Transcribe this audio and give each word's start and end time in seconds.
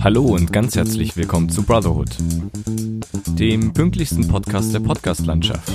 Hallo 0.00 0.22
und 0.22 0.52
ganz 0.52 0.76
herzlich 0.76 1.16
willkommen 1.16 1.48
zu 1.48 1.62
Brotherhood, 1.62 2.10
dem 3.38 3.72
pünktlichsten 3.72 4.28
Podcast 4.28 4.72
der 4.72 4.80
Podcastlandschaft. 4.80 5.72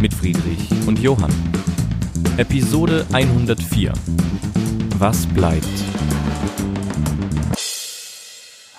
Mit 0.00 0.12
Friedrich 0.12 0.70
und 0.86 0.98
Johann. 0.98 1.32
Episode 2.36 3.06
104. 3.12 3.92
Was 4.98 5.26
bleibt? 5.26 5.66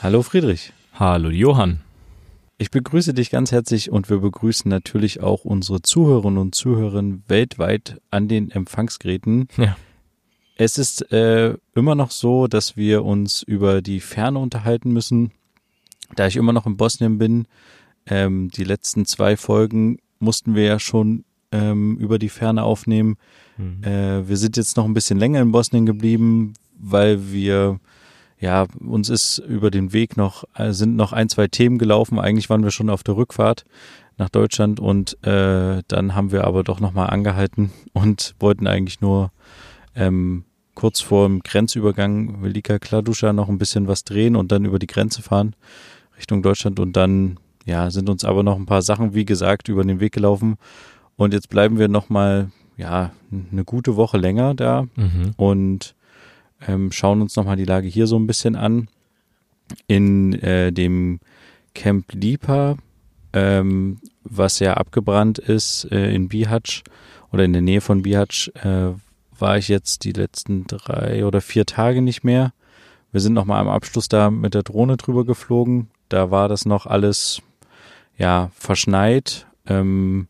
Hallo 0.01 0.21
Friedrich. 0.21 0.73
Hallo 0.93 1.29
Johann. 1.29 1.81
Ich 2.57 2.71
begrüße 2.71 3.13
dich 3.13 3.31
ganz 3.31 3.51
herzlich 3.51 3.91
und 3.91 4.09
wir 4.09 4.19
begrüßen 4.19 4.69
natürlich 4.69 5.21
auch 5.21 5.43
unsere 5.45 5.81
Zuhörerinnen 5.81 6.37
und 6.37 6.55
Zuhörer 6.55 7.03
weltweit 7.27 8.01
an 8.11 8.27
den 8.27 8.49
Empfangsgeräten. 8.49 9.49
Ja. 9.57 9.75
Es 10.55 10.77
ist 10.77 11.11
äh, 11.11 11.55
immer 11.75 11.95
noch 11.95 12.11
so, 12.11 12.47
dass 12.47 12.77
wir 12.77 13.03
uns 13.03 13.43
über 13.43 13.81
die 13.81 13.99
Ferne 13.99 14.39
unterhalten 14.39 14.91
müssen. 14.91 15.31
Da 16.15 16.27
ich 16.27 16.37
immer 16.37 16.53
noch 16.53 16.65
in 16.65 16.77
Bosnien 16.77 17.17
bin, 17.17 17.47
ähm, 18.05 18.49
die 18.49 18.63
letzten 18.63 19.05
zwei 19.05 19.35
Folgen 19.35 19.99
mussten 20.19 20.55
wir 20.55 20.63
ja 20.63 20.79
schon 20.79 21.25
ähm, 21.51 21.97
über 21.97 22.19
die 22.19 22.29
Ferne 22.29 22.63
aufnehmen. 22.63 23.17
Mhm. 23.57 23.83
Äh, 23.83 24.27
wir 24.29 24.37
sind 24.37 24.55
jetzt 24.55 24.77
noch 24.77 24.85
ein 24.85 24.93
bisschen 24.93 25.19
länger 25.19 25.41
in 25.41 25.51
Bosnien 25.51 25.85
geblieben, 25.85 26.53
weil 26.77 27.31
wir 27.31 27.79
ja, 28.39 28.67
uns 28.79 29.09
ist 29.09 29.39
über 29.39 29.71
den 29.71 29.93
Weg 29.93 30.17
noch, 30.17 30.43
äh, 30.55 30.71
sind 30.71 30.95
noch 30.95 31.13
ein, 31.13 31.29
zwei 31.29 31.47
Themen 31.47 31.77
gelaufen. 31.77 32.19
Eigentlich 32.19 32.49
waren 32.49 32.63
wir 32.63 32.71
schon 32.71 32.89
auf 32.89 33.03
der 33.03 33.17
Rückfahrt 33.17 33.65
nach 34.17 34.29
Deutschland 34.29 34.79
und 34.79 35.17
äh, 35.25 35.81
dann 35.87 36.15
haben 36.15 36.31
wir 36.31 36.45
aber 36.45 36.63
doch 36.63 36.79
nochmal 36.79 37.09
angehalten 37.09 37.71
und 37.93 38.35
wollten 38.39 38.67
eigentlich 38.67 39.01
nur 39.01 39.31
ähm, 39.95 40.43
kurz 40.73 40.99
vor 41.01 41.27
dem 41.27 41.41
Grenzübergang 41.41 42.41
Velika 42.43 42.79
Kladuscha 42.79 43.31
noch 43.33 43.47
ein 43.49 43.57
bisschen 43.57 43.87
was 43.87 44.03
drehen 44.03 44.35
und 44.35 44.51
dann 44.51 44.65
über 44.65 44.79
die 44.79 44.87
Grenze 44.87 45.21
fahren 45.21 45.55
Richtung 46.17 46.41
Deutschland 46.43 46.79
und 46.79 46.93
dann 46.95 47.37
ja, 47.65 47.89
sind 47.89 48.09
uns 48.09 48.23
aber 48.23 48.43
noch 48.43 48.57
ein 48.57 48.65
paar 48.65 48.81
Sachen, 48.81 49.13
wie 49.13 49.25
gesagt, 49.25 49.69
über 49.69 49.83
den 49.83 49.99
Weg 49.99 50.13
gelaufen 50.13 50.57
und 51.15 51.33
jetzt 51.33 51.49
bleiben 51.49 51.79
wir 51.79 51.87
nochmal 51.87 52.51
ja, 52.77 53.11
eine 53.51 53.63
gute 53.63 53.95
Woche 53.95 54.17
länger 54.17 54.53
da 54.53 54.87
Mhm. 54.95 55.31
und 55.37 55.95
ähm, 56.67 56.91
schauen 56.91 57.21
uns 57.21 57.35
nochmal 57.35 57.55
die 57.57 57.65
Lage 57.65 57.87
hier 57.87 58.07
so 58.07 58.17
ein 58.17 58.27
bisschen 58.27 58.55
an. 58.55 58.87
In 59.87 60.33
äh, 60.41 60.71
dem 60.71 61.19
Camp 61.73 62.13
Lipa, 62.13 62.77
ähm, 63.33 63.97
was 64.23 64.59
ja 64.59 64.75
abgebrannt 64.75 65.39
ist 65.39 65.85
äh, 65.91 66.13
in 66.13 66.27
Bihać 66.29 66.83
oder 67.31 67.43
in 67.45 67.53
der 67.53 67.61
Nähe 67.61 67.81
von 67.81 68.03
Bihać, 68.03 68.51
äh, 68.63 68.91
war 69.39 69.57
ich 69.57 69.67
jetzt 69.67 70.03
die 70.03 70.11
letzten 70.13 70.65
drei 70.67 71.25
oder 71.25 71.41
vier 71.41 71.65
Tage 71.65 72.01
nicht 72.01 72.23
mehr. 72.23 72.53
Wir 73.11 73.21
sind 73.21 73.33
nochmal 73.33 73.61
am 73.61 73.69
Abschluss 73.69 74.09
da 74.09 74.29
mit 74.29 74.53
der 74.53 74.63
Drohne 74.63 74.97
drüber 74.97 75.25
geflogen. 75.25 75.89
Da 76.09 76.31
war 76.31 76.49
das 76.49 76.65
noch 76.65 76.85
alles 76.85 77.41
ja 78.17 78.51
verschneit. 78.55 79.47
Ähm, 79.65 80.27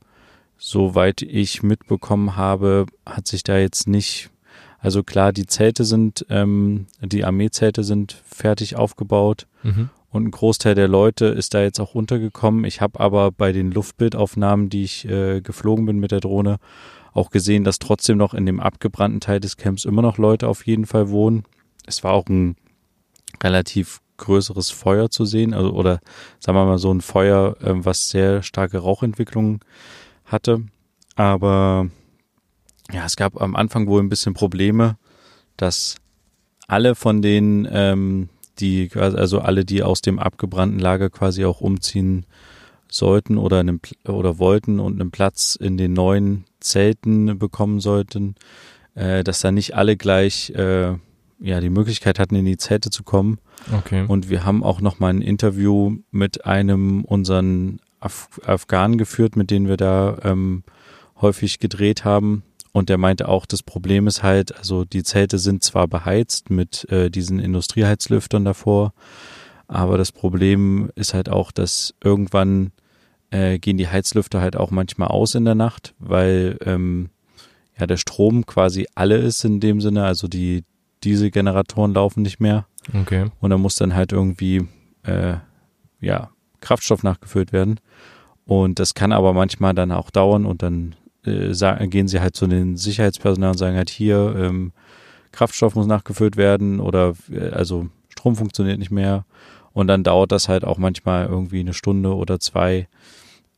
soweit 0.57 1.21
ich 1.21 1.63
mitbekommen 1.63 2.35
habe, 2.35 2.85
hat 3.05 3.27
sich 3.27 3.43
da 3.43 3.57
jetzt 3.57 3.87
nicht 3.87 4.29
also 4.79 5.01
klar, 5.01 5.33
die 5.33 5.47
Zelte 5.47 5.83
sind, 5.83 6.27
ähm, 6.29 6.85
die 7.01 7.25
Armeezelte 7.25 7.83
sind 7.83 8.21
fertig 8.23 8.75
aufgebaut 8.75 9.47
Mhm. 9.63 9.89
und 10.11 10.25
ein 10.25 10.31
Großteil 10.31 10.75
der 10.75 10.87
Leute 10.87 11.25
ist 11.25 11.55
da 11.55 11.63
jetzt 11.63 11.79
auch 11.79 11.95
untergekommen. 11.95 12.65
Ich 12.65 12.81
habe 12.81 12.99
aber 12.99 13.31
bei 13.31 13.51
den 13.51 13.71
Luftbildaufnahmen, 13.71 14.69
die 14.69 14.83
ich 14.83 15.09
äh, 15.09 15.41
geflogen 15.41 15.87
bin 15.87 15.97
mit 15.97 16.11
der 16.11 16.19
Drohne, 16.19 16.57
auch 17.15 17.31
gesehen, 17.31 17.63
dass 17.63 17.79
trotzdem 17.79 18.17
noch 18.17 18.33
in 18.33 18.45
dem 18.45 18.59
abgebrannten 18.59 19.21
Teil 19.21 19.39
des 19.39 19.57
Camps 19.57 19.85
immer 19.85 20.01
noch 20.01 20.17
Leute 20.17 20.47
auf 20.47 20.67
jeden 20.67 20.85
Fall 20.85 21.09
wohnen. 21.09 21.43
Es 21.87 22.03
war 22.03 22.13
auch 22.13 22.27
ein 22.27 22.55
relativ 23.41 24.01
größeres 24.17 24.69
Feuer 24.69 25.09
zu 25.09 25.25
sehen, 25.25 25.53
also 25.53 25.71
oder 25.71 25.99
sagen 26.39 26.57
wir 26.57 26.65
mal 26.65 26.77
so 26.77 26.93
ein 26.93 27.01
Feuer, 27.01 27.55
ähm, 27.61 27.85
was 27.85 28.09
sehr 28.09 28.43
starke 28.43 28.79
Rauchentwicklungen 28.79 29.61
hatte. 30.25 30.63
Aber 31.15 31.89
ja, 32.91 33.05
es 33.05 33.15
gab 33.15 33.41
am 33.41 33.55
Anfang 33.55 33.87
wohl 33.87 34.01
ein 34.01 34.09
bisschen 34.09 34.33
Probleme, 34.33 34.97
dass 35.57 35.95
alle 36.67 36.95
von 36.95 37.21
denen, 37.21 37.67
ähm, 37.71 38.29
die, 38.59 38.89
also 38.95 39.39
alle, 39.39 39.65
die 39.65 39.83
aus 39.83 40.01
dem 40.01 40.19
abgebrannten 40.19 40.79
Lager 40.79 41.09
quasi 41.09 41.45
auch 41.45 41.61
umziehen 41.61 42.25
sollten 42.89 43.37
oder 43.37 43.59
einen, 43.59 43.79
oder 44.07 44.39
wollten 44.39 44.79
und 44.79 44.99
einen 44.99 45.11
Platz 45.11 45.55
in 45.55 45.77
den 45.77 45.93
neuen 45.93 46.45
Zelten 46.59 47.37
bekommen 47.37 47.79
sollten, 47.79 48.35
äh, 48.95 49.23
dass 49.23 49.41
da 49.41 49.51
nicht 49.51 49.75
alle 49.75 49.97
gleich 49.97 50.51
äh, 50.51 50.93
ja 51.39 51.59
die 51.59 51.69
Möglichkeit 51.69 52.19
hatten, 52.19 52.35
in 52.35 52.45
die 52.45 52.57
Zelte 52.57 52.89
zu 52.89 53.03
kommen. 53.03 53.39
Okay. 53.71 54.05
Und 54.07 54.29
wir 54.29 54.45
haben 54.45 54.63
auch 54.63 54.81
noch 54.81 54.99
mal 54.99 55.09
ein 55.09 55.21
Interview 55.21 55.97
mit 56.11 56.45
einem 56.45 57.03
unseren 57.03 57.79
Af 57.99 58.29
Afghanen 58.45 58.97
geführt, 58.97 59.35
mit 59.35 59.51
denen 59.51 59.67
wir 59.67 59.77
da 59.77 60.17
ähm, 60.23 60.63
häufig 61.21 61.59
gedreht 61.59 62.05
haben. 62.05 62.43
Und 62.71 62.89
der 62.89 62.97
meinte 62.97 63.29
auch, 63.29 63.45
das 63.45 63.63
Problem 63.63 64.05
ist 64.05 64.21
halt, 64.21 64.57
also 64.57 64.83
die 64.83 65.03
Zelte 65.03 65.39
sind 65.39 65.63
zwar 65.63 65.87
beheizt 65.87 66.49
mit 66.49 66.85
äh, 66.91 67.09
diesen 67.09 67.39
Industrieheizlüftern 67.39 68.43
davor, 68.43 68.93
aber 69.67 69.97
das 69.97 70.11
Problem 70.11 70.89
ist 70.95 71.13
halt 71.13 71.29
auch, 71.29 71.51
dass 71.51 71.93
irgendwann 72.03 72.71
äh, 73.31 73.59
gehen 73.59 73.77
die 73.77 73.87
Heizlüfter 73.87 74.41
halt 74.41 74.55
auch 74.55 74.71
manchmal 74.71 75.09
aus 75.09 75.35
in 75.35 75.45
der 75.45 75.55
Nacht, 75.55 75.93
weil 75.99 76.57
ähm, 76.65 77.09
ja 77.77 77.87
der 77.87 77.97
Strom 77.97 78.45
quasi 78.45 78.87
alle 78.95 79.17
ist 79.17 79.43
in 79.43 79.59
dem 79.59 79.81
Sinne, 79.81 80.05
also 80.05 80.27
die 80.27 80.63
Dieselgeneratoren 81.03 81.93
laufen 81.93 82.21
nicht 82.23 82.39
mehr. 82.39 82.65
Okay. 82.93 83.31
und 83.39 83.49
da 83.49 83.57
muss 83.57 83.75
dann 83.75 83.95
halt 83.95 84.11
irgendwie 84.11 84.67
äh, 85.03 85.37
ja 85.99 86.29
Kraftstoff 86.61 87.03
nachgefüllt 87.03 87.51
werden. 87.51 87.79
Und 88.45 88.77
das 88.79 88.93
kann 88.93 89.11
aber 89.11 89.33
manchmal 89.33 89.73
dann 89.73 89.91
auch 89.91 90.11
dauern 90.11 90.45
und 90.45 90.61
dann 90.61 90.95
äh, 91.25 91.53
sagen, 91.53 91.89
gehen 91.89 92.07
sie 92.07 92.21
halt 92.21 92.35
zu 92.35 92.45
den 92.45 92.77
Sicherheitspersonal 92.77 93.51
und 93.51 93.57
sagen 93.57 93.75
halt 93.75 93.89
hier 93.89 94.35
ähm, 94.37 94.71
Kraftstoff 95.31 95.75
muss 95.75 95.87
nachgefüllt 95.87 96.37
werden 96.37 96.79
oder 96.79 97.13
äh, 97.31 97.49
also 97.49 97.87
Strom 98.09 98.35
funktioniert 98.35 98.79
nicht 98.79 98.91
mehr 98.91 99.25
und 99.75 99.85
dann 99.87 100.03
dauert 100.03 100.31
das 100.31 100.49
halt 100.49 100.63
auch 100.63 100.79
manchmal 100.79 101.27
irgendwie 101.27 101.59
eine 101.59 101.73
Stunde 101.73 102.15
oder 102.15 102.39
zwei 102.39 102.87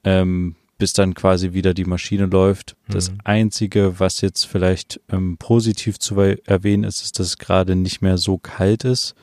ähm, 0.03 0.55
bis 0.79 0.93
dann 0.93 1.13
quasi 1.15 1.53
wieder 1.53 1.73
die 1.73 1.85
Maschine 1.85 2.25
läuft. 2.25 2.75
Das 2.87 3.11
Mhm. 3.11 3.17
Einzige, 3.23 3.99
was 3.99 4.21
jetzt 4.21 4.45
vielleicht 4.45 4.99
ähm, 5.11 5.37
positiv 5.37 5.97
zu 5.99 6.19
erwähnen 6.19 6.83
ist, 6.83 7.01
ist, 7.01 7.19
dass 7.19 7.27
es 7.27 7.37
gerade 7.37 7.75
nicht 7.75 8.01
mehr 8.01 8.17
so 8.17 8.37
kalt 8.37 8.83
ist. 8.83 9.15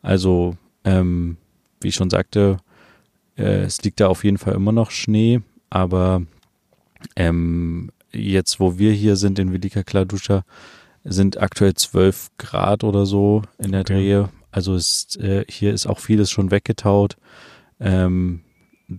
Also, 0.00 0.56
ähm, 0.84 1.38
wie 1.80 1.88
ich 1.88 1.94
schon 1.96 2.10
sagte, 2.10 2.58
äh, 3.36 3.62
es 3.62 3.82
liegt 3.82 3.98
da 4.00 4.08
auf 4.08 4.22
jeden 4.24 4.38
Fall 4.38 4.54
immer 4.54 4.70
noch 4.72 4.90
Schnee, 4.92 5.40
aber 5.70 6.22
ähm, 7.16 7.90
jetzt, 8.12 8.60
wo 8.60 8.78
wir 8.78 8.92
hier 8.92 9.16
sind 9.16 9.38
in 9.40 9.52
Velika 9.52 9.82
Kladuscha, 9.82 10.44
sind 11.04 11.40
aktuell 11.40 11.74
12 11.74 12.30
Grad 12.38 12.84
oder 12.84 13.06
so 13.06 13.42
in 13.58 13.72
der 13.72 13.80
Okay. 13.80 13.94
Drehe. 13.94 14.28
Also 14.52 14.76
ist, 14.76 15.16
äh, 15.16 15.44
hier 15.48 15.72
ist 15.72 15.86
auch 15.86 15.98
vieles 15.98 16.30
schon 16.30 16.52
weggetaut. 16.52 17.16
Ähm, 17.80 18.42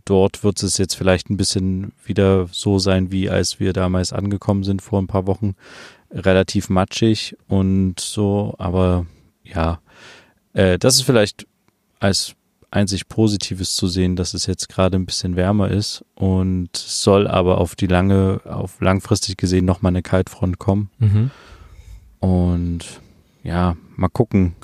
dort 0.05 0.43
wird 0.43 0.61
es 0.63 0.77
jetzt 0.77 0.95
vielleicht 0.95 1.29
ein 1.29 1.37
bisschen 1.37 1.93
wieder 2.03 2.47
so 2.51 2.79
sein, 2.79 3.11
wie 3.11 3.29
als 3.29 3.59
wir 3.59 3.71
damals 3.71 4.11
angekommen 4.11 4.63
sind 4.63 4.81
vor 4.81 5.01
ein 5.01 5.07
paar 5.07 5.27
Wochen. 5.27 5.55
Relativ 6.11 6.69
matschig 6.69 7.37
und 7.47 7.99
so, 7.99 8.55
aber 8.57 9.05
ja, 9.43 9.79
äh, 10.53 10.77
das 10.77 10.95
ist 10.95 11.03
vielleicht 11.03 11.47
als 11.99 12.35
einzig 12.71 13.07
Positives 13.07 13.75
zu 13.75 13.87
sehen, 13.87 14.15
dass 14.15 14.33
es 14.33 14.47
jetzt 14.47 14.67
gerade 14.67 14.97
ein 14.97 15.05
bisschen 15.05 15.35
wärmer 15.35 15.69
ist 15.69 16.03
und 16.15 16.75
soll 16.75 17.27
aber 17.27 17.59
auf 17.59 17.75
die 17.75 17.87
lange, 17.87 18.41
auf 18.45 18.81
langfristig 18.81 19.37
gesehen 19.37 19.65
nochmal 19.65 19.91
eine 19.91 20.01
Kaltfront 20.01 20.57
kommen. 20.57 20.89
Mhm. 20.97 21.31
Und 22.19 23.01
ja, 23.43 23.75
mal 23.95 24.09
gucken. 24.09 24.55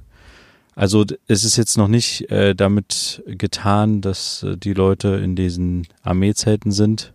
Also 0.79 1.03
es 1.27 1.43
ist 1.43 1.57
jetzt 1.57 1.77
noch 1.77 1.89
nicht 1.89 2.31
äh, 2.31 2.55
damit 2.55 3.21
getan, 3.27 3.99
dass 3.99 4.43
äh, 4.43 4.55
die 4.55 4.71
Leute 4.73 5.09
in 5.09 5.35
diesen 5.35 5.85
Armeezelten 6.03 6.71
sind. 6.71 7.11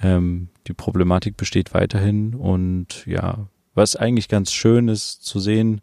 Ähm, 0.00 0.48
die 0.68 0.74
Problematik 0.74 1.36
besteht 1.36 1.74
weiterhin 1.74 2.36
und 2.36 3.04
ja, 3.04 3.48
was 3.74 3.96
eigentlich 3.96 4.28
ganz 4.28 4.52
schön 4.52 4.86
ist 4.86 5.24
zu 5.24 5.40
sehen, 5.40 5.80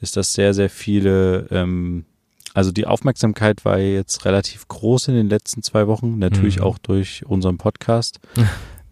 ist, 0.00 0.16
dass 0.16 0.32
sehr, 0.34 0.52
sehr 0.52 0.68
viele, 0.68 1.46
ähm, 1.52 2.06
also 2.54 2.72
die 2.72 2.86
Aufmerksamkeit 2.86 3.64
war 3.64 3.78
jetzt 3.78 4.24
relativ 4.24 4.66
groß 4.66 5.06
in 5.08 5.14
den 5.14 5.28
letzten 5.28 5.62
zwei 5.62 5.86
Wochen, 5.86 6.18
natürlich 6.18 6.56
Mhm. 6.56 6.64
auch 6.64 6.78
durch 6.78 7.24
unseren 7.24 7.56
Podcast. 7.56 8.18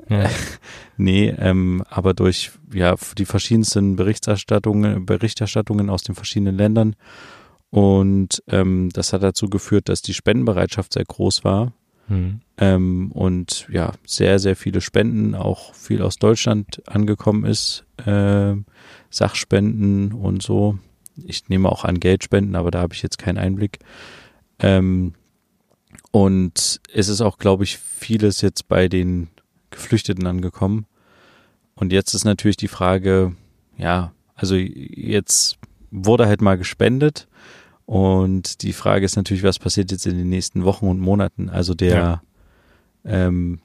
Ja. 0.09 0.29
Nee, 0.97 1.35
ähm, 1.39 1.83
aber 1.89 2.15
durch 2.15 2.51
ja 2.75 2.95
die 3.17 3.25
verschiedensten 3.25 3.97
Berichterstattungen, 3.97 5.07
Berichterstattungen 5.07 5.89
aus 5.89 6.03
den 6.03 6.15
verschiedenen 6.15 6.57
Ländern. 6.57 6.95
Und 7.71 8.43
ähm, 8.49 8.91
das 8.93 9.13
hat 9.13 9.23
dazu 9.23 9.49
geführt, 9.49 9.89
dass 9.89 10.03
die 10.03 10.15
Spendenbereitschaft 10.15 10.93
sehr 10.93 11.05
groß 11.05 11.45
war. 11.45 11.73
Mhm. 12.09 12.41
Ähm, 12.59 13.13
und 13.13 13.69
ja, 13.71 13.93
sehr, 14.05 14.39
sehr 14.39 14.57
viele 14.57 14.81
Spenden, 14.81 15.35
auch 15.35 15.75
viel 15.75 16.03
aus 16.03 16.17
Deutschland 16.17 16.83
angekommen 16.89 17.45
ist, 17.45 17.85
äh, 18.05 18.55
Sachspenden 19.11 20.13
und 20.13 20.43
so. 20.43 20.79
ich 21.25 21.49
nehme 21.49 21.69
auch 21.69 21.85
an 21.85 22.01
Geldspenden, 22.01 22.57
aber 22.57 22.71
da 22.71 22.81
habe 22.81 22.95
ich 22.95 23.03
jetzt 23.03 23.19
keinen 23.19 23.39
Einblick. 23.39 23.79
Ähm, 24.59 25.15
und 26.11 26.81
es 26.93 27.09
ist 27.09 27.21
auch, 27.21 27.39
glaube 27.39 27.65
ich, 27.65 27.79
vieles 27.79 28.41
jetzt 28.41 28.69
bei 28.69 28.89
den 28.89 29.29
Geflüchteten 29.71 30.27
angekommen. 30.27 30.87
Und 31.75 31.93
jetzt 31.93 32.15
ist 32.15 32.25
natürlich 32.25 32.57
die 32.57 32.69
Frage, 32.69 33.35
ja, 33.77 34.13
also 34.35 34.55
jetzt 34.57 35.59
wurde 35.91 36.27
halt 36.27 36.41
mal 36.41 36.59
gespendet. 36.59 37.29
Und 37.91 38.63
die 38.63 38.73
Frage 38.73 39.05
ist 39.05 39.17
natürlich, 39.17 39.43
was 39.43 39.59
passiert 39.59 39.91
jetzt 39.91 40.07
in 40.07 40.17
den 40.17 40.29
nächsten 40.29 40.65
Wochen 40.65 40.87
und 40.87 41.01
Monaten? 41.01 41.49
Also 41.49 41.75
der, 41.75 41.97
ja. 41.97 42.23
ähm, 43.05 43.59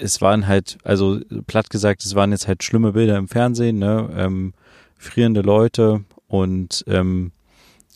es 0.00 0.20
waren 0.20 0.46
halt, 0.46 0.78
also 0.84 1.18
platt 1.48 1.68
gesagt, 1.68 2.04
es 2.04 2.14
waren 2.14 2.30
jetzt 2.30 2.46
halt 2.46 2.62
schlimme 2.62 2.92
Bilder 2.92 3.16
im 3.16 3.26
Fernsehen, 3.26 3.80
ne? 3.80 4.10
Ähm, 4.16 4.54
frierende 4.96 5.40
Leute 5.40 6.04
und 6.28 6.84
ähm, 6.86 7.32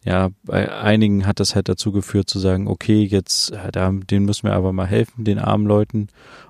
ja, 0.02 0.30
bei 0.42 0.68
einigen 0.68 1.28
hat 1.28 1.38
das 1.38 1.54
halt 1.54 1.68
dazu 1.68 1.92
geführt 1.92 2.28
zu 2.28 2.40
sagen, 2.40 2.66
okay, 2.66 3.04
jetzt, 3.04 3.52
da, 3.70 3.92
denen 3.92 4.26
müssen 4.26 4.48
wir 4.48 4.54
aber 4.54 4.72
mal 4.72 4.88
helfen, 4.88 5.24
den 5.24 5.38
armen 5.38 5.68
Leuten. 5.68 6.08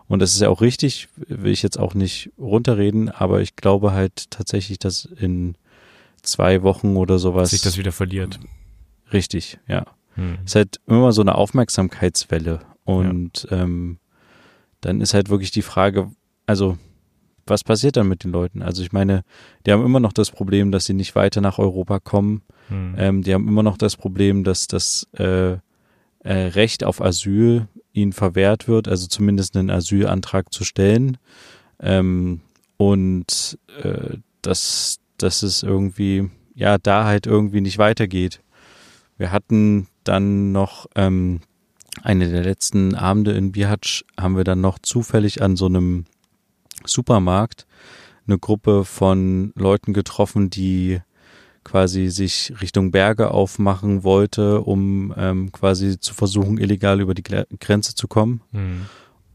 Und 0.08 0.20
das 0.20 0.32
ist 0.32 0.41
ja 0.41 0.49
auch 0.49 0.62
richtig, 0.62 1.11
will 1.19 1.53
ich 1.53 1.62
jetzt 1.62 1.79
auch 1.79 1.93
nicht 1.93 2.31
runterreden, 2.38 3.11
aber 3.11 3.43
ich 3.43 3.56
glaube 3.56 3.93
halt 3.93 4.31
tatsächlich, 4.31 4.79
dass 4.79 5.05
in 5.05 5.56
zwei 6.23 6.62
Wochen 6.62 6.97
oder 6.97 7.19
sowas. 7.19 7.50
Sich 7.50 7.61
das 7.61 7.76
wieder 7.76 7.93
verliert. 7.93 8.41
Richtig, 9.12 9.59
ja. 9.69 9.85
Hm. 10.14 10.38
Es 10.44 10.53
ist 10.53 10.55
halt 10.56 10.81
immer 10.87 11.12
so 11.12 11.23
eine 11.23 11.35
Aufmerksamkeitswelle. 11.35 12.61
Und 12.85 13.47
ja. 13.50 13.62
ähm, 13.62 13.99
dann 14.81 15.00
ist 15.00 15.14
halt 15.14 15.31
wirklich 15.31 15.50
die 15.50 15.62
Frage, 15.62 16.11
also 16.47 16.76
was 17.47 17.64
passiert 17.64 17.97
dann 17.97 18.09
mit 18.09 18.25
den 18.25 18.31
Leuten? 18.31 18.62
Also 18.62 18.82
ich 18.82 18.93
meine, 18.93 19.25
die 19.67 19.73
haben 19.73 19.85
immer 19.85 20.00
noch 20.00 20.12
das 20.12 20.31
Problem, 20.31 20.70
dass 20.70 20.85
sie 20.85 20.94
nicht 20.94 21.14
weiter 21.14 21.41
nach 21.41 21.59
Europa 21.59 21.99
kommen. 21.99 22.43
Hm. 22.69 22.94
Ähm, 22.97 23.23
die 23.23 23.35
haben 23.35 23.49
immer 23.49 23.62
noch 23.62 23.76
das 23.76 23.97
Problem, 23.97 24.44
dass 24.44 24.69
das 24.69 25.09
äh, 25.15 25.53
äh, 25.53 25.58
Recht 26.25 26.85
auf 26.85 27.03
Asyl 27.03 27.69
ihnen 27.93 28.12
verwehrt 28.12 28.69
wird, 28.69 28.88
also 28.88 29.06
zumindest 29.06 29.56
einen 29.56 29.70
Asylantrag 29.70 30.53
zu 30.53 30.65
stellen. 30.65 31.19
Ähm, 31.81 32.41
und 32.76 33.58
äh, 33.82 34.17
dass, 34.41 34.99
dass 35.19 35.43
es 35.43 35.62
irgendwie, 35.62 36.31
ja, 36.55 36.79
da 36.79 37.05
halt 37.05 37.26
irgendwie 37.26 37.61
nicht 37.61 37.79
weitergeht. 37.79 38.41
Wir 39.22 39.30
hatten 39.30 39.86
dann 40.02 40.50
noch 40.50 40.86
ähm, 40.96 41.42
eine 42.02 42.28
der 42.28 42.42
letzten 42.42 42.96
Abende 42.96 43.30
in 43.30 43.52
Bihatsch 43.52 44.02
haben 44.19 44.36
wir 44.36 44.42
dann 44.42 44.60
noch 44.60 44.80
zufällig 44.80 45.42
an 45.42 45.54
so 45.54 45.66
einem 45.66 46.06
Supermarkt 46.84 47.69
eine 48.26 48.40
Gruppe 48.40 48.84
von 48.84 49.52
Leuten 49.54 49.92
getroffen, 49.92 50.50
die 50.50 51.02
quasi 51.62 52.08
sich 52.08 52.52
Richtung 52.60 52.90
Berge 52.90 53.30
aufmachen 53.30 54.02
wollte, 54.02 54.60
um 54.62 55.14
ähm, 55.16 55.52
quasi 55.52 56.00
zu 56.00 56.14
versuchen, 56.14 56.58
illegal 56.58 57.00
über 57.00 57.14
die 57.14 57.22
Grenze 57.22 57.94
zu 57.94 58.08
kommen. 58.08 58.40
Mhm. 58.50 58.86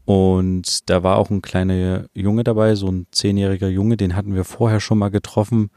Und 0.04 0.90
da 0.90 1.02
war 1.02 1.16
auch 1.16 1.30
ein 1.30 1.40
kleiner 1.40 2.04
Junge 2.12 2.44
dabei, 2.44 2.74
so 2.74 2.88
ein 2.88 3.06
zehnjähriger 3.10 3.68
Junge, 3.68 3.96
den 3.96 4.14
hatten 4.14 4.34
wir 4.34 4.44
vorher 4.44 4.80
schon 4.80 4.98
mal 4.98 5.08
getroffen 5.08 5.70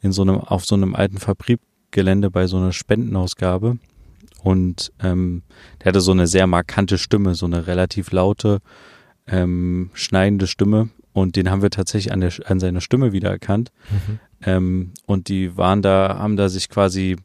in 0.00 0.12
so 0.12 0.22
einem, 0.22 0.36
auf 0.36 0.64
so 0.64 0.76
einem 0.76 0.94
alten 0.94 1.18
Fabrikgelände 1.96 2.30
bei 2.30 2.46
so 2.46 2.58
einer 2.58 2.72
Spendenausgabe. 2.72 3.78
Und 4.42 4.92
ähm, 5.02 5.42
der 5.80 5.86
hatte 5.86 6.00
so 6.00 6.12
eine 6.12 6.26
sehr 6.26 6.46
markante 6.46 6.98
Stimme, 6.98 7.34
so 7.34 7.46
eine 7.46 7.66
relativ 7.66 8.12
laute, 8.12 8.60
ähm, 9.26 9.90
schneidende 9.94 10.46
Stimme. 10.46 10.90
Und 11.12 11.36
den 11.36 11.50
haben 11.50 11.62
wir 11.62 11.70
tatsächlich 11.70 12.12
an, 12.12 12.20
der, 12.20 12.32
an 12.44 12.60
seiner 12.60 12.82
Stimme 12.82 13.12
wiedererkannt. 13.12 13.72
Mhm. 13.90 14.18
Ähm, 14.42 14.92
und 15.06 15.28
die 15.28 15.56
waren 15.56 15.80
da, 15.80 16.18
haben 16.18 16.36
da 16.36 16.50
sich 16.50 16.68
quasi, 16.68 17.16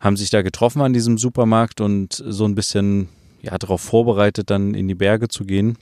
haben 0.00 0.16
sich 0.16 0.28
da 0.28 0.42
getroffen 0.42 0.82
an 0.82 0.92
diesem 0.92 1.16
Supermarkt 1.16 1.80
und 1.80 2.12
so 2.12 2.44
ein 2.44 2.54
bisschen 2.54 3.08
ja 3.40 3.56
darauf 3.56 3.80
vorbereitet, 3.80 4.50
dann 4.50 4.74
in 4.74 4.86
die 4.86 4.94
Berge 4.94 5.28
zu 5.28 5.44
gehen. 5.44 5.78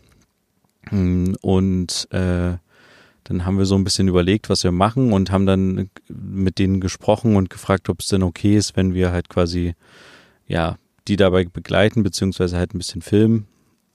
Mm, 0.91 1.35
und 1.43 2.09
äh, 2.13 2.53
dann 3.25 3.45
haben 3.45 3.59
wir 3.59 3.67
so 3.67 3.75
ein 3.75 3.85
bisschen 3.85 4.09
überlegt, 4.09 4.49
was 4.49 4.65
wir 4.65 4.73
machen 4.73 5.13
und 5.13 5.31
haben 5.31 5.47
dann 5.47 5.91
mit 6.09 6.59
denen 6.59 6.81
gesprochen 6.81 7.37
und 7.37 7.51
gefragt, 7.51 7.89
ob 7.89 8.01
es 8.01 8.09
denn 8.09 8.23
okay 8.23 8.57
ist, 8.57 8.77
wenn 8.77 8.95
wir 8.95 9.13
halt 9.13 9.29
quasi 9.29 9.75
ja, 10.47 10.79
die 11.07 11.17
dabei 11.17 11.45
begleiten, 11.45 12.03
beziehungsweise 12.03 12.57
halt 12.57 12.75
ein 12.75 12.79
bisschen 12.79 13.03
filmen. 13.03 13.47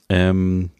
Ähm, 0.08 0.70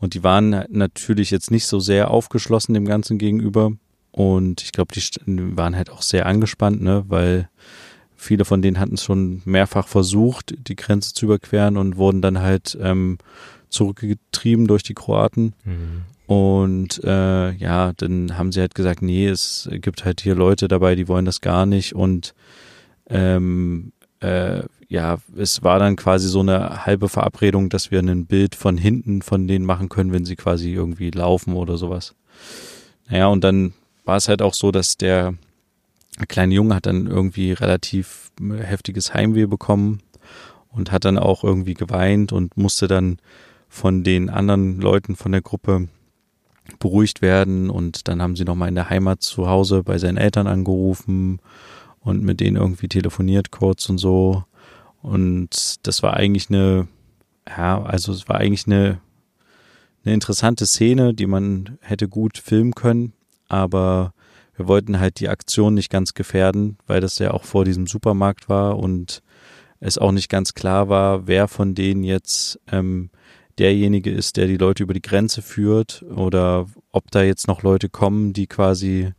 und 0.00 0.14
die 0.14 0.24
waren 0.24 0.64
natürlich 0.68 1.30
jetzt 1.30 1.50
nicht 1.50 1.66
so 1.66 1.80
sehr 1.80 2.10
aufgeschlossen 2.10 2.74
dem 2.74 2.84
Ganzen 2.84 3.16
gegenüber. 3.16 3.72
Und 4.10 4.62
ich 4.62 4.72
glaube, 4.72 4.92
die 4.94 5.56
waren 5.56 5.76
halt 5.76 5.90
auch 5.90 6.02
sehr 6.02 6.26
angespannt, 6.26 6.82
ne, 6.82 7.04
weil 7.08 7.48
viele 8.14 8.44
von 8.44 8.62
denen 8.62 8.78
hatten 8.78 8.94
es 8.94 9.04
schon 9.04 9.42
mehrfach 9.44 9.88
versucht, 9.88 10.54
die 10.68 10.76
Grenze 10.76 11.14
zu 11.14 11.26
überqueren 11.26 11.76
und 11.76 11.96
wurden 11.96 12.22
dann 12.22 12.40
halt 12.40 12.76
ähm, 12.80 13.18
zurückgetrieben 13.68 14.66
durch 14.66 14.82
die 14.82 14.94
Kroaten. 14.94 15.54
Mhm. 15.64 16.02
Und 16.26 17.02
äh, 17.04 17.52
ja, 17.52 17.92
dann 17.92 18.38
haben 18.38 18.52
sie 18.52 18.60
halt 18.60 18.74
gesagt, 18.74 19.02
nee, 19.02 19.26
es 19.26 19.68
gibt 19.72 20.04
halt 20.04 20.22
hier 20.22 20.34
Leute 20.34 20.68
dabei, 20.68 20.94
die 20.94 21.08
wollen 21.08 21.26
das 21.26 21.40
gar 21.40 21.66
nicht. 21.66 21.94
Und 21.94 22.34
ähm, 23.08 23.92
äh, 24.20 24.62
ja, 24.88 25.18
es 25.36 25.62
war 25.62 25.78
dann 25.78 25.96
quasi 25.96 26.28
so 26.28 26.40
eine 26.40 26.86
halbe 26.86 27.08
Verabredung, 27.08 27.68
dass 27.68 27.90
wir 27.90 27.98
ein 28.00 28.26
Bild 28.26 28.54
von 28.54 28.78
hinten 28.78 29.22
von 29.22 29.46
denen 29.46 29.66
machen 29.66 29.88
können, 29.88 30.12
wenn 30.12 30.24
sie 30.24 30.36
quasi 30.36 30.72
irgendwie 30.72 31.10
laufen 31.10 31.54
oder 31.54 31.76
sowas. 31.76 32.14
Naja, 33.08 33.26
und 33.26 33.44
dann 33.44 33.74
war 34.04 34.16
es 34.16 34.28
halt 34.28 34.40
auch 34.40 34.54
so, 34.54 34.70
dass 34.70 34.96
der 34.96 35.34
kleine 36.28 36.54
Junge 36.54 36.74
hat 36.74 36.86
dann 36.86 37.06
irgendwie 37.06 37.52
relativ 37.52 38.30
heftiges 38.56 39.12
Heimweh 39.14 39.46
bekommen 39.46 40.00
und 40.70 40.90
hat 40.90 41.04
dann 41.04 41.18
auch 41.18 41.44
irgendwie 41.44 41.74
geweint 41.74 42.32
und 42.32 42.56
musste 42.56 42.88
dann 42.88 43.18
von 43.68 44.04
den 44.04 44.30
anderen 44.30 44.80
Leuten 44.80 45.16
von 45.16 45.32
der 45.32 45.42
Gruppe 45.42 45.88
beruhigt 46.78 47.22
werden 47.22 47.70
und 47.70 48.08
dann 48.08 48.22
haben 48.22 48.36
sie 48.36 48.44
nochmal 48.44 48.68
in 48.68 48.74
der 48.74 48.90
Heimat 48.90 49.22
zu 49.22 49.48
Hause 49.48 49.82
bei 49.82 49.98
seinen 49.98 50.16
Eltern 50.16 50.46
angerufen 50.46 51.40
und 52.00 52.22
mit 52.22 52.40
denen 52.40 52.56
irgendwie 52.56 52.88
telefoniert 52.88 53.50
kurz 53.50 53.88
und 53.88 53.98
so. 53.98 54.44
Und 55.02 55.86
das 55.86 56.02
war 56.02 56.14
eigentlich 56.14 56.48
eine, 56.48 56.88
ja, 57.48 57.82
also 57.82 58.12
es 58.12 58.28
war 58.28 58.36
eigentlich 58.36 58.66
eine, 58.66 59.00
eine 60.04 60.14
interessante 60.14 60.66
Szene, 60.66 61.14
die 61.14 61.26
man 61.26 61.78
hätte 61.80 62.08
gut 62.08 62.38
filmen 62.38 62.74
können, 62.74 63.12
aber 63.48 64.14
wir 64.56 64.68
wollten 64.68 65.00
halt 65.00 65.20
die 65.20 65.28
Aktion 65.28 65.74
nicht 65.74 65.90
ganz 65.90 66.14
gefährden, 66.14 66.78
weil 66.86 67.00
das 67.00 67.18
ja 67.18 67.32
auch 67.32 67.44
vor 67.44 67.64
diesem 67.64 67.86
Supermarkt 67.86 68.48
war 68.48 68.78
und 68.78 69.22
es 69.80 69.98
auch 69.98 70.12
nicht 70.12 70.30
ganz 70.30 70.54
klar 70.54 70.88
war, 70.88 71.26
wer 71.26 71.48
von 71.48 71.74
denen 71.74 72.04
jetzt 72.04 72.58
ähm, 72.70 73.10
derjenige 73.58 74.10
ist, 74.10 74.36
der 74.36 74.46
die 74.46 74.56
Leute 74.56 74.82
über 74.82 74.94
die 74.94 75.02
Grenze 75.02 75.42
führt 75.42 76.02
oder 76.02 76.66
ob 76.92 77.10
da 77.10 77.22
jetzt 77.22 77.48
noch 77.48 77.62
Leute 77.62 77.88
kommen, 77.88 78.32
die 78.32 78.46
quasi 78.46 79.12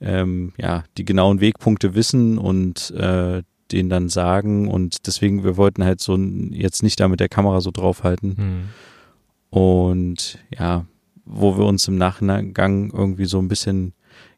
ähm, 0.00 0.52
ja, 0.58 0.84
die 0.98 1.04
genauen 1.04 1.40
Wegpunkte 1.40 1.94
wissen 1.94 2.38
und 2.38 2.90
äh, 2.92 3.42
den 3.72 3.88
dann 3.88 4.08
sagen. 4.08 4.68
Und 4.68 5.06
deswegen, 5.06 5.44
wir 5.44 5.56
wollten 5.56 5.84
halt 5.84 6.00
so 6.00 6.16
jetzt 6.16 6.82
nicht 6.82 7.00
da 7.00 7.08
mit 7.08 7.20
der 7.20 7.28
Kamera 7.28 7.60
so 7.60 7.70
draufhalten. 7.70 8.36
Mhm. 8.36 9.58
Und 9.58 10.38
ja, 10.56 10.86
wo 11.24 11.56
wir 11.58 11.64
uns 11.64 11.88
im 11.88 11.96
Nachgang 11.96 12.90
irgendwie 12.92 13.24
so 13.24 13.38
ein 13.38 13.48
bisschen 13.48 13.92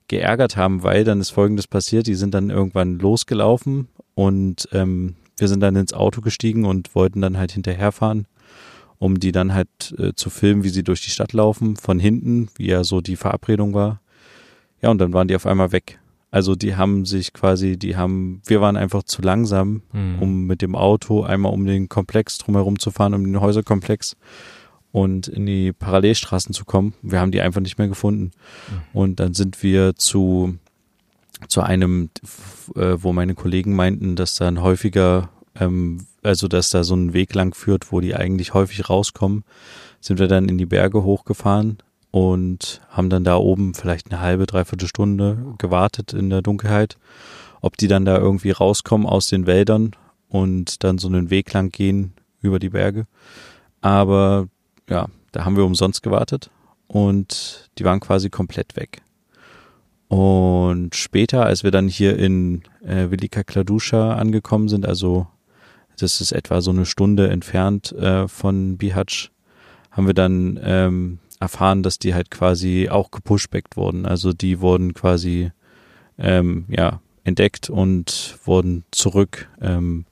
geärgert 0.09 0.57
haben, 0.57 0.83
weil 0.83 1.05
dann 1.05 1.21
ist 1.21 1.31
Folgendes 1.31 1.67
passiert, 1.67 2.07
die 2.07 2.15
sind 2.15 2.33
dann 2.33 2.51
irgendwann 2.51 2.99
losgelaufen 2.99 3.89
und 4.15 4.69
ähm, 4.73 5.17
wir 5.37 5.49
sind 5.49 5.61
dann 5.61 5.77
ins 5.77 5.93
Auto 5.93 6.23
gestiegen 6.23 6.65
und 6.65 6.95
wollten 6.95 7.21
dann 7.21 7.37
halt 7.37 7.53
hinterherfahren, 7.53 8.27
um 8.99 9.21
die 9.21 9.33
dann 9.33 9.55
halt 9.55 9.95
äh, 9.99 10.12
zu 10.14 10.31
filmen, 10.31 10.64
wie 10.64 10.71
sie 10.71 10.83
durch 10.83 11.02
die 11.02 11.11
Stadt 11.11 11.33
laufen, 11.33 11.76
von 11.76 11.99
hinten, 11.99 12.49
wie 12.57 12.69
ja 12.69 12.85
so 12.85 13.00
die 13.00 13.17
Verabredung 13.17 13.75
war. 13.75 14.00
Ja, 14.83 14.90
und 14.90 14.99
dann 14.99 15.12
waren 15.12 15.28
die 15.28 15.37
auf 15.37 15.47
einmal 15.47 15.73
weg. 15.73 15.99
Also 16.31 16.55
die 16.55 16.76
haben 16.76 17.07
sich 17.07 17.33
quasi, 17.33 17.78
die 17.78 17.97
haben, 17.97 18.43
wir 18.45 18.61
waren 18.61 18.76
einfach 18.76 19.02
zu 19.02 19.23
langsam, 19.23 19.83
mhm. 19.93 20.19
um 20.21 20.47
mit 20.47 20.61
dem 20.61 20.75
Auto 20.75 21.23
einmal 21.23 21.52
um 21.52 21.64
den 21.64 21.88
Komplex 21.88 22.38
drumherum 22.38 22.78
zu 22.78 22.90
fahren, 22.90 23.14
um 23.14 23.25
den 23.25 23.40
Häuserkomplex 23.40 24.17
und 24.93 25.28
in 25.28 25.47
die 25.47 25.73
Parallelstraßen 25.73 26.52
zu 26.52 26.64
kommen. 26.64 26.95
Wir 27.02 27.21
haben 27.21 27.33
die 27.33 27.40
einfach 27.40 27.61
nicht 27.61 27.78
mehr 27.78 27.88
gefunden. 27.88 28.33
Mhm. 28.71 28.83
Und 28.93 29.21
dann 29.21 29.33
sind 29.33 29.62
wir 29.62 29.95
zu, 29.97 30.59
zu 31.49 31.62
einem, 31.62 32.11
äh, 32.75 32.97
wo 32.97 33.12
meine 33.12 33.35
Kollegen 33.35 33.75
meinten, 33.75 34.17
dass 34.17 34.35
dann 34.35 34.61
häufiger, 34.61 35.31
ähm, 35.59 36.07
also 36.29 36.47
dass 36.47 36.71
da 36.71 36.85
so 36.85 36.95
ein 36.95 37.15
Weg 37.15 37.35
lang 37.35 37.55
führt, 37.55 37.91
wo 37.91 38.01
die 38.01 38.15
eigentlich 38.15 38.55
häufig 38.55 38.89
rauskommen, 38.89 39.45
sind 40.01 40.21
wir 40.21 40.29
dann 40.29 40.49
in 40.49 40.59
die 40.59 40.67
Berge 40.67 41.03
hochgefahren 41.03 41.79
und 42.11 42.83
haben 42.91 43.11
dann 43.11 43.25
da 43.25 43.37
oben 43.37 43.75
vielleicht 43.75 44.11
eine 44.11 44.21
halbe, 44.21 44.47
dreiviertel 44.47 44.89
Stunde 44.89 45.55
gewartet 45.57 46.13
in 46.13 46.31
der 46.31 46.43
Dunkelheit, 46.43 46.99
ob 47.63 47.77
die 47.77 47.89
dann 47.89 48.05
da 48.05 48.19
irgendwie 48.19 48.51
rauskommen 48.51 49.07
aus 49.07 49.29
den 49.29 49.47
Wäldern 49.47 49.93
und 50.29 50.85
dann 50.85 50.99
so 50.99 51.09
einen 51.09 51.31
Weg 51.31 51.53
lang 51.53 51.71
gehen 51.73 52.13
über 52.41 52.59
die 52.59 52.71
Berge. 52.71 53.07
Aber 53.81 54.49
ja, 54.89 55.09
da 55.33 55.45
haben 55.45 55.57
wir 55.57 55.65
umsonst 55.65 56.03
gewartet 56.03 56.51
und 56.87 57.71
die 57.79 57.85
waren 57.85 58.01
quasi 58.01 58.29
komplett 58.29 58.77
weg. 58.77 59.01
Und 60.09 60.95
später, 60.95 61.45
als 61.45 61.65
wir 61.65 61.71
dann 61.71 61.89
hier 61.89 62.19
in 62.19 62.63
äh, 62.83 63.11
Velika 63.11 63.45
Kladuscha 63.45 64.15
angekommen 64.15 64.69
sind, 64.69 64.87
also 64.87 65.27
das 66.02 66.21
ist 66.21 66.33
etwa 66.33 66.61
so 66.61 66.71
eine 66.71 66.87
Stunde 66.87 67.28
entfernt 67.28 67.93
äh, 67.93 68.28
von 68.28 68.78
Bihać, 68.78 69.31
haben 69.90 70.07
wir 70.07 70.14
dann 70.14 70.59
ähm, 70.62 71.19
erfahren, 71.40 71.83
dass 71.83 71.99
die 71.99 72.14
halt 72.14 72.31
quasi 72.31 72.88
auch 72.88 73.11
gepushbackt 73.11 73.76
wurden. 73.76 74.07
Also 74.07 74.33
die 74.33 74.61
wurden 74.61 74.95
quasi 74.95 75.50
ähm, 76.19 76.64
ja 76.69 77.00
entdeckt 77.25 77.71
und 77.71 78.38
wurden 78.45 78.85
zurück 78.90 79.49
ähm, 79.61 80.05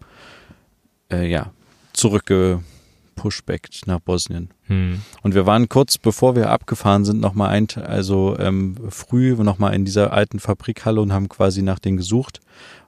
äh, 1.10 1.28
ja 1.28 1.52
zurückgepushbackt 3.16 3.86
nach 3.86 4.00
Bosnien. 4.00 4.50
Hm. 4.66 5.00
Und 5.22 5.34
wir 5.34 5.46
waren 5.46 5.68
kurz 5.68 5.98
bevor 5.98 6.36
wir 6.36 6.50
abgefahren 6.50 7.04
sind 7.04 7.20
noch 7.20 7.34
mal 7.34 7.48
ein 7.48 7.66
also 7.76 8.36
ähm, 8.38 8.76
früh 8.88 9.34
noch 9.34 9.58
mal 9.58 9.74
in 9.74 9.84
dieser 9.84 10.12
alten 10.12 10.38
Fabrikhalle 10.38 11.00
und 11.00 11.12
haben 11.12 11.28
quasi 11.28 11.62
nach 11.62 11.78
denen 11.78 11.96
gesucht, 11.96 12.40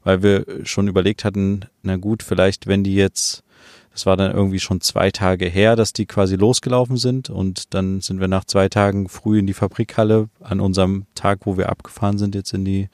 weil 0.04 0.22
wir 0.22 0.44
schon 0.64 0.88
überlegt 0.88 1.24
hatten, 1.24 1.66
na 1.82 1.96
gut, 1.96 2.22
vielleicht 2.22 2.66
wenn 2.66 2.84
die 2.84 2.94
jetzt 2.94 3.42
das 3.92 4.06
war 4.06 4.16
dann 4.16 4.30
irgendwie 4.30 4.60
schon 4.60 4.80
zwei 4.80 5.10
Tage 5.10 5.46
her, 5.46 5.74
dass 5.74 5.92
die 5.92 6.06
quasi 6.06 6.36
losgelaufen 6.36 6.96
sind 6.96 7.30
und 7.30 7.74
dann 7.74 8.00
sind 8.00 8.20
wir 8.20 8.28
nach 8.28 8.44
zwei 8.44 8.68
Tagen 8.68 9.08
früh 9.08 9.40
in 9.40 9.46
die 9.48 9.54
Fabrikhalle 9.54 10.28
an 10.40 10.60
unserem 10.60 11.06
Tag, 11.16 11.40
wo 11.46 11.56
wir 11.56 11.68
abgefahren 11.68 12.16
sind, 12.16 12.36
jetzt 12.36 12.52
in 12.52 12.64
die 12.64 12.88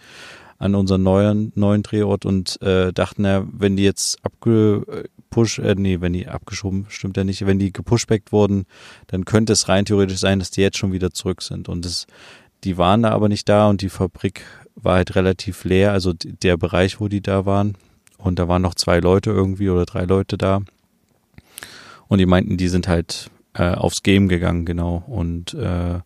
an 0.65 0.75
unseren 0.75 1.03
neuen 1.03 1.53
neuen 1.55 1.83
Drehort 1.83 2.25
und 2.25 2.61
äh, 2.63 2.91
dachten 2.93 3.25
ja, 3.25 3.45
wenn 3.53 3.77
die 3.77 3.85
jetzt 3.85 4.19
abgepush, 4.25 5.59
äh, 5.59 5.75
nee, 5.77 6.01
wenn 6.01 6.15
die 6.15 6.27
abgeschoben, 6.27 6.87
stimmt 6.89 7.19
ja 7.19 7.25
nicht, 7.25 7.45
wenn 7.47 7.59
die 7.59 7.71
gepushbackt 7.71 8.33
wurden, 8.33 8.65
dann 9.09 9.27
könnte 9.27 9.53
es 9.53 9.69
rein 9.69 9.85
theoretisch 9.85 10.19
sein, 10.19 10.39
dass 10.39 10.51
die 10.51 10.63
jetzt 10.63 10.79
schon 10.79 10.93
wieder 10.93 11.11
zurück 11.11 11.43
sind. 11.43 11.69
Und 11.69 11.85
das, 11.85 12.07
die 12.65 12.79
waren 12.79 13.03
da 13.03 13.11
aber 13.11 13.29
nicht 13.29 13.47
da 13.47 13.69
und 13.69 13.83
die 13.83 13.91
Fabrik 13.91 14.43
war 14.75 14.97
halt 14.97 15.15
relativ 15.17 15.65
leer, 15.65 15.93
also 15.93 16.15
der 16.15 16.57
Bereich, 16.57 16.99
wo 16.99 17.09
die 17.09 17.21
da 17.21 17.45
waren. 17.45 17.77
Und 18.17 18.39
da 18.39 18.49
waren 18.49 18.63
noch 18.63 18.75
zwei 18.75 19.01
Leute 19.01 19.31
irgendwie 19.31 19.69
oder 19.69 19.85
drei 19.85 20.05
Leute 20.05 20.39
da. 20.39 20.63
Und 22.09 22.19
die 22.19 22.27
meinten, 22.27 22.57
die 22.57 22.69
sind 22.69 22.89
halt 22.89 23.31
äh, 23.53 23.75
aufs 23.75 24.03
Game 24.03 24.29
gegangen, 24.29 24.65
genau. 24.65 25.05
Und 25.07 25.53
äh, 25.53 26.01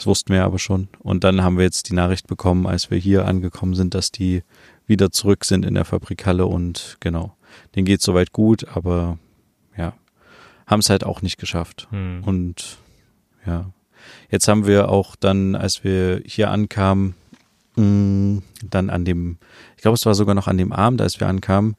das 0.00 0.06
wussten 0.06 0.32
wir 0.32 0.44
aber 0.44 0.58
schon. 0.58 0.88
Und 1.00 1.24
dann 1.24 1.42
haben 1.42 1.58
wir 1.58 1.64
jetzt 1.64 1.90
die 1.90 1.94
Nachricht 1.94 2.26
bekommen, 2.26 2.66
als 2.66 2.90
wir 2.90 2.96
hier 2.96 3.26
angekommen 3.26 3.74
sind, 3.74 3.92
dass 3.92 4.10
die 4.10 4.42
wieder 4.86 5.10
zurück 5.10 5.44
sind 5.44 5.66
in 5.66 5.74
der 5.74 5.84
Fabrikhalle 5.84 6.46
und 6.46 6.96
genau, 7.00 7.36
denen 7.76 7.84
geht 7.84 8.00
soweit 8.00 8.32
gut, 8.32 8.66
aber 8.74 9.18
ja, 9.76 9.92
haben 10.66 10.80
es 10.80 10.88
halt 10.88 11.04
auch 11.04 11.20
nicht 11.20 11.36
geschafft. 11.36 11.86
Hm. 11.90 12.22
Und 12.24 12.78
ja, 13.44 13.66
jetzt 14.30 14.48
haben 14.48 14.66
wir 14.66 14.88
auch 14.88 15.16
dann, 15.16 15.54
als 15.54 15.84
wir 15.84 16.22
hier 16.24 16.50
ankamen, 16.50 17.14
mh, 17.76 18.40
dann 18.64 18.88
an 18.88 19.04
dem, 19.04 19.36
ich 19.76 19.82
glaube, 19.82 19.96
es 19.96 20.06
war 20.06 20.14
sogar 20.14 20.34
noch 20.34 20.48
an 20.48 20.56
dem 20.56 20.72
Abend, 20.72 21.02
als 21.02 21.20
wir 21.20 21.28
ankamen, 21.28 21.76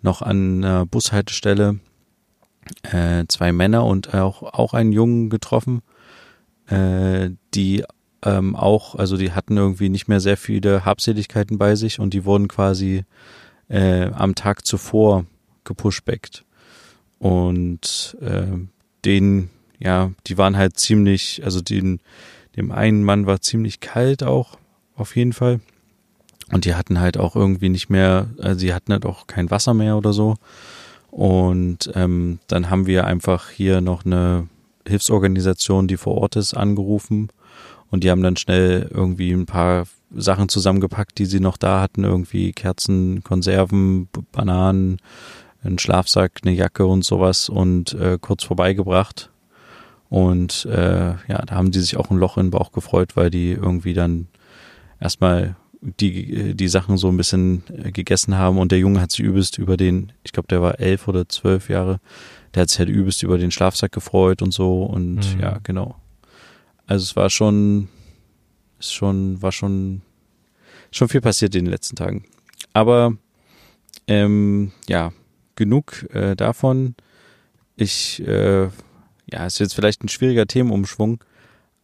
noch 0.00 0.22
an 0.22 0.64
einer 0.64 0.86
Bushaltestelle 0.86 1.80
äh, 2.84 3.26
zwei 3.28 3.52
Männer 3.52 3.84
und 3.84 4.14
auch, 4.14 4.42
auch 4.42 4.72
einen 4.72 4.92
Jungen 4.92 5.28
getroffen, 5.28 5.82
äh, 6.68 7.30
die 7.54 7.84
ähm, 8.22 8.56
auch, 8.56 8.94
also 8.94 9.16
die 9.16 9.32
hatten 9.32 9.56
irgendwie 9.56 9.88
nicht 9.88 10.08
mehr 10.08 10.20
sehr 10.20 10.36
viele 10.36 10.84
Habseligkeiten 10.84 11.58
bei 11.58 11.74
sich 11.76 12.00
und 12.00 12.14
die 12.14 12.24
wurden 12.24 12.48
quasi 12.48 13.04
äh, 13.68 14.10
am 14.12 14.34
Tag 14.34 14.66
zuvor 14.66 15.26
gepushbackt. 15.64 16.44
Und 17.18 18.16
äh, 18.20 18.46
den, 19.04 19.50
ja, 19.78 20.12
die 20.26 20.38
waren 20.38 20.56
halt 20.56 20.78
ziemlich, 20.78 21.42
also 21.44 21.60
den, 21.60 22.00
dem 22.56 22.72
einen 22.72 23.04
Mann 23.04 23.26
war 23.26 23.40
ziemlich 23.40 23.80
kalt 23.80 24.22
auch, 24.22 24.58
auf 24.94 25.16
jeden 25.16 25.32
Fall. 25.32 25.60
Und 26.50 26.64
die 26.64 26.74
hatten 26.74 26.98
halt 26.98 27.18
auch 27.18 27.36
irgendwie 27.36 27.68
nicht 27.68 27.90
mehr, 27.90 28.30
also 28.38 28.58
sie 28.58 28.72
hatten 28.72 28.92
halt 28.92 29.04
auch 29.04 29.26
kein 29.26 29.50
Wasser 29.50 29.74
mehr 29.74 29.96
oder 29.96 30.12
so. 30.12 30.36
Und 31.10 31.90
ähm, 31.94 32.38
dann 32.46 32.70
haben 32.70 32.86
wir 32.86 33.06
einfach 33.06 33.50
hier 33.50 33.80
noch 33.80 34.04
eine 34.04 34.48
Hilfsorganisation, 34.88 35.86
die 35.88 35.96
vor 35.96 36.16
Ort 36.18 36.36
ist, 36.36 36.54
angerufen. 36.54 37.28
Und 37.90 38.04
die 38.04 38.10
haben 38.10 38.22
dann 38.22 38.36
schnell 38.36 38.88
irgendwie 38.92 39.32
ein 39.32 39.46
paar 39.46 39.84
Sachen 40.14 40.48
zusammengepackt, 40.48 41.18
die 41.18 41.26
sie 41.26 41.40
noch 41.40 41.56
da 41.56 41.80
hatten. 41.80 42.04
Irgendwie 42.04 42.52
Kerzen, 42.52 43.22
Konserven, 43.22 44.08
Bananen, 44.32 44.98
ein 45.62 45.78
Schlafsack, 45.78 46.40
eine 46.42 46.54
Jacke 46.54 46.86
und 46.86 47.04
sowas 47.04 47.48
und 47.48 47.94
äh, 47.94 48.18
kurz 48.20 48.44
vorbeigebracht. 48.44 49.30
Und 50.08 50.64
äh, 50.66 51.10
ja, 51.28 51.44
da 51.44 51.54
haben 51.54 51.70
die 51.70 51.80
sich 51.80 51.96
auch 51.96 52.10
ein 52.10 52.18
Loch 52.18 52.38
in 52.38 52.46
den 52.46 52.50
Bauch 52.50 52.72
gefreut, 52.72 53.16
weil 53.16 53.30
die 53.30 53.52
irgendwie 53.52 53.94
dann 53.94 54.28
erstmal 55.00 55.56
die, 55.80 56.54
die 56.54 56.68
Sachen 56.68 56.96
so 56.96 57.08
ein 57.08 57.16
bisschen 57.16 57.62
äh, 57.68 57.92
gegessen 57.92 58.36
haben 58.36 58.58
und 58.58 58.72
der 58.72 58.78
Junge 58.78 59.00
hat 59.00 59.12
sich 59.12 59.20
übelst 59.20 59.58
über 59.58 59.76
den, 59.76 60.12
ich 60.24 60.32
glaube, 60.32 60.48
der 60.48 60.62
war 60.62 60.80
elf 60.80 61.08
oder 61.08 61.28
zwölf 61.28 61.68
Jahre, 61.68 62.00
der 62.54 62.62
hat 62.62 62.70
sich 62.70 62.78
halt 62.78 62.88
übelst 62.88 63.22
über 63.22 63.38
den 63.38 63.50
Schlafsack 63.50 63.92
gefreut 63.92 64.42
und 64.42 64.52
so 64.52 64.84
und 64.84 65.36
Mhm. 65.36 65.40
ja, 65.40 65.58
genau. 65.62 65.96
Also 66.86 67.02
es 67.04 67.16
war 67.16 67.30
schon, 67.30 67.88
ist 68.78 68.94
schon, 68.94 69.40
war 69.42 69.52
schon, 69.52 70.02
schon 70.90 71.08
viel 71.08 71.20
passiert 71.20 71.54
in 71.54 71.64
den 71.64 71.70
letzten 71.70 71.96
Tagen. 71.96 72.24
Aber 72.72 73.12
ähm, 74.06 74.72
ja, 74.88 75.12
genug 75.56 76.06
äh, 76.14 76.34
davon. 76.34 76.94
Ich, 77.76 78.26
äh, 78.26 78.68
ja, 79.30 79.46
ist 79.46 79.58
jetzt 79.60 79.74
vielleicht 79.74 80.02
ein 80.02 80.08
schwieriger 80.08 80.46
Themenumschwung, 80.46 81.22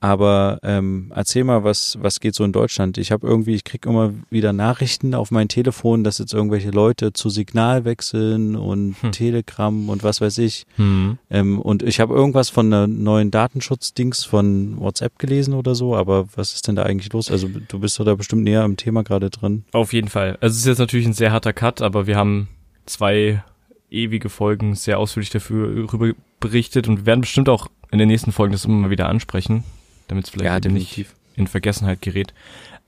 aber 0.04 0.58
ähm, 0.62 1.10
erzähl 1.14 1.44
mal, 1.44 1.64
was, 1.64 1.96
was 2.00 2.20
geht 2.20 2.34
so 2.34 2.44
in 2.44 2.52
Deutschland? 2.52 2.98
Ich 2.98 3.10
habe 3.10 3.26
irgendwie, 3.26 3.54
ich 3.54 3.64
krieg 3.64 3.86
immer 3.86 4.12
wieder 4.28 4.52
Nachrichten 4.52 5.14
auf 5.14 5.30
mein 5.30 5.48
Telefon, 5.48 6.04
dass 6.04 6.18
jetzt 6.18 6.34
irgendwelche 6.34 6.70
Leute 6.70 7.14
zu 7.14 7.30
Signal 7.30 7.86
wechseln 7.86 8.54
und 8.54 8.96
Hm. 9.00 9.12
Telegram 9.12 9.88
und 9.88 10.02
was 10.04 10.20
weiß 10.20 10.38
ich. 10.38 10.66
Hm. 10.76 11.16
Ähm, 11.30 11.58
und 11.58 11.82
ich 11.82 12.00
habe 12.00 12.14
irgendwas 12.14 12.50
von 12.50 12.66
einer 12.66 12.86
neuen 12.86 13.30
Datenschutzdings 13.30 14.24
von 14.24 14.78
WhatsApp 14.78 15.18
gelesen 15.18 15.54
oder 15.54 15.74
so, 15.74 15.96
aber 15.96 16.26
was 16.36 16.52
ist 16.54 16.68
denn 16.68 16.76
da 16.76 16.82
eigentlich 16.82 17.12
los? 17.12 17.30
Also 17.30 17.48
du 17.48 17.78
bist 17.78 17.98
doch 17.98 18.04
da 18.04 18.14
bestimmt 18.14 18.44
näher 18.44 18.64
im 18.64 18.76
Thema 18.76 19.02
gerade 19.04 19.30
drin. 19.30 19.64
Auf 19.72 19.94
jeden 19.94 20.08
Fall. 20.08 20.36
Also 20.42 20.52
es 20.52 20.58
ist 20.58 20.66
jetzt 20.66 20.78
natürlich 20.78 21.06
ein 21.06 21.14
sehr 21.14 21.32
harter 21.32 21.54
Cut, 21.54 21.80
aber 21.80 22.06
wir 22.06 22.16
haben 22.16 22.48
zwei 22.84 23.42
ewige 23.90 24.28
Folgen 24.28 24.74
sehr 24.74 24.98
ausführlich 24.98 25.30
dafür 25.30 25.90
rüber 25.92 26.12
berichtet 26.40 26.88
und 26.88 26.98
wir 26.98 27.06
werden 27.06 27.22
bestimmt 27.22 27.48
auch 27.48 27.68
in 27.90 27.98
den 27.98 28.08
nächsten 28.08 28.32
Folgen 28.32 28.52
das 28.52 28.64
immer 28.64 28.74
mal 28.74 28.90
wieder 28.90 29.08
ansprechen, 29.08 29.62
damit 30.08 30.24
es 30.26 30.30
vielleicht 30.30 30.64
eben 30.64 30.74
nicht 30.74 31.06
in 31.36 31.46
Vergessenheit 31.46 32.00
gerät. 32.02 32.32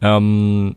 Ähm, 0.00 0.76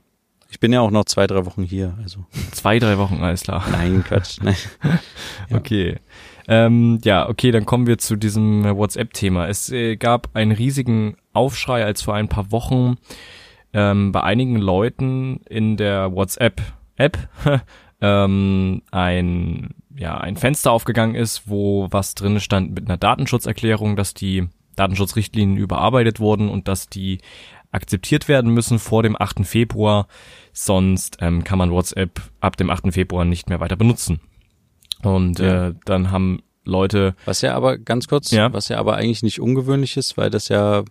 Ich 0.50 0.60
bin 0.60 0.74
ja 0.74 0.81
auch 0.81 0.89
noch 0.91 1.05
zwei, 1.05 1.27
drei 1.27 1.46
Wochen 1.46 1.63
hier, 1.63 1.96
also. 2.01 2.25
zwei, 2.51 2.79
drei 2.79 2.98
Wochen, 2.98 3.22
alles 3.22 3.43
klar. 3.43 3.63
Nein, 3.72 4.03
Quatsch. 4.08 4.39
Nein. 4.41 4.55
Ja. 4.84 5.00
Okay. 5.58 5.98
Ähm, 6.48 7.00
ja, 7.03 7.29
okay, 7.29 7.51
dann 7.51 7.65
kommen 7.67 7.86
wir 7.86 8.00
zu 8.00 8.15
diesem 8.15 8.63
WhatsApp-Thema. 8.63 9.48
Es 9.48 9.69
äh, 9.72 9.98
gab 9.98 10.29
einen 10.36 10.51
riesigen 10.51 11.15
Aufschrei, 11.34 11.86
als 11.86 12.01
vor 12.01 12.15
ein 12.15 12.27
paar 12.27 12.51
Wochen 12.51 12.98
ähm, 13.74 14.12
bei 14.12 14.24
einigen 14.24 14.55
Leuten 14.58 15.41
in 15.48 15.77
der 15.77 16.12
WhatsApp-App 16.15 17.17
ähm, 18.01 18.81
ein 18.89 19.75
ja 19.96 20.17
ein 20.17 20.38
Fenster 20.38 20.72
aufgegangen 20.72 21.13
ist, 21.15 21.43
wo 21.46 21.88
was 21.91 22.15
drin 22.15 22.39
stand 22.39 22.74
mit 22.74 22.88
einer 22.88 22.98
Datenschutzerklärung, 22.98 23.96
dass 23.96 24.13
die 24.15 24.48
Datenschutzrichtlinien 24.79 25.57
überarbeitet 25.57 26.19
wurden 26.19 26.50
und 26.50 26.67
dass 26.67 26.88
die 26.89 27.19
akzeptiert 27.71 28.27
werden 28.27 28.51
müssen 28.53 28.79
vor 28.79 29.03
dem 29.03 29.15
8. 29.19 29.45
Februar, 29.45 30.07
sonst 30.53 31.17
ähm, 31.21 31.43
kann 31.43 31.57
man 31.59 31.71
WhatsApp 31.71 32.21
ab 32.39 32.57
dem 32.57 32.69
8. 32.69 32.91
Februar 32.93 33.25
nicht 33.25 33.50
mehr 33.50 33.59
weiter 33.59 33.75
benutzen. 33.75 34.19
Und 35.03 35.39
Ja. 35.39 35.67
äh, 35.69 35.74
dann 35.86 36.12
haben 36.12 36.41
Leute, 36.65 37.15
Was 37.25 37.41
ja 37.41 37.55
aber 37.55 37.77
ganz 37.77 38.07
kurz, 38.07 38.31
Ja. 38.31 38.51
was 38.53 38.69
ja 38.69 38.77
aber 38.77 38.95
eigentlich 38.95 39.24
nicht 39.24 39.39
ungewöhnlich 39.39 39.98
ist, 39.98 40.17
weil 40.17 40.29
das 40.29 40.50
ja, 40.50 40.83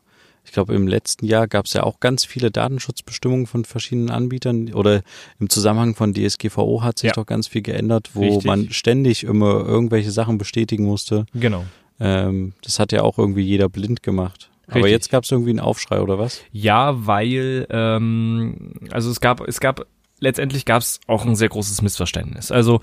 ich 0.45 0.53
glaube, 0.53 0.75
im 0.75 0.87
letzten 0.89 1.27
Jahr 1.27 1.47
gab 1.47 1.67
es 1.67 1.73
ja 1.75 1.83
auch 1.83 2.01
ganz 2.01 2.25
viele 2.25 2.51
Datenschutzbestimmungen 2.51 3.47
von 3.47 3.65
verschiedenen 3.65 4.11
Anbietern 4.11 4.73
oder 4.73 5.03
im 5.39 5.51
Zusammenhang 5.51 5.95
von 5.95 6.15
DSGVO 6.15 6.83
hat 6.83 6.99
sich 7.01 7.09
Ja. 7.09 7.13
doch 7.15 7.27
ganz 7.27 7.49
viel 7.49 7.63
geändert, 7.63 8.11
wo 8.15 8.23
Richtig. 8.23 8.45
man 8.45 8.71
ständig 8.71 9.25
immer 9.25 9.65
irgendwelche 9.67 10.11
Sachen 10.11 10.39
bestätigen 10.39 10.85
musste. 10.85 11.27
genau, 11.35 11.65
Ähm, 12.01 12.53
das 12.63 12.79
hat 12.79 12.93
ja 12.93 13.03
auch 13.03 13.19
irgendwie 13.19 13.43
jeder 13.43 13.69
blind 13.69 14.03
gemacht. 14.03 14.51
Aber 14.67 14.77
Richtig. 14.77 14.93
jetzt 14.93 15.11
gab 15.11 15.25
es 15.25 15.31
irgendwie 15.31 15.51
einen 15.51 15.61
Aufschrei 15.61 16.01
oder 16.01 16.19
was? 16.19 16.43
Ja, 16.53 17.07
weil 17.07 17.67
ähm, 17.71 18.75
also 18.91 19.11
es 19.11 19.21
gab 19.21 19.41
es 19.49 19.61
gab 19.61 19.87
letztendlich 20.21 20.65
gab 20.67 20.83
es 20.83 21.01
auch 21.07 21.25
ein 21.25 21.37
sehr 21.37 21.49
großes 21.49 21.81
Missverständnis. 21.81 22.53
Also 22.53 22.81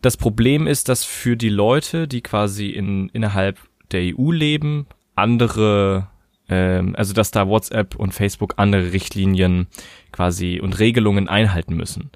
das 0.00 0.16
Problem 0.16 0.66
ist, 0.66 0.88
dass 0.88 1.04
für 1.04 1.36
die 1.36 1.50
Leute, 1.50 2.08
die 2.08 2.22
quasi 2.22 2.70
in 2.70 3.10
innerhalb 3.10 3.58
der 3.92 4.14
EU 4.16 4.32
leben, 4.32 4.86
andere 5.16 6.08
ähm, 6.48 6.94
also 6.96 7.12
dass 7.12 7.30
da 7.30 7.46
WhatsApp 7.46 7.94
und 7.94 8.14
Facebook 8.14 8.54
andere 8.56 8.92
Richtlinien 8.92 9.66
quasi 10.12 10.60
und 10.62 10.78
Regelungen 10.78 11.28
einhalten 11.28 11.76
müssen. 11.76 12.10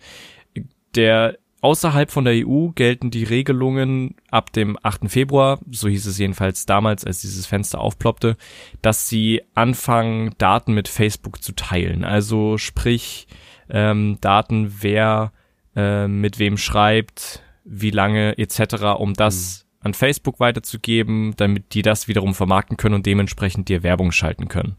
Der 0.95 1.39
außerhalb 1.63 2.11
von 2.11 2.25
der 2.25 2.47
EU 2.47 2.69
gelten 2.75 3.11
die 3.11 3.25
Regelungen 3.25 4.17
ab 4.31 4.53
dem 4.53 4.77
8. 4.83 5.11
Februar, 5.11 5.61
so 5.71 5.89
hieß 5.89 6.07
es 6.07 6.19
jedenfalls 6.19 6.67
damals, 6.67 7.05
als 7.05 7.21
dieses 7.21 7.47
Fenster 7.47 7.81
aufploppte, 7.81 8.37
dass 8.83 9.09
sie 9.09 9.43
anfangen, 9.55 10.35
Daten 10.39 10.75
mit 10.75 10.89
Facebook 10.89 11.43
zu 11.43 11.53
teilen. 11.53 12.05
Also 12.05 12.59
sprich, 12.59 13.29
ähm, 13.71 14.19
Daten, 14.21 14.75
wer 14.81 15.33
äh, 15.77 16.09
mit 16.09 16.41
wem 16.41 16.59
schreibt, 16.59 17.43
wie 17.65 17.91
lange 17.91 18.37
etc., 18.39 18.99
um 18.99 19.15
das 19.15 19.65
mhm. 19.65 19.87
an 19.87 19.95
Facebook 19.95 20.41
weiterzugeben, 20.41 21.35
damit 21.37 21.75
die 21.75 21.83
das 21.83 22.09
wiederum 22.09 22.35
vermarkten 22.35 22.77
können 22.77 22.97
und 22.97 23.07
dementsprechend 23.07 23.69
dir 23.69 23.85
Werbung 23.85 24.11
schalten 24.11 24.49
können. 24.49 24.77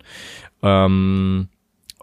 Ähm, 0.61 1.47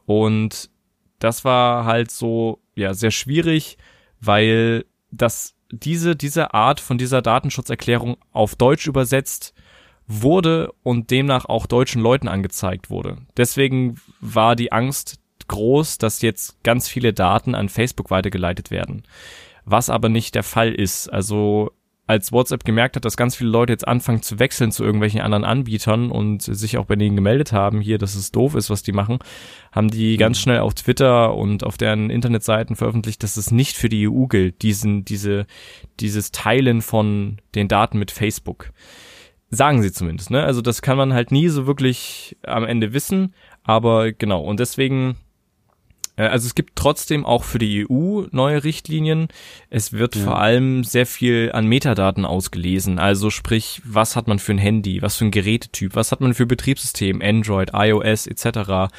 und 0.07 0.71
das 1.19 1.45
war 1.45 1.85
halt 1.85 2.11
so, 2.11 2.61
ja, 2.75 2.95
sehr 2.95 3.11
schwierig, 3.11 3.77
weil 4.21 4.85
das, 5.11 5.55
diese, 5.71 6.17
diese 6.17 6.55
Art 6.55 6.81
von 6.81 6.99
dieser 6.99 7.23
Datenschutzerklärung 7.23 8.17
auf 8.33 8.55
Deutsch 8.55 8.87
übersetzt 8.87 9.55
wurde 10.07 10.73
und 10.83 11.11
demnach 11.11 11.45
auch 11.45 11.67
deutschen 11.67 12.03
Leuten 12.03 12.29
angezeigt 12.29 12.91
wurde. 12.91 13.19
Deswegen 13.37 14.01
war 14.21 14.57
die 14.57 14.73
Angst 14.73 15.21
groß, 15.47 15.99
dass 15.99 16.23
jetzt 16.23 16.63
ganz 16.63 16.89
viele 16.89 17.13
Daten 17.13 17.55
an 17.55 17.69
Facebook 17.69 18.11
weitergeleitet 18.11 18.71
werden. 18.71 19.03
Was 19.65 19.91
aber 19.91 20.09
nicht 20.09 20.35
der 20.35 20.43
Fall 20.43 20.73
ist. 20.73 21.09
Also 21.09 21.73
als 22.11 22.33
WhatsApp 22.33 22.65
gemerkt 22.65 22.97
hat, 22.97 23.05
dass 23.05 23.17
ganz 23.17 23.37
viele 23.37 23.51
Leute 23.51 23.73
jetzt 23.73 23.87
anfangen 23.87 24.21
zu 24.21 24.41
wechseln 24.41 24.73
zu 24.73 24.83
irgendwelchen 24.83 25.21
anderen 25.21 25.45
Anbietern 25.45 26.11
und 26.11 26.43
sich 26.43 26.77
auch 26.77 26.87
bei 26.87 26.97
denen 26.97 27.15
gemeldet 27.15 27.53
haben, 27.53 27.81
hier, 27.81 27.99
dass 27.99 28.17
es 28.17 28.33
doof 28.33 28.57
ist, 28.57 28.69
was 28.69 28.83
die 28.83 28.91
machen, 28.91 29.21
haben 29.71 29.93
die 29.93 30.17
ganz 30.17 30.39
mhm. 30.39 30.43
schnell 30.43 30.59
auf 30.59 30.75
Twitter 30.75 31.37
und 31.37 31.63
auf 31.63 31.79
deren 31.79 32.11
Internetseiten 32.11 32.75
veröffentlicht, 32.75 33.23
dass 33.23 33.37
es 33.37 33.53
nicht 33.53 33.77
für 33.77 33.89
die 33.89 34.09
EU 34.09 34.27
gilt, 34.27 34.63
diesen, 34.63 35.05
diese, 35.05 35.47
dieses 36.01 36.33
Teilen 36.33 36.83
von 36.83 37.37
den 37.55 37.69
Daten 37.69 37.97
mit 38.01 38.11
Facebook. 38.11 38.73
Sagen 39.51 39.81
sie 39.81 39.93
zumindest, 39.93 40.33
ne? 40.33 40.43
Also 40.43 40.63
das 40.63 40.83
kann 40.83 40.97
man 40.97 41.15
halt 41.15 41.31
nie 41.31 41.49
so 41.49 41.69
wirklich 41.69 42.37
am 42.43 42.65
Ende 42.65 42.93
wissen, 42.93 43.35
aber 43.63 44.11
genau, 44.11 44.43
und 44.43 44.59
deswegen 44.59 45.17
also 46.29 46.47
es 46.47 46.55
gibt 46.55 46.77
trotzdem 46.77 47.25
auch 47.25 47.45
für 47.45 47.59
die 47.59 47.87
EU 47.89 48.23
neue 48.31 48.65
Richtlinien. 48.65 49.29
Es 49.69 49.93
wird 49.93 50.17
ja. 50.17 50.25
vor 50.25 50.41
allem 50.41 50.85
sehr 50.85 51.07
viel 51.07 51.51
an 51.53 51.67
Metadaten 51.67 52.25
ausgelesen. 52.25 52.99
Also 52.99 53.31
sprich, 53.31 53.81
was 53.85 54.17
hat 54.17 54.29
man 54.29 54.39
für 54.39 54.53
ein 54.53 54.59
Handy, 54.59 55.03
was 55.03 55.17
für 55.17 55.25
ein 55.25 55.31
Gerätetyp, 55.31 55.95
was 55.95 56.13
hat 56.13 56.21
man 56.21 56.35
für 56.35 56.47
Betriebssystem, 56.47 57.23
Android, 57.23 57.71
iOS 57.73 58.27
etc. 58.27 58.93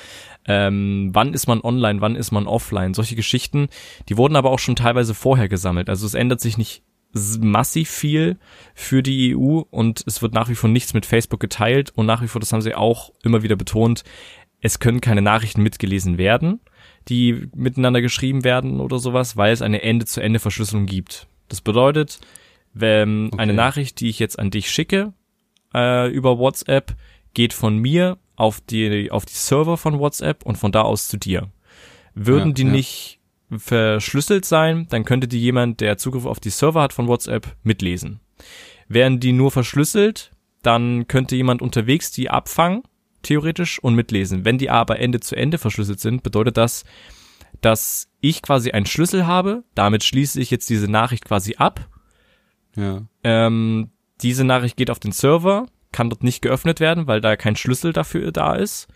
Ähm, 0.48 1.10
wann 1.14 1.34
ist 1.34 1.48
man 1.48 1.62
online, 1.62 2.02
wann 2.02 2.16
ist 2.16 2.32
man 2.32 2.48
offline, 2.48 2.94
solche 2.94 3.16
Geschichten. 3.16 3.68
Die 4.10 4.18
wurden 4.18 4.36
aber 4.36 4.50
auch 4.50 4.60
schon 4.60 4.76
teilweise 4.76 5.14
vorher 5.14 5.50
gesammelt. 5.50 5.90
Also 5.90 6.06
es 6.06 6.14
ändert 6.14 6.42
sich 6.42 6.58
nicht 6.58 6.84
massiv 7.14 7.90
viel 7.90 8.38
für 8.74 9.04
die 9.04 9.36
EU 9.36 9.64
und 9.70 10.04
es 10.08 10.22
wird 10.22 10.34
nach 10.34 10.50
wie 10.50 10.56
vor 10.56 10.70
nichts 10.70 10.94
mit 10.94 11.06
Facebook 11.06 11.42
geteilt 11.42 11.92
und 11.96 12.06
nach 12.06 12.22
wie 12.22 12.28
vor, 12.28 12.40
das 12.40 12.54
haben 12.54 12.62
sie 12.62 12.74
auch 12.74 13.12
immer 13.22 13.44
wieder 13.44 13.58
betont, 13.58 14.06
es 14.62 14.80
können 14.80 15.02
keine 15.02 15.22
Nachrichten 15.22 15.62
mitgelesen 15.62 16.18
werden 16.18 16.62
die 17.08 17.50
miteinander 17.56 18.02
geschrieben 18.02 18.44
werden 18.44 18.80
oder 18.80 19.00
sowas, 19.00 19.38
weil 19.38 19.54
es 19.54 19.62
eine 19.62 19.82
Ende-zu-Ende-Verschlüsselung 19.82 20.86
gibt. 20.86 21.28
Das 21.48 21.62
bedeutet, 21.62 22.20
wenn 22.74 23.28
okay. 23.28 23.38
eine 23.40 23.54
Nachricht, 23.54 24.00
die 24.00 24.10
ich 24.10 24.20
jetzt 24.20 24.40
an 24.40 24.52
dich 24.52 24.70
schicke 24.70 25.14
äh, 25.74 26.10
über 26.10 26.38
WhatsApp, 26.38 26.96
geht 27.34 27.54
von 27.54 27.78
mir 27.78 28.18
auf 28.36 28.62
die 28.62 29.12
auf 29.12 29.26
die 29.26 29.34
Server 29.34 29.78
von 29.78 30.00
WhatsApp 30.00 30.46
und 30.46 30.58
von 30.58 30.72
da 30.72 30.82
aus 30.82 31.08
zu 31.08 31.18
dir. 31.18 31.50
Würden 32.14 32.50
ja, 32.50 32.54
die 32.54 32.64
ja. 32.64 32.72
nicht 32.72 33.20
verschlüsselt 33.56 34.46
sein, 34.46 34.88
dann 34.90 35.04
könnte 35.04 35.28
die 35.28 35.40
jemand, 35.40 35.82
der 35.82 35.98
Zugriff 35.98 36.26
auf 36.26 36.40
die 36.40 36.50
Server 36.50 36.82
hat 36.82 36.94
von 36.94 37.08
WhatsApp, 37.08 37.56
mitlesen. 37.64 38.22
Wären 38.88 39.20
die 39.20 39.34
nur 39.34 39.52
verschlüsselt, 39.52 40.32
dann 40.64 41.08
könnte 41.08 41.36
jemand 41.36 41.62
unterwegs 41.62 42.12
die 42.12 42.30
abfangen 42.30 42.84
theoretisch 43.22 43.80
und 43.80 43.96
mitlesen. 43.96 44.46
Wenn 44.46 44.58
die 44.58 44.70
aber 44.70 45.00
Ende 45.00 45.20
zu 45.20 45.36
Ende 45.36 45.58
verschlüsselt 45.58 46.00
sind, 46.00 46.24
bedeutet 46.24 46.58
das, 46.58 46.84
dass 47.62 48.10
ich 48.22 48.42
quasi 48.42 48.72
einen 48.72 48.86
Schlüssel 48.86 49.28
habe. 49.28 49.64
Damit 49.76 50.04
schließe 50.04 50.40
ich 50.40 50.52
jetzt 50.52 50.70
diese 50.70 50.90
Nachricht 50.90 51.26
quasi 51.26 51.56
ab. 51.56 51.88
Ja. 52.76 53.04
Ähm, 53.24 53.92
diese 54.22 54.44
Nachricht 54.44 54.78
geht 54.78 54.90
auf 54.90 55.00
den 55.00 55.12
Server, 55.12 55.68
kann 55.92 56.10
dort 56.10 56.24
nicht 56.24 56.42
geöffnet 56.42 56.80
werden, 56.80 57.08
weil 57.08 57.22
da 57.22 57.36
kein 57.36 57.56
Schlüssel 57.56 57.94
dafür 57.94 58.32
da 58.32 58.56
ist. 58.56 58.88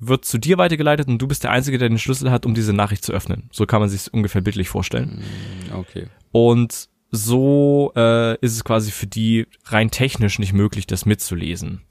Wird 0.00 0.24
zu 0.24 0.38
dir 0.38 0.58
weitergeleitet 0.58 1.08
und 1.08 1.18
du 1.18 1.26
bist 1.26 1.42
der 1.42 1.50
Einzige, 1.50 1.76
der 1.76 1.88
den 1.88 1.98
Schlüssel 1.98 2.30
hat, 2.30 2.46
um 2.46 2.54
diese 2.54 2.72
Nachricht 2.72 3.04
zu 3.04 3.12
öffnen. 3.12 3.48
So 3.50 3.66
kann 3.66 3.80
man 3.80 3.88
sich 3.88 4.12
ungefähr 4.12 4.40
bildlich 4.40 4.68
vorstellen. 4.68 5.24
Mm, 5.70 5.74
okay. 5.74 6.06
Und 6.30 6.88
so 7.10 7.92
äh, 7.96 8.34
ist 8.38 8.52
es 8.52 8.64
quasi 8.64 8.92
für 8.92 9.08
die 9.08 9.46
rein 9.64 9.90
technisch 9.90 10.38
nicht 10.38 10.52
möglich, 10.52 10.86
das 10.86 11.04
mitzulesen. 11.04 11.82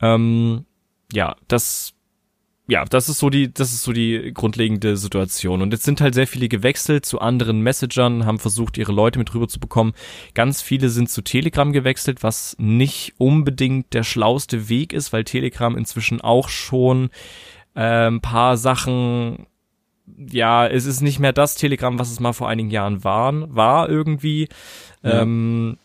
Ähm, 0.00 0.66
ja, 1.12 1.36
das 1.48 1.94
ja, 2.70 2.84
das 2.84 3.08
ist 3.08 3.18
so 3.18 3.30
die, 3.30 3.52
das 3.52 3.72
ist 3.72 3.82
so 3.82 3.94
die 3.94 4.30
grundlegende 4.34 4.98
Situation. 4.98 5.62
Und 5.62 5.72
jetzt 5.72 5.84
sind 5.84 6.02
halt 6.02 6.14
sehr 6.14 6.26
viele 6.26 6.48
gewechselt 6.48 7.06
zu 7.06 7.18
anderen 7.18 7.62
Messagern, 7.62 8.26
haben 8.26 8.38
versucht, 8.38 8.76
ihre 8.76 8.92
Leute 8.92 9.18
mit 9.18 9.34
rüber 9.34 9.48
zu 9.48 9.58
bekommen. 9.58 9.94
Ganz 10.34 10.60
viele 10.60 10.90
sind 10.90 11.08
zu 11.08 11.22
Telegram 11.22 11.72
gewechselt, 11.72 12.22
was 12.22 12.56
nicht 12.58 13.14
unbedingt 13.16 13.94
der 13.94 14.02
schlauste 14.02 14.68
Weg 14.68 14.92
ist, 14.92 15.14
weil 15.14 15.24
Telegram 15.24 15.78
inzwischen 15.78 16.20
auch 16.20 16.50
schon 16.50 17.08
äh, 17.74 18.06
ein 18.06 18.20
paar 18.20 18.58
Sachen 18.58 19.46
ja, 20.16 20.66
es 20.66 20.86
ist 20.86 21.00
nicht 21.00 21.18
mehr 21.18 21.32
das 21.32 21.54
Telegram, 21.54 21.98
was 21.98 22.10
es 22.10 22.20
mal 22.20 22.32
vor 22.32 22.48
einigen 22.48 22.70
Jahren 22.70 23.04
waren, 23.04 23.54
war 23.54 23.88
irgendwie. 23.88 24.48
Ja. 25.02 25.22
Ähm, 25.22 25.78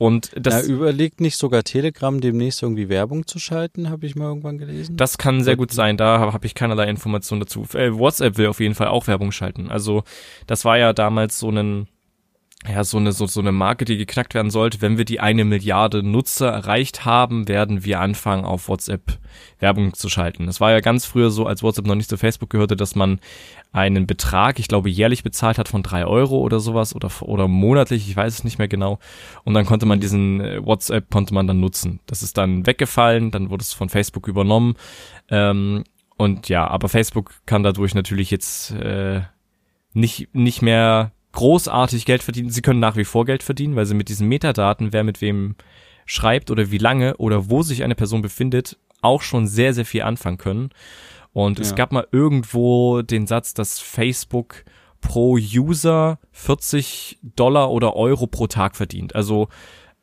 und 0.00 0.30
das 0.34 0.66
ja, 0.66 0.72
überlegt 0.72 1.20
nicht 1.20 1.36
sogar 1.36 1.62
Telegram 1.62 2.22
demnächst 2.22 2.62
irgendwie 2.62 2.88
Werbung 2.88 3.26
zu 3.26 3.38
schalten, 3.38 3.90
habe 3.90 4.06
ich 4.06 4.16
mal 4.16 4.28
irgendwann 4.28 4.56
gelesen. 4.56 4.96
Das 4.96 5.18
kann 5.18 5.44
sehr 5.44 5.56
gut 5.56 5.72
sein, 5.72 5.98
da 5.98 6.18
habe 6.18 6.32
hab 6.32 6.42
ich 6.46 6.54
keinerlei 6.54 6.88
Informationen 6.88 7.40
dazu. 7.40 7.66
Äh, 7.74 7.92
WhatsApp 7.92 8.38
will 8.38 8.46
auf 8.46 8.60
jeden 8.60 8.74
Fall 8.74 8.86
auch 8.86 9.08
Werbung 9.08 9.30
schalten. 9.30 9.68
Also 9.68 10.02
das 10.46 10.64
war 10.64 10.78
ja 10.78 10.94
damals 10.94 11.38
so 11.38 11.50
ein 11.50 11.86
ja, 12.68 12.84
so 12.84 12.98
eine, 12.98 13.12
so, 13.12 13.26
so 13.26 13.40
eine 13.40 13.52
Marke, 13.52 13.86
die 13.86 13.96
geknackt 13.96 14.34
werden 14.34 14.50
sollte. 14.50 14.82
Wenn 14.82 14.98
wir 14.98 15.06
die 15.06 15.20
eine 15.20 15.46
Milliarde 15.46 16.02
Nutzer 16.02 16.48
erreicht 16.48 17.06
haben, 17.06 17.48
werden 17.48 17.84
wir 17.84 18.00
anfangen, 18.00 18.44
auf 18.44 18.68
WhatsApp 18.68 19.18
Werbung 19.60 19.94
zu 19.94 20.10
schalten. 20.10 20.46
Das 20.46 20.60
war 20.60 20.70
ja 20.70 20.80
ganz 20.80 21.06
früher 21.06 21.30
so, 21.30 21.46
als 21.46 21.62
WhatsApp 21.62 21.86
noch 21.86 21.94
nicht 21.94 22.10
zu 22.10 22.18
Facebook 22.18 22.50
gehörte, 22.50 22.76
dass 22.76 22.94
man 22.94 23.18
einen 23.72 24.06
Betrag, 24.06 24.58
ich 24.58 24.66
glaube, 24.66 24.90
jährlich 24.90 25.22
bezahlt 25.22 25.58
hat 25.58 25.68
von 25.68 25.82
drei 25.82 26.04
Euro 26.04 26.38
oder 26.38 26.58
sowas 26.58 26.94
oder, 26.94 27.10
oder 27.20 27.46
monatlich, 27.46 28.08
ich 28.08 28.16
weiß 28.16 28.34
es 28.34 28.44
nicht 28.44 28.58
mehr 28.58 28.68
genau. 28.68 28.98
Und 29.44 29.54
dann 29.54 29.64
konnte 29.64 29.86
man 29.86 30.00
diesen 30.00 30.40
äh, 30.40 30.64
WhatsApp 30.64 31.10
konnte 31.10 31.34
man 31.34 31.46
dann 31.46 31.60
nutzen. 31.60 32.00
Das 32.06 32.22
ist 32.22 32.36
dann 32.36 32.66
weggefallen, 32.66 33.30
dann 33.30 33.50
wurde 33.50 33.62
es 33.62 33.72
von 33.72 33.88
Facebook 33.88 34.26
übernommen. 34.26 34.74
Ähm, 35.28 35.84
und 36.16 36.48
ja, 36.48 36.66
aber 36.66 36.88
Facebook 36.88 37.32
kann 37.46 37.62
dadurch 37.62 37.94
natürlich 37.94 38.30
jetzt 38.30 38.72
äh, 38.72 39.22
nicht, 39.94 40.34
nicht 40.34 40.62
mehr 40.62 41.12
großartig 41.32 42.06
Geld 42.06 42.22
verdienen. 42.22 42.50
Sie 42.50 42.62
können 42.62 42.80
nach 42.80 42.96
wie 42.96 43.04
vor 43.04 43.24
Geld 43.24 43.42
verdienen, 43.42 43.76
weil 43.76 43.86
sie 43.86 43.94
mit 43.94 44.08
diesen 44.08 44.28
Metadaten, 44.28 44.92
wer 44.92 45.04
mit 45.04 45.20
wem 45.20 45.54
schreibt 46.06 46.50
oder 46.50 46.72
wie 46.72 46.78
lange 46.78 47.16
oder 47.18 47.48
wo 47.50 47.62
sich 47.62 47.84
eine 47.84 47.94
Person 47.94 48.20
befindet, 48.20 48.76
auch 49.00 49.22
schon 49.22 49.46
sehr, 49.46 49.72
sehr 49.74 49.84
viel 49.84 50.02
anfangen 50.02 50.38
können. 50.38 50.70
Und 51.32 51.58
ja. 51.58 51.64
es 51.64 51.74
gab 51.74 51.92
mal 51.92 52.06
irgendwo 52.10 53.02
den 53.02 53.26
Satz, 53.26 53.54
dass 53.54 53.78
Facebook 53.78 54.64
pro 55.00 55.34
User 55.34 56.18
40 56.32 57.18
Dollar 57.22 57.70
oder 57.70 57.96
Euro 57.96 58.26
pro 58.26 58.46
Tag 58.46 58.76
verdient. 58.76 59.14
Also 59.14 59.48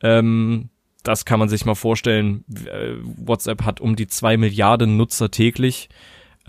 ähm, 0.02 0.70
das 1.02 1.24
kann 1.24 1.38
man 1.38 1.48
sich 1.48 1.64
mal 1.64 1.74
vorstellen. 1.74 2.44
Äh, 2.66 2.96
WhatsApp 3.02 3.64
hat 3.64 3.80
um 3.80 3.96
die 3.96 4.06
zwei 4.06 4.36
Milliarden 4.36 4.96
Nutzer 4.96 5.30
täglich. 5.30 5.88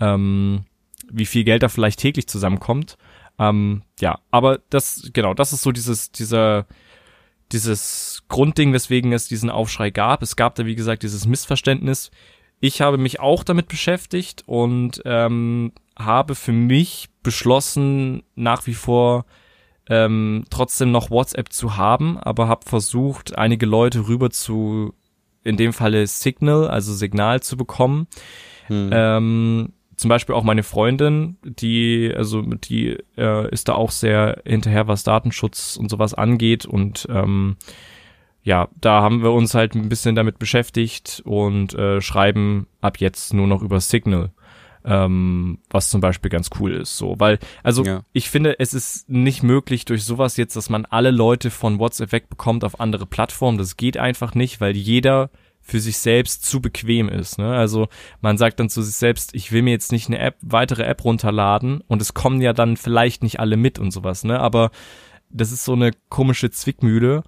Ähm, 0.00 0.64
wie 1.10 1.26
viel 1.26 1.44
Geld 1.44 1.62
da 1.62 1.68
vielleicht 1.68 2.00
täglich 2.00 2.26
zusammenkommt. 2.26 2.96
Ähm, 3.38 3.82
ja, 4.00 4.18
aber 4.30 4.60
das, 4.70 5.10
genau, 5.12 5.34
das 5.34 5.52
ist 5.52 5.62
so 5.62 5.72
dieses, 5.72 6.12
dieser, 6.12 6.66
dieses 7.52 8.22
Grundding, 8.28 8.72
weswegen 8.72 9.12
es 9.12 9.28
diesen 9.28 9.50
Aufschrei 9.50 9.90
gab. 9.90 10.22
Es 10.22 10.36
gab 10.36 10.54
da, 10.54 10.66
wie 10.66 10.76
gesagt, 10.76 11.02
dieses 11.02 11.26
Missverständnis. 11.26 12.10
Ich 12.60 12.80
habe 12.80 12.98
mich 12.98 13.20
auch 13.20 13.42
damit 13.42 13.68
beschäftigt 13.68 14.44
und 14.46 15.00
ähm, 15.04 15.72
habe 15.98 16.34
für 16.34 16.52
mich 16.52 17.08
beschlossen, 17.22 18.22
nach 18.34 18.66
wie 18.66 18.74
vor 18.74 19.24
ähm, 19.88 20.44
trotzdem 20.50 20.92
noch 20.92 21.10
WhatsApp 21.10 21.52
zu 21.52 21.76
haben, 21.76 22.18
aber 22.18 22.48
habe 22.48 22.68
versucht, 22.68 23.36
einige 23.36 23.66
Leute 23.66 24.06
rüber 24.08 24.30
zu, 24.30 24.94
in 25.42 25.56
dem 25.56 25.72
Falle 25.72 26.06
Signal, 26.06 26.68
also 26.68 26.92
Signal 26.92 27.42
zu 27.42 27.56
bekommen. 27.56 28.06
Hm. 28.66 28.90
Ähm, 28.92 29.72
zum 29.96 30.08
Beispiel 30.08 30.34
auch 30.34 30.44
meine 30.44 30.62
Freundin, 30.62 31.36
die, 31.44 32.12
also 32.16 32.40
die 32.40 32.96
äh, 33.18 33.50
ist 33.50 33.68
da 33.68 33.74
auch 33.74 33.90
sehr 33.90 34.42
hinterher, 34.46 34.86
was 34.86 35.02
Datenschutz 35.02 35.76
und 35.76 35.90
sowas 35.90 36.14
angeht. 36.14 36.64
Und 36.64 37.06
ähm, 37.10 37.56
ja, 38.42 38.68
da 38.80 39.02
haben 39.02 39.22
wir 39.22 39.32
uns 39.32 39.54
halt 39.54 39.74
ein 39.74 39.88
bisschen 39.88 40.14
damit 40.14 40.38
beschäftigt 40.38 41.22
und 41.24 41.74
äh, 41.74 42.00
schreiben 42.00 42.66
ab 42.80 42.98
jetzt 42.98 43.34
nur 43.34 43.46
noch 43.46 43.62
über 43.62 43.80
Signal. 43.80 44.30
ähm, 44.82 45.58
was 45.68 45.90
zum 45.90 46.00
Beispiel 46.00 46.30
ganz 46.30 46.48
cool 46.58 46.72
ist. 46.72 46.96
So, 46.96 47.14
weil, 47.18 47.38
also 47.62 47.84
Ja. 47.84 48.00
ich 48.14 48.30
finde, 48.30 48.58
es 48.60 48.72
ist 48.72 49.10
nicht 49.10 49.42
möglich 49.42 49.84
durch 49.84 50.04
sowas 50.04 50.38
jetzt, 50.38 50.56
dass 50.56 50.70
man 50.70 50.86
alle 50.86 51.10
Leute 51.10 51.50
von 51.50 51.78
WhatsApp 51.78 52.12
wegbekommt 52.12 52.64
auf 52.64 52.80
andere 52.80 53.04
Plattformen. 53.04 53.58
Das 53.58 53.76
geht 53.76 53.98
einfach 53.98 54.34
nicht, 54.34 54.58
weil 54.62 54.74
jeder 54.74 55.28
für 55.60 55.80
sich 55.80 55.98
selbst 55.98 56.46
zu 56.46 56.62
bequem 56.62 57.10
ist. 57.10 57.36
Ne? 57.38 57.52
Also 57.54 57.88
man 58.22 58.38
sagt 58.38 58.58
dann 58.58 58.70
zu 58.70 58.80
sich 58.80 58.94
selbst, 58.96 59.34
ich 59.34 59.52
will 59.52 59.60
mir 59.60 59.72
jetzt 59.72 59.92
nicht 59.92 60.08
eine 60.08 60.18
App, 60.18 60.36
weitere 60.40 60.84
App 60.84 61.04
runterladen 61.04 61.82
und 61.86 62.00
es 62.00 62.14
kommen 62.14 62.40
ja 62.40 62.54
dann 62.54 62.78
vielleicht 62.78 63.22
nicht 63.22 63.38
alle 63.38 63.58
mit 63.58 63.78
und 63.78 63.90
sowas. 63.90 64.24
Ne? 64.24 64.40
Aber 64.40 64.70
das 65.28 65.52
ist 65.52 65.66
so 65.66 65.74
eine 65.74 65.90
komische 66.08 66.50
Zwickmühle. 66.50 67.22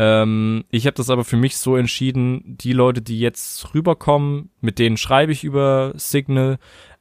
Ähm, 0.00 0.64
ich 0.70 0.86
habe 0.86 0.94
das 0.94 1.10
aber 1.10 1.24
für 1.24 1.36
mich 1.36 1.56
so 1.56 1.76
entschieden, 1.76 2.42
die 2.46 2.72
Leute, 2.72 3.02
die 3.02 3.18
jetzt 3.18 3.74
rüberkommen, 3.74 4.50
mit 4.60 4.78
denen 4.78 4.96
schreibe 4.96 5.32
ich 5.32 5.42
über 5.42 5.92
Signal 5.96 6.58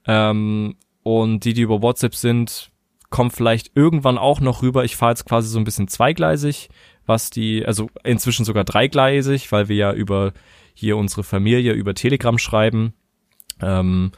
ähm, 0.07 0.75
und 1.03 1.45
die, 1.45 1.53
die 1.53 1.61
über 1.61 1.83
WhatsApp 1.83 2.15
sind, 2.15 2.71
kommen 3.11 3.29
vielleicht 3.29 3.71
irgendwann 3.75 4.17
auch 4.17 4.39
noch 4.41 4.63
rüber. 4.63 4.83
Ich 4.83 4.95
fahre 4.95 5.11
jetzt 5.11 5.25
quasi 5.25 5.47
so 5.47 5.59
ein 5.59 5.63
bisschen 5.63 5.87
zweigleisig, 5.87 6.69
was 7.05 7.29
die, 7.29 7.65
also 7.65 7.87
inzwischen 8.03 8.45
sogar 8.45 8.63
dreigleisig, 8.63 9.51
weil 9.51 9.69
wir 9.69 9.75
ja 9.75 9.93
über 9.93 10.33
hier 10.73 10.97
unsere 10.97 11.23
Familie 11.23 11.73
über 11.73 11.93
Telegram 11.93 12.37
schreiben. 12.39 12.93
Ähm, 13.61 14.11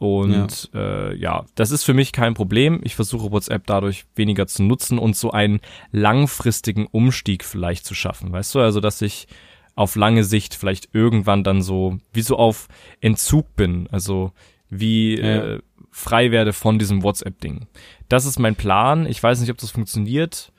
und 0.00 0.70
ja. 0.72 0.80
Äh, 1.10 1.16
ja, 1.16 1.44
das 1.54 1.70
ist 1.70 1.84
für 1.84 1.92
mich 1.92 2.10
kein 2.12 2.32
Problem. 2.32 2.80
Ich 2.82 2.96
versuche 2.96 3.30
WhatsApp 3.30 3.66
dadurch 3.66 4.06
weniger 4.16 4.46
zu 4.46 4.62
nutzen 4.62 4.98
und 4.98 5.14
so 5.14 5.30
einen 5.30 5.60
langfristigen 5.92 6.86
Umstieg 6.86 7.44
vielleicht 7.44 7.84
zu 7.84 7.94
schaffen. 7.94 8.32
Weißt 8.32 8.54
du, 8.54 8.60
also 8.60 8.80
dass 8.80 9.02
ich 9.02 9.28
auf 9.74 9.96
lange 9.96 10.24
Sicht 10.24 10.54
vielleicht 10.54 10.88
irgendwann 10.94 11.44
dann 11.44 11.60
so 11.60 11.98
wie 12.14 12.22
so 12.22 12.36
auf 12.38 12.68
Entzug 13.02 13.54
bin, 13.56 13.88
also 13.92 14.32
wie 14.70 15.18
Ja. 15.20 15.56
äh, 15.56 15.60
frei 15.90 16.30
werde 16.30 16.54
von 16.54 16.78
diesem 16.78 17.02
WhatsApp-Ding. 17.02 17.66
Das 18.08 18.24
ist 18.24 18.38
mein 18.38 18.56
Plan. 18.56 19.04
Ich 19.04 19.22
weiß 19.22 19.38
nicht, 19.40 19.50
ob 19.50 19.58
das 19.58 19.70
funktioniert. 19.70 20.50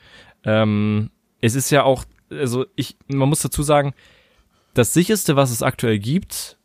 Ähm, 0.44 1.10
es 1.40 1.56
ist 1.56 1.72
ja 1.72 1.82
auch, 1.84 2.06
also 2.30 2.68
ich, 2.76 2.96
man 3.08 3.28
muss 3.30 3.42
dazu 3.42 3.64
sagen, 3.64 3.94
das 4.76 4.94
sicherste, 4.94 5.36
was 5.36 5.50
es 5.50 5.64
aktuell 5.64 5.98
gibt, 5.98 6.58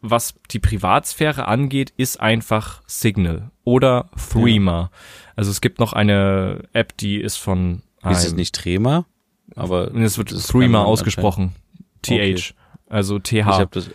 was 0.00 0.34
die 0.50 0.58
Privatsphäre 0.58 1.48
angeht, 1.48 1.92
ist 1.96 2.20
einfach 2.20 2.82
Signal 2.86 3.50
oder 3.64 4.10
Threema. 4.30 4.90
Also 5.34 5.50
es 5.50 5.60
gibt 5.60 5.78
noch 5.78 5.92
eine 5.92 6.64
App, 6.72 6.96
die 6.96 7.20
ist 7.20 7.36
von 7.36 7.82
Ist 8.08 8.24
es 8.24 8.34
nicht 8.34 8.54
Trema? 8.54 9.06
Aber 9.54 9.94
es 9.94 10.18
wird 10.18 10.30
Threema 10.30 10.84
ausgesprochen. 10.84 11.54
TH. 12.02 12.10
Okay. 12.10 12.42
Also 12.88 13.18
TH. 13.18 13.32
Ich 13.32 13.44
habe 13.44 13.68
das, 13.72 13.90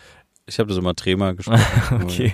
ich 0.45 0.59
hab 0.59 0.67
das 0.67 0.77
immer 0.77 0.95
Trema 0.95 1.31
gesprochen. 1.31 1.61
Okay. 2.03 2.33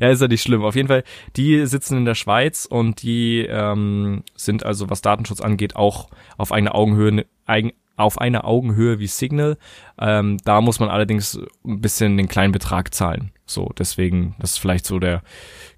Ja, 0.00 0.10
ist 0.10 0.20
ja 0.20 0.28
nicht 0.28 0.42
schlimm. 0.42 0.64
Auf 0.64 0.76
jeden 0.76 0.88
Fall, 0.88 1.04
die 1.36 1.64
sitzen 1.66 1.96
in 1.98 2.04
der 2.04 2.14
Schweiz 2.14 2.66
und 2.66 3.02
die 3.02 3.46
ähm, 3.48 4.22
sind 4.34 4.66
also, 4.66 4.90
was 4.90 5.00
Datenschutz 5.00 5.40
angeht, 5.40 5.76
auch 5.76 6.08
auf 6.36 6.52
einer 6.52 6.74
Augenhöhe, 6.74 7.24
eigen, 7.46 7.72
auf 7.96 8.18
einer 8.18 8.44
Augenhöhe 8.44 8.98
wie 8.98 9.06
Signal. 9.06 9.56
Ähm, 9.98 10.38
da 10.44 10.60
muss 10.60 10.80
man 10.80 10.88
allerdings 10.88 11.38
ein 11.64 11.80
bisschen 11.80 12.16
den 12.16 12.28
kleinen 12.28 12.52
Betrag 12.52 12.94
zahlen. 12.94 13.32
So, 13.46 13.70
deswegen, 13.78 14.34
das 14.38 14.52
ist 14.52 14.58
vielleicht 14.58 14.86
so 14.86 14.98
der 14.98 15.22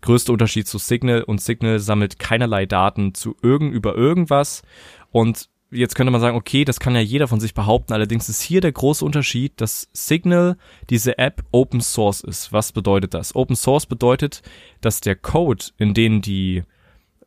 größte 0.00 0.32
Unterschied 0.32 0.68
zu 0.68 0.78
Signal 0.78 1.22
und 1.22 1.40
Signal 1.40 1.78
sammelt 1.78 2.18
keinerlei 2.18 2.66
Daten 2.66 3.14
zu 3.14 3.36
irgend 3.42 3.74
über 3.74 3.94
irgendwas 3.96 4.62
und 5.10 5.48
jetzt 5.74 5.94
könnte 5.94 6.10
man 6.10 6.20
sagen, 6.20 6.36
okay, 6.36 6.64
das 6.64 6.80
kann 6.80 6.94
ja 6.94 7.00
jeder 7.00 7.28
von 7.28 7.40
sich 7.40 7.52
behaupten, 7.52 7.92
allerdings 7.92 8.28
ist 8.28 8.40
hier 8.40 8.60
der 8.60 8.72
große 8.72 9.04
Unterschied, 9.04 9.60
dass 9.60 9.88
Signal 9.92 10.56
diese 10.88 11.18
App 11.18 11.44
Open 11.50 11.80
Source 11.80 12.20
ist. 12.20 12.52
Was 12.52 12.72
bedeutet 12.72 13.14
das? 13.14 13.34
Open 13.34 13.56
Source 13.56 13.86
bedeutet, 13.86 14.42
dass 14.80 15.00
der 15.00 15.16
Code, 15.16 15.64
in 15.78 15.94
den 15.94 16.22
die 16.22 16.62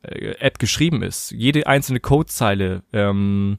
äh, 0.02 0.36
App 0.39 0.60
geschrieben 0.60 1.04
ist, 1.04 1.32
jede 1.32 1.67
einzelne 1.67 2.00
Codezeile 2.00 2.84
ähm, 2.93 3.58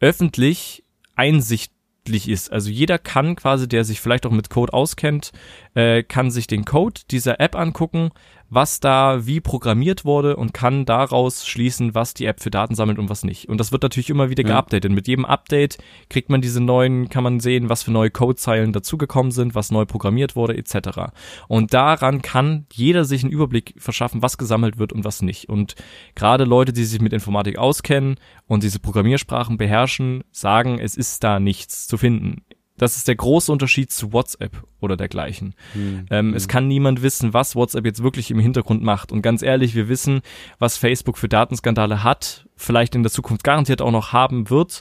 öffentlich 0.00 0.84
einsichtlich 1.14 2.28
ist. 2.28 2.50
Also 2.50 2.70
jeder 2.70 2.98
kann 2.98 3.36
quasi, 3.36 3.68
der 3.68 3.84
sich 3.84 4.00
vielleicht 4.00 4.26
auch 4.26 4.32
mit 4.32 4.50
Code 4.50 4.72
auskennt, 4.72 5.32
äh, 5.74 6.02
kann 6.02 6.30
sich 6.30 6.46
den 6.46 6.64
Code 6.64 7.02
dieser 7.10 7.40
App 7.40 7.54
angucken, 7.54 8.10
was 8.50 8.80
da 8.80 9.26
wie 9.26 9.40
programmiert 9.40 10.04
wurde 10.04 10.36
und 10.36 10.52
kann 10.52 10.84
daraus 10.84 11.46
schließen, 11.46 11.94
was 11.94 12.14
die 12.14 12.26
App 12.26 12.40
für 12.42 12.50
Daten 12.50 12.74
sammelt 12.74 12.98
und 12.98 13.08
was 13.08 13.24
nicht. 13.24 13.48
Und 13.48 13.58
das 13.58 13.70
wird 13.72 13.82
natürlich 13.82 14.10
immer 14.10 14.28
wieder 14.28 14.42
Ja. 14.42 14.54
geupdatet. 14.54 14.90
Mit 14.92 15.06
jedem 15.08 15.24
Update 15.24 15.78
kriegt 16.08 16.28
man 16.30 16.40
diese 16.40 16.60
neuen, 16.60 17.08
kann 17.08 17.22
man 17.24 17.40
sehen, 17.40 17.68
was 17.68 17.84
für 17.84 17.92
neue 17.92 18.10
Codezeilen 18.10 18.72
dazugekommen 18.72 19.30
sind, 19.32 19.54
was 19.54 19.70
neu 19.70 19.84
programmiert 19.84 20.34
wurde, 20.36 20.56
etc. 20.56 21.12
Und 21.48 21.72
daran 21.72 22.22
kann 22.22 22.66
jeder 22.72 23.04
sich 23.04 23.22
einen 23.22 23.32
Überblick 23.32 23.74
verschaffen, 23.78 24.20
was 24.20 24.36
gesammelt 24.36 24.78
wird 24.78 24.92
und 24.92 25.04
was 25.04 25.22
nicht. 25.22 25.48
Und 25.48 25.76
gerade 26.16 26.44
Leute, 26.44 26.72
die 26.72 26.84
sich 26.84 27.00
mit 27.00 27.12
Informatik 27.12 27.56
auskennen 27.56 28.16
und 28.46 28.64
diese 28.64 28.80
Programmiersprachen 28.80 29.56
beherrschen, 29.58 30.24
sagen, 30.32 30.78
es 30.80 30.96
ist 30.96 31.22
da 31.22 31.38
nichts 31.38 31.86
zu 31.86 31.96
finden. 31.96 32.42
Das 32.80 32.96
ist 32.96 33.08
der 33.08 33.14
große 33.14 33.52
Unterschied 33.52 33.92
zu 33.92 34.14
WhatsApp 34.14 34.64
oder 34.80 34.96
dergleichen. 34.96 35.54
Hm. 35.74 36.06
Ähm, 36.08 36.32
Es 36.32 36.48
kann 36.48 36.66
niemand 36.66 37.02
wissen, 37.02 37.34
was 37.34 37.54
WhatsApp 37.54 37.84
jetzt 37.84 38.02
wirklich 38.02 38.30
im 38.30 38.38
Hintergrund 38.38 38.82
macht. 38.82 39.12
Und 39.12 39.20
ganz 39.20 39.42
ehrlich, 39.42 39.74
wir 39.74 39.90
wissen, 39.90 40.22
was 40.58 40.78
Facebook 40.78 41.18
für 41.18 41.28
Datenskandale 41.28 42.02
hat, 42.02 42.46
vielleicht 42.56 42.94
in 42.94 43.02
der 43.02 43.12
Zukunft 43.12 43.44
garantiert 43.44 43.82
auch 43.82 43.90
noch 43.90 44.14
haben 44.14 44.48
wird. 44.48 44.80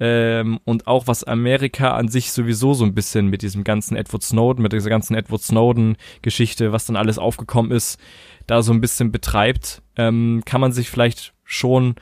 Ähm, 0.00 0.58
und 0.64 0.88
auch 0.88 1.06
was 1.06 1.22
Amerika 1.22 1.92
an 1.96 2.08
sich 2.08 2.32
sowieso 2.32 2.74
so 2.74 2.84
ein 2.84 2.94
bisschen 2.94 3.28
mit 3.28 3.42
diesem 3.42 3.62
ganzen 3.62 3.96
Edward 3.96 4.24
Snowden, 4.24 4.62
mit 4.62 4.72
dieser 4.72 4.90
ganzen 4.90 5.14
Edward 5.14 5.40
Snowden-Geschichte, 5.40 6.72
was 6.72 6.86
dann 6.86 6.96
alles 6.96 7.16
aufgekommen 7.16 7.70
ist, 7.70 8.00
da 8.48 8.60
so 8.60 8.72
ein 8.72 8.80
bisschen 8.80 9.12
betreibt, 9.12 9.82
ähm, 9.94 10.42
kann 10.44 10.60
man 10.60 10.72
sich 10.72 10.90
vielleicht 10.90 11.32
schon 11.44 11.94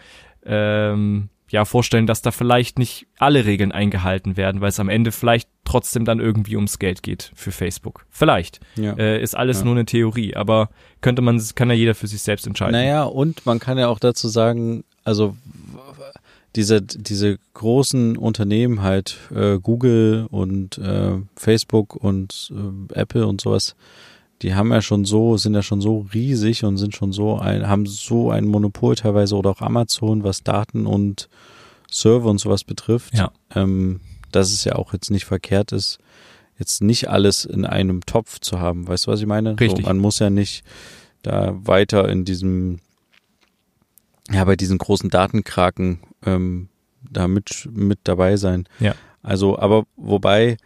ähm, 0.46 1.28
ja 1.54 1.64
vorstellen, 1.64 2.06
dass 2.06 2.20
da 2.20 2.30
vielleicht 2.32 2.78
nicht 2.78 3.06
alle 3.18 3.44
Regeln 3.46 3.72
eingehalten 3.72 4.36
werden, 4.36 4.60
weil 4.60 4.68
es 4.70 4.80
am 4.80 4.88
Ende 4.88 5.12
vielleicht 5.12 5.48
trotzdem 5.64 6.04
dann 6.04 6.18
irgendwie 6.20 6.56
ums 6.56 6.78
Geld 6.78 7.02
geht 7.02 7.30
für 7.34 7.52
Facebook. 7.52 8.04
Vielleicht. 8.10 8.60
Ja. 8.76 8.92
Äh, 8.94 9.22
ist 9.22 9.36
alles 9.36 9.60
Ja. 9.60 9.64
nur 9.66 9.74
eine 9.74 9.84
Theorie, 9.86 10.34
aber 10.34 10.68
könnte 11.00 11.22
man, 11.22 11.40
kann 11.54 11.68
ja 11.70 11.74
jeder 11.76 11.94
für 11.94 12.08
sich 12.08 12.22
selbst 12.22 12.46
entscheiden. 12.46 12.72
Naja, 12.72 13.04
und 13.04 13.46
man 13.46 13.60
kann 13.60 13.78
ja 13.78 13.88
auch 13.88 13.98
dazu 14.00 14.28
sagen, 14.28 14.84
also 15.04 15.36
diese, 16.56 16.82
diese 16.82 17.38
großen 17.54 18.16
Unternehmen 18.16 18.82
halt, 18.82 19.18
äh, 19.34 19.58
Google 19.58 20.26
und 20.30 20.78
äh, 20.78 21.12
Facebook 21.36 21.96
und 21.96 22.52
äh, 22.52 22.94
Apple 22.94 23.26
und 23.26 23.40
sowas, 23.40 23.74
die 24.42 24.54
haben 24.54 24.72
ja 24.72 24.82
schon 24.82 25.04
so, 25.04 25.36
sind 25.36 25.54
ja 25.54 25.62
schon 25.62 25.80
so 25.80 26.06
riesig 26.12 26.64
und 26.64 26.76
sind 26.76 26.94
schon 26.94 27.12
so 27.12 27.38
ein, 27.38 27.68
haben 27.68 27.86
so 27.86 28.30
ein 28.30 28.46
Monopol 28.46 28.94
teilweise 28.96 29.36
oder 29.36 29.50
auch 29.50 29.60
Amazon, 29.60 30.24
was 30.24 30.42
Daten 30.42 30.86
und 30.86 31.28
Server 31.90 32.28
und 32.28 32.38
sowas 32.38 32.64
betrifft, 32.64 33.14
Ja. 33.16 33.30
ähm, 33.54 34.00
dass 34.32 34.52
es 34.52 34.64
ja 34.64 34.74
auch 34.74 34.92
jetzt 34.92 35.10
nicht 35.10 35.24
verkehrt 35.24 35.72
ist, 35.72 35.98
jetzt 36.58 36.82
nicht 36.82 37.08
alles 37.08 37.44
in 37.44 37.64
einem 37.64 38.04
Topf 38.04 38.40
zu 38.40 38.58
haben. 38.60 38.86
Weißt 38.88 39.06
du, 39.06 39.12
was 39.12 39.20
ich 39.20 39.26
meine? 39.26 39.58
Richtig. 39.58 39.84
So, 39.84 39.88
man 39.88 39.98
muss 39.98 40.18
ja 40.18 40.30
nicht 40.30 40.64
da 41.22 41.54
weiter 41.56 42.08
in 42.08 42.24
diesem, 42.24 42.80
ja, 44.30 44.44
bei 44.44 44.56
diesen 44.56 44.78
großen 44.78 45.10
Datenkraken 45.10 46.00
ähm, 46.26 46.68
da 47.10 47.28
mit, 47.28 47.68
mit 47.72 48.00
dabei 48.04 48.36
sein. 48.36 48.66
Ja. 48.80 48.94
Also, 49.22 49.58
aber 49.58 49.84
wobei, 49.96 50.56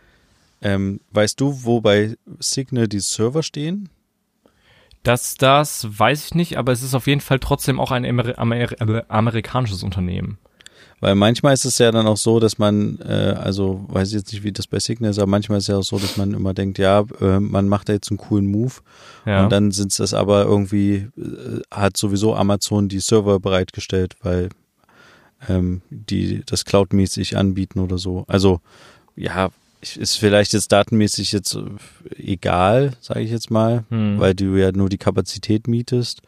ähm, 0.62 1.00
weißt 1.12 1.40
du, 1.40 1.64
wo 1.64 1.80
bei 1.80 2.16
Signal 2.40 2.88
die 2.88 3.00
Server 3.00 3.42
stehen? 3.42 3.88
Das, 5.02 5.36
das 5.36 5.86
weiß 5.98 6.26
ich 6.26 6.34
nicht, 6.34 6.58
aber 6.58 6.72
es 6.72 6.82
ist 6.82 6.94
auf 6.94 7.06
jeden 7.06 7.20
Fall 7.20 7.38
trotzdem 7.38 7.80
auch 7.80 7.90
ein 7.92 8.04
Amer 8.04 8.38
Amer 8.38 9.04
amerikanisches 9.08 9.82
Unternehmen. 9.82 10.38
Weil 11.00 11.14
manchmal 11.14 11.54
ist 11.54 11.64
es 11.64 11.78
ja 11.78 11.92
dann 11.92 12.08
auch 12.08 12.16
so, 12.16 12.40
dass 12.40 12.58
man, 12.58 12.98
äh, 13.06 13.34
also 13.38 13.84
weiß 13.88 14.08
ich 14.08 14.14
jetzt 14.14 14.32
nicht, 14.32 14.42
wie 14.42 14.50
das 14.50 14.66
bei 14.66 14.80
Signal 14.80 15.12
ist, 15.12 15.18
aber 15.18 15.28
manchmal 15.28 15.58
ist 15.58 15.64
es 15.64 15.68
ja 15.68 15.76
auch 15.76 15.84
so, 15.84 15.96
dass 15.98 16.16
man 16.16 16.34
immer 16.34 16.54
denkt, 16.54 16.76
ja, 16.78 17.04
äh, 17.20 17.38
man 17.38 17.68
macht 17.68 17.88
da 17.88 17.92
jetzt 17.92 18.10
einen 18.10 18.18
coolen 18.18 18.46
Move 18.46 18.74
Ja. 19.24 19.44
und 19.44 19.50
dann 19.50 19.70
sind 19.70 19.96
das 19.96 20.12
aber 20.12 20.42
irgendwie, 20.44 21.08
äh, 21.16 21.60
hat 21.70 21.96
sowieso 21.96 22.34
Amazon 22.34 22.88
die 22.88 22.98
Server 22.98 23.38
bereitgestellt, 23.38 24.16
weil 24.22 24.48
ähm, 25.48 25.82
die 25.90 26.42
das 26.44 26.64
cloudmäßig 26.64 27.36
anbieten 27.36 27.78
oder 27.78 27.98
so. 27.98 28.24
Also 28.26 28.60
ja, 29.14 29.50
ist 29.80 30.16
vielleicht 30.16 30.52
jetzt 30.52 30.72
datenmäßig 30.72 31.32
jetzt 31.32 31.54
äh, 31.54 31.62
egal, 32.16 32.92
sage 33.00 33.20
ich 33.20 33.30
jetzt 33.30 33.50
mal, 33.50 33.84
Hm. 33.90 34.18
weil 34.18 34.34
du 34.34 34.56
ja 34.56 34.72
nur 34.72 34.88
die 34.88 34.98
Kapazität 34.98 35.68
mietest. 35.68 36.22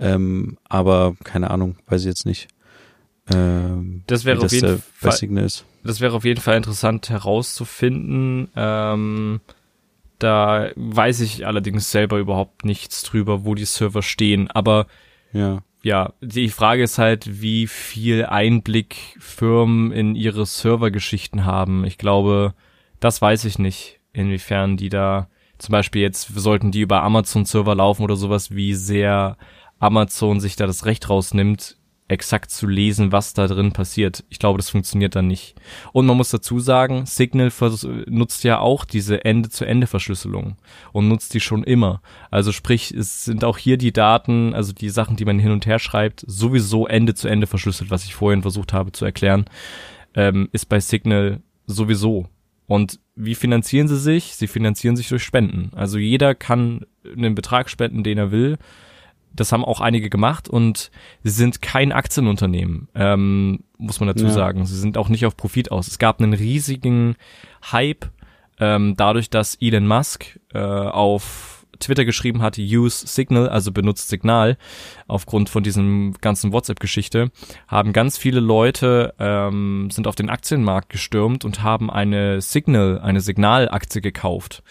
Ähm, 0.00 0.58
aber 0.68 1.16
keine 1.24 1.50
Ahnung, 1.50 1.76
weiß 1.86 2.02
ich 2.02 2.06
jetzt 2.06 2.24
nicht. 2.26 2.48
Ähm, 3.34 4.02
Das 4.06 4.24
wäre 4.24 4.38
auf 4.42 4.52
jeden 4.52 4.80
Fall- 4.94 5.44
ist. 5.44 5.64
das 5.84 6.00
wäre 6.00 6.14
auf 6.14 6.24
jeden 6.24 6.40
Fall 6.40 6.56
interessant 6.56 7.10
herauszufinden. 7.10 8.48
Ähm, 8.56 9.40
da 10.18 10.70
weiß 10.76 11.20
ich 11.20 11.46
allerdings 11.46 11.90
selber 11.90 12.18
überhaupt 12.18 12.64
nichts 12.64 13.02
drüber, 13.02 13.44
wo 13.44 13.54
die 13.54 13.64
Server 13.66 14.02
stehen. 14.02 14.50
Aber 14.50 14.86
Ja. 15.32 15.62
ja, 15.82 16.12
die 16.20 16.48
Frage 16.48 16.82
ist 16.84 16.98
halt, 16.98 17.42
wie 17.42 17.66
viel 17.66 18.24
Einblick 18.24 18.96
Firmen 19.20 19.92
in 19.92 20.14
ihre 20.14 20.46
Servergeschichten 20.46 21.44
haben. 21.44 21.84
Ich 21.84 21.98
glaube, 21.98 22.54
das 23.00 23.20
weiß 23.20 23.44
ich 23.44 23.58
nicht, 23.58 24.00
inwiefern 24.12 24.76
die 24.76 24.88
da 24.88 25.28
zum 25.58 25.72
Beispiel 25.72 26.02
jetzt 26.02 26.28
sollten 26.34 26.70
die 26.70 26.80
über 26.80 27.02
Amazon-Server 27.02 27.74
laufen 27.74 28.02
oder 28.02 28.16
sowas, 28.16 28.54
wie 28.54 28.74
sehr 28.74 29.36
Amazon 29.80 30.40
sich 30.40 30.56
da 30.56 30.66
das 30.66 30.86
Recht 30.86 31.10
rausnimmt, 31.10 31.76
exakt 32.06 32.50
zu 32.50 32.66
lesen, 32.66 33.12
was 33.12 33.34
da 33.34 33.46
drin 33.46 33.72
passiert. 33.72 34.24
Ich 34.30 34.38
glaube, 34.38 34.56
das 34.56 34.70
funktioniert 34.70 35.14
dann 35.14 35.26
nicht. 35.26 35.56
Und 35.92 36.06
man 36.06 36.16
muss 36.16 36.30
dazu 36.30 36.58
sagen, 36.58 37.04
Signal 37.04 37.52
nutzt 38.06 38.44
ja 38.44 38.60
auch 38.60 38.86
diese 38.86 39.24
Ende-zu-Ende-Verschlüsselung 39.24 40.56
und 40.92 41.08
nutzt 41.08 41.34
die 41.34 41.40
schon 41.40 41.64
immer. 41.64 42.00
Also 42.30 42.52
sprich, 42.52 42.92
es 42.92 43.26
sind 43.26 43.44
auch 43.44 43.58
hier 43.58 43.76
die 43.76 43.92
Daten, 43.92 44.54
also 44.54 44.72
die 44.72 44.88
Sachen, 44.88 45.16
die 45.16 45.26
man 45.26 45.38
hin 45.38 45.52
und 45.52 45.66
her 45.66 45.78
schreibt, 45.78 46.24
sowieso 46.26 46.86
Ende-zu-Ende 46.86 47.46
verschlüsselt, 47.46 47.90
was 47.90 48.04
ich 48.04 48.14
vorhin 48.14 48.42
versucht 48.42 48.72
habe 48.72 48.92
zu 48.92 49.04
erklären, 49.04 49.44
ähm, 50.14 50.48
ist 50.52 50.66
bei 50.66 50.80
Signal 50.80 51.42
sowieso. 51.66 52.26
Und 52.68 53.00
wie 53.16 53.34
finanzieren 53.34 53.88
sie 53.88 53.98
sich? 53.98 54.36
Sie 54.36 54.46
finanzieren 54.46 54.94
sich 54.94 55.08
durch 55.08 55.24
Spenden. 55.24 55.72
Also 55.74 55.98
jeder 55.98 56.36
kann 56.36 56.86
einen 57.04 57.34
Betrag 57.34 57.68
spenden, 57.68 58.04
den 58.04 58.18
er 58.18 58.30
will 58.30 58.58
das 59.34 59.52
haben 59.52 59.64
auch 59.64 59.80
einige 59.80 60.10
gemacht 60.10 60.48
und 60.48 60.90
sie 61.22 61.30
sind 61.30 61.62
kein 61.62 61.92
Aktienunternehmen, 61.92 62.88
ähm, 62.94 63.64
muss 63.78 64.00
man 64.00 64.08
dazu 64.08 64.26
ja. 64.26 64.30
sagen. 64.30 64.66
Sie 64.66 64.78
sind 64.78 64.98
auch 64.98 65.08
nicht 65.08 65.26
auf 65.26 65.36
Profit 65.36 65.70
aus. 65.70 65.88
Es 65.88 65.98
gab 65.98 66.20
einen 66.20 66.34
riesigen 66.34 67.16
Hype 67.70 68.06
ähm, 68.58 68.94
dadurch, 68.96 69.30
dass 69.30 69.56
Elon 69.60 69.86
Musk 69.86 70.40
äh, 70.52 70.58
auf 70.58 71.57
Twitter 71.80 72.04
geschrieben 72.04 72.42
hat, 72.42 72.58
use 72.58 73.06
Signal, 73.06 73.48
also 73.48 73.72
benutzt 73.72 74.08
Signal, 74.08 74.56
aufgrund 75.06 75.48
von 75.48 75.62
diesem 75.62 76.14
ganzen 76.20 76.52
WhatsApp-Geschichte, 76.52 77.30
haben 77.66 77.92
ganz 77.92 78.18
viele 78.18 78.40
Leute, 78.40 79.14
ähm, 79.18 79.88
sind 79.90 80.06
auf 80.06 80.14
den 80.14 80.30
Aktienmarkt 80.30 80.88
gestürmt 80.88 81.44
und 81.44 81.62
haben 81.62 81.90
eine 81.90 82.40
Signal, 82.40 83.00
eine 83.00 83.20
Signalaktie 83.20 84.00
gekauft. 84.00 84.62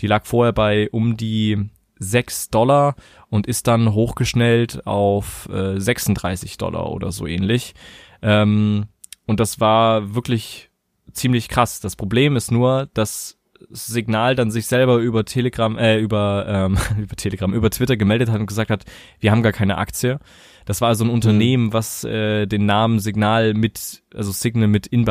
Die 0.00 0.06
lag 0.06 0.24
vorher 0.24 0.52
bei 0.52 0.88
um 0.90 1.16
die 1.16 1.70
6 1.98 2.50
Dollar 2.50 2.96
und 3.28 3.46
ist 3.46 3.66
dann 3.66 3.92
hochgeschnellt 3.92 4.86
auf 4.86 5.48
äh, 5.52 5.78
36 5.78 6.58
Dollar 6.58 6.90
oder 6.90 7.12
so 7.12 7.26
ähnlich. 7.26 7.74
Ähm, 8.20 8.86
und 9.26 9.40
das 9.40 9.60
war 9.60 10.14
wirklich 10.14 10.70
ziemlich 11.12 11.48
krass. 11.48 11.80
Das 11.80 11.96
Problem 11.96 12.36
ist 12.36 12.50
nur, 12.50 12.88
dass 12.94 13.38
Signal 13.72 14.34
dann 14.34 14.50
sich 14.50 14.66
selber 14.66 14.96
über 14.96 15.24
Telegram, 15.24 15.76
äh, 15.78 15.98
über, 15.98 16.44
ähm, 16.48 16.78
über 17.02 17.16
Telegram, 17.16 17.52
über 17.52 17.70
Twitter 17.70 17.96
gemeldet 17.96 18.30
hat 18.30 18.40
und 18.40 18.46
gesagt 18.46 18.70
hat, 18.70 18.84
wir 19.20 19.30
haben 19.30 19.42
gar 19.42 19.52
keine 19.52 19.78
Aktie. 19.78 20.18
Das 20.64 20.80
war 20.80 20.88
also 20.88 21.04
ein 21.04 21.10
Unternehmen, 21.10 21.66
mhm. 21.66 21.72
was 21.72 22.04
äh, 22.04 22.46
den 22.46 22.66
Namen 22.66 23.00
Signal 23.00 23.54
mit, 23.54 24.02
also 24.14 24.30
Signal 24.30 24.68
mit 24.68 24.86
in, 24.86 25.04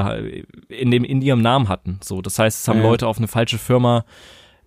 in 0.70 0.92
dem 0.92 1.04
in 1.04 1.22
ihrem 1.22 1.42
Namen 1.42 1.68
hatten. 1.68 2.00
So, 2.02 2.22
das 2.22 2.40
heißt, 2.40 2.62
es 2.62 2.68
haben 2.68 2.80
ja. 2.80 2.84
Leute 2.84 3.08
auf 3.08 3.18
eine 3.18 3.28
falsche 3.28 3.58
Firma 3.58 4.06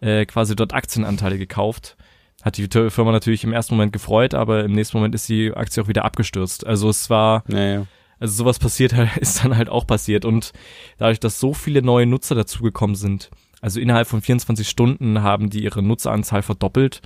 äh, 0.00 0.26
quasi 0.26 0.54
dort 0.54 0.74
Aktienanteile 0.74 1.38
gekauft 1.38 1.96
hat 2.44 2.59
die 2.59 2.68
Firma 2.68 3.11
natürlich 3.11 3.42
im 3.44 3.54
ersten 3.54 3.74
Moment 3.74 3.94
gefreut, 3.94 4.35
aber 4.35 4.64
im 4.64 4.72
nächsten 4.72 4.98
Moment 4.98 5.14
ist 5.14 5.28
die 5.30 5.54
Aktie 5.54 5.83
auch 5.83 5.88
wieder 5.88 6.04
abgestürzt. 6.04 6.66
Also 6.66 6.90
es 6.90 7.09
war, 7.09 7.42
naja. 7.46 7.87
also 8.20 8.35
sowas 8.35 8.59
passiert 8.59 8.92
halt, 8.92 9.16
ist 9.20 9.42
dann 9.42 9.57
halt 9.57 9.70
auch 9.70 9.87
passiert 9.87 10.26
und 10.26 10.52
dadurch, 10.98 11.20
dass 11.20 11.40
so 11.40 11.54
viele 11.54 11.80
neue 11.80 12.04
Nutzer 12.04 12.35
dazugekommen 12.35 12.96
sind, 12.96 13.30
also 13.64 13.81
innerhalb 13.81 14.07
von 14.07 14.20
24 14.20 14.68
Stunden 14.68 15.22
haben 15.22 15.48
die 15.48 15.62
ihre 15.62 15.83
Nutzeranzahl 15.83 16.42
verdoppelt, 16.42 17.00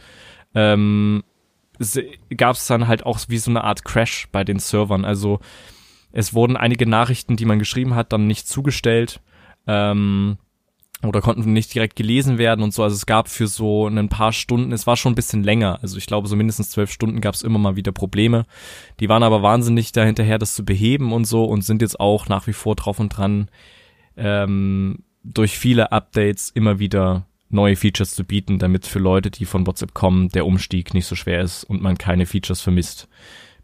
ähm, 0.56 1.22
gab 2.36 2.56
es 2.56 2.66
dann 2.66 2.88
halt 2.88 3.06
auch 3.06 3.20
wie 3.28 3.38
so 3.38 3.52
eine 3.52 3.62
Art 3.62 3.84
Crash 3.84 4.26
bei 4.32 4.42
den 4.42 4.58
Servern. 4.58 5.04
Also 5.04 5.38
es 6.10 6.34
wurden 6.34 6.56
einige 6.56 6.84
Nachrichten, 6.84 7.36
die 7.36 7.44
man 7.44 7.60
geschrieben 7.60 7.94
hat, 7.94 8.12
dann 8.12 8.26
nicht 8.26 8.48
zugestellt. 8.48 9.20
Ähm, 9.68 10.38
oder 11.04 11.20
konnten 11.20 11.52
nicht 11.52 11.72
direkt 11.72 11.94
gelesen 11.94 12.38
werden 12.38 12.64
und 12.64 12.74
so. 12.74 12.82
Also 12.82 12.96
es 12.96 13.06
gab 13.06 13.28
für 13.28 13.46
so 13.46 13.86
ein 13.86 14.08
paar 14.08 14.32
Stunden, 14.32 14.72
es 14.72 14.84
war 14.84 14.96
schon 14.96 15.12
ein 15.12 15.14
bisschen 15.14 15.44
länger. 15.44 15.78
Also 15.80 15.96
ich 15.96 16.06
glaube, 16.06 16.26
so 16.26 16.34
mindestens 16.34 16.70
zwölf 16.70 16.90
Stunden 16.90 17.20
gab 17.20 17.36
es 17.36 17.42
immer 17.42 17.60
mal 17.60 17.76
wieder 17.76 17.92
Probleme. 17.92 18.46
Die 18.98 19.08
waren 19.08 19.22
aber 19.22 19.42
wahnsinnig 19.42 19.92
dahinterher, 19.92 20.40
das 20.40 20.56
zu 20.56 20.64
beheben 20.64 21.12
und 21.12 21.24
so 21.24 21.44
und 21.44 21.62
sind 21.62 21.82
jetzt 21.82 22.00
auch 22.00 22.26
nach 22.26 22.48
wie 22.48 22.52
vor 22.52 22.74
drauf 22.74 22.98
und 22.98 23.10
dran, 23.10 23.48
ähm, 24.16 25.04
durch 25.34 25.58
viele 25.58 25.92
Updates 25.92 26.50
immer 26.50 26.78
wieder 26.78 27.26
neue 27.50 27.76
Features 27.76 28.14
zu 28.14 28.24
bieten, 28.24 28.58
damit 28.58 28.86
für 28.86 28.98
Leute, 28.98 29.30
die 29.30 29.44
von 29.44 29.66
WhatsApp 29.66 29.94
kommen, 29.94 30.28
der 30.28 30.46
Umstieg 30.46 30.94
nicht 30.94 31.06
so 31.06 31.14
schwer 31.14 31.40
ist 31.40 31.64
und 31.64 31.82
man 31.82 31.96
keine 31.96 32.26
Features 32.26 32.60
vermisst. 32.60 33.08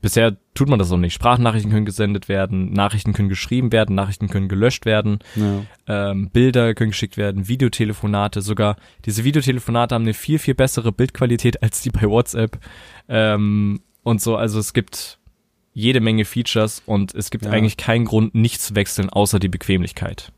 Bisher 0.00 0.36
tut 0.52 0.68
man 0.68 0.78
das 0.78 0.90
noch 0.90 0.98
nicht. 0.98 1.14
Sprachnachrichten 1.14 1.72
können 1.72 1.86
gesendet 1.86 2.28
werden, 2.28 2.72
Nachrichten 2.72 3.14
können 3.14 3.30
geschrieben 3.30 3.72
werden, 3.72 3.94
Nachrichten 3.94 4.28
können 4.28 4.48
gelöscht 4.48 4.84
werden, 4.84 5.20
ja. 5.34 5.62
ähm, 5.86 6.28
Bilder 6.30 6.74
können 6.74 6.90
geschickt 6.90 7.16
werden, 7.16 7.48
Videotelefonate, 7.48 8.42
sogar 8.42 8.76
diese 9.06 9.24
Videotelefonate 9.24 9.94
haben 9.94 10.02
eine 10.02 10.12
viel, 10.12 10.38
viel 10.38 10.54
bessere 10.54 10.92
Bildqualität 10.92 11.62
als 11.62 11.80
die 11.80 11.90
bei 11.90 12.02
WhatsApp. 12.02 12.58
Ähm, 13.08 13.80
und 14.02 14.20
so, 14.20 14.36
also 14.36 14.58
es 14.58 14.74
gibt 14.74 15.18
jede 15.72 16.00
Menge 16.00 16.26
Features 16.26 16.82
und 16.84 17.14
es 17.14 17.30
gibt 17.30 17.46
ja. 17.46 17.50
eigentlich 17.50 17.78
keinen 17.78 18.04
Grund, 18.04 18.34
nichts 18.34 18.66
zu 18.66 18.74
wechseln, 18.74 19.08
außer 19.08 19.38
die 19.38 19.48
Bequemlichkeit. 19.48 20.32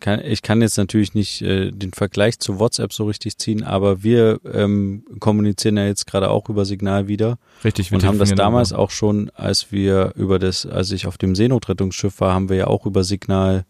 Kann, 0.00 0.20
ich 0.24 0.42
kann 0.42 0.62
jetzt 0.62 0.76
natürlich 0.76 1.14
nicht 1.14 1.42
äh, 1.42 1.70
den 1.70 1.92
Vergleich 1.92 2.38
zu 2.38 2.58
WhatsApp 2.58 2.92
so 2.92 3.04
richtig 3.06 3.38
ziehen, 3.38 3.62
aber 3.62 4.02
wir 4.02 4.40
ähm, 4.52 5.04
kommunizieren 5.20 5.76
ja 5.76 5.86
jetzt 5.86 6.06
gerade 6.06 6.30
auch 6.30 6.48
über 6.48 6.64
Signal 6.64 7.08
wieder. 7.08 7.38
Richtig, 7.64 7.90
wir 7.90 7.96
und 7.96 8.04
haben 8.04 8.18
das 8.18 8.34
damals 8.34 8.72
auch 8.72 8.90
schon, 8.90 9.30
als 9.34 9.72
wir 9.72 10.12
über 10.16 10.38
das, 10.38 10.66
als 10.66 10.90
ich 10.90 11.06
auf 11.06 11.18
dem 11.18 11.34
Seenotrettungsschiff 11.34 12.20
war, 12.20 12.34
haben 12.34 12.48
wir 12.48 12.56
ja 12.56 12.66
auch 12.66 12.86
über 12.86 13.04
Signal 13.04 13.64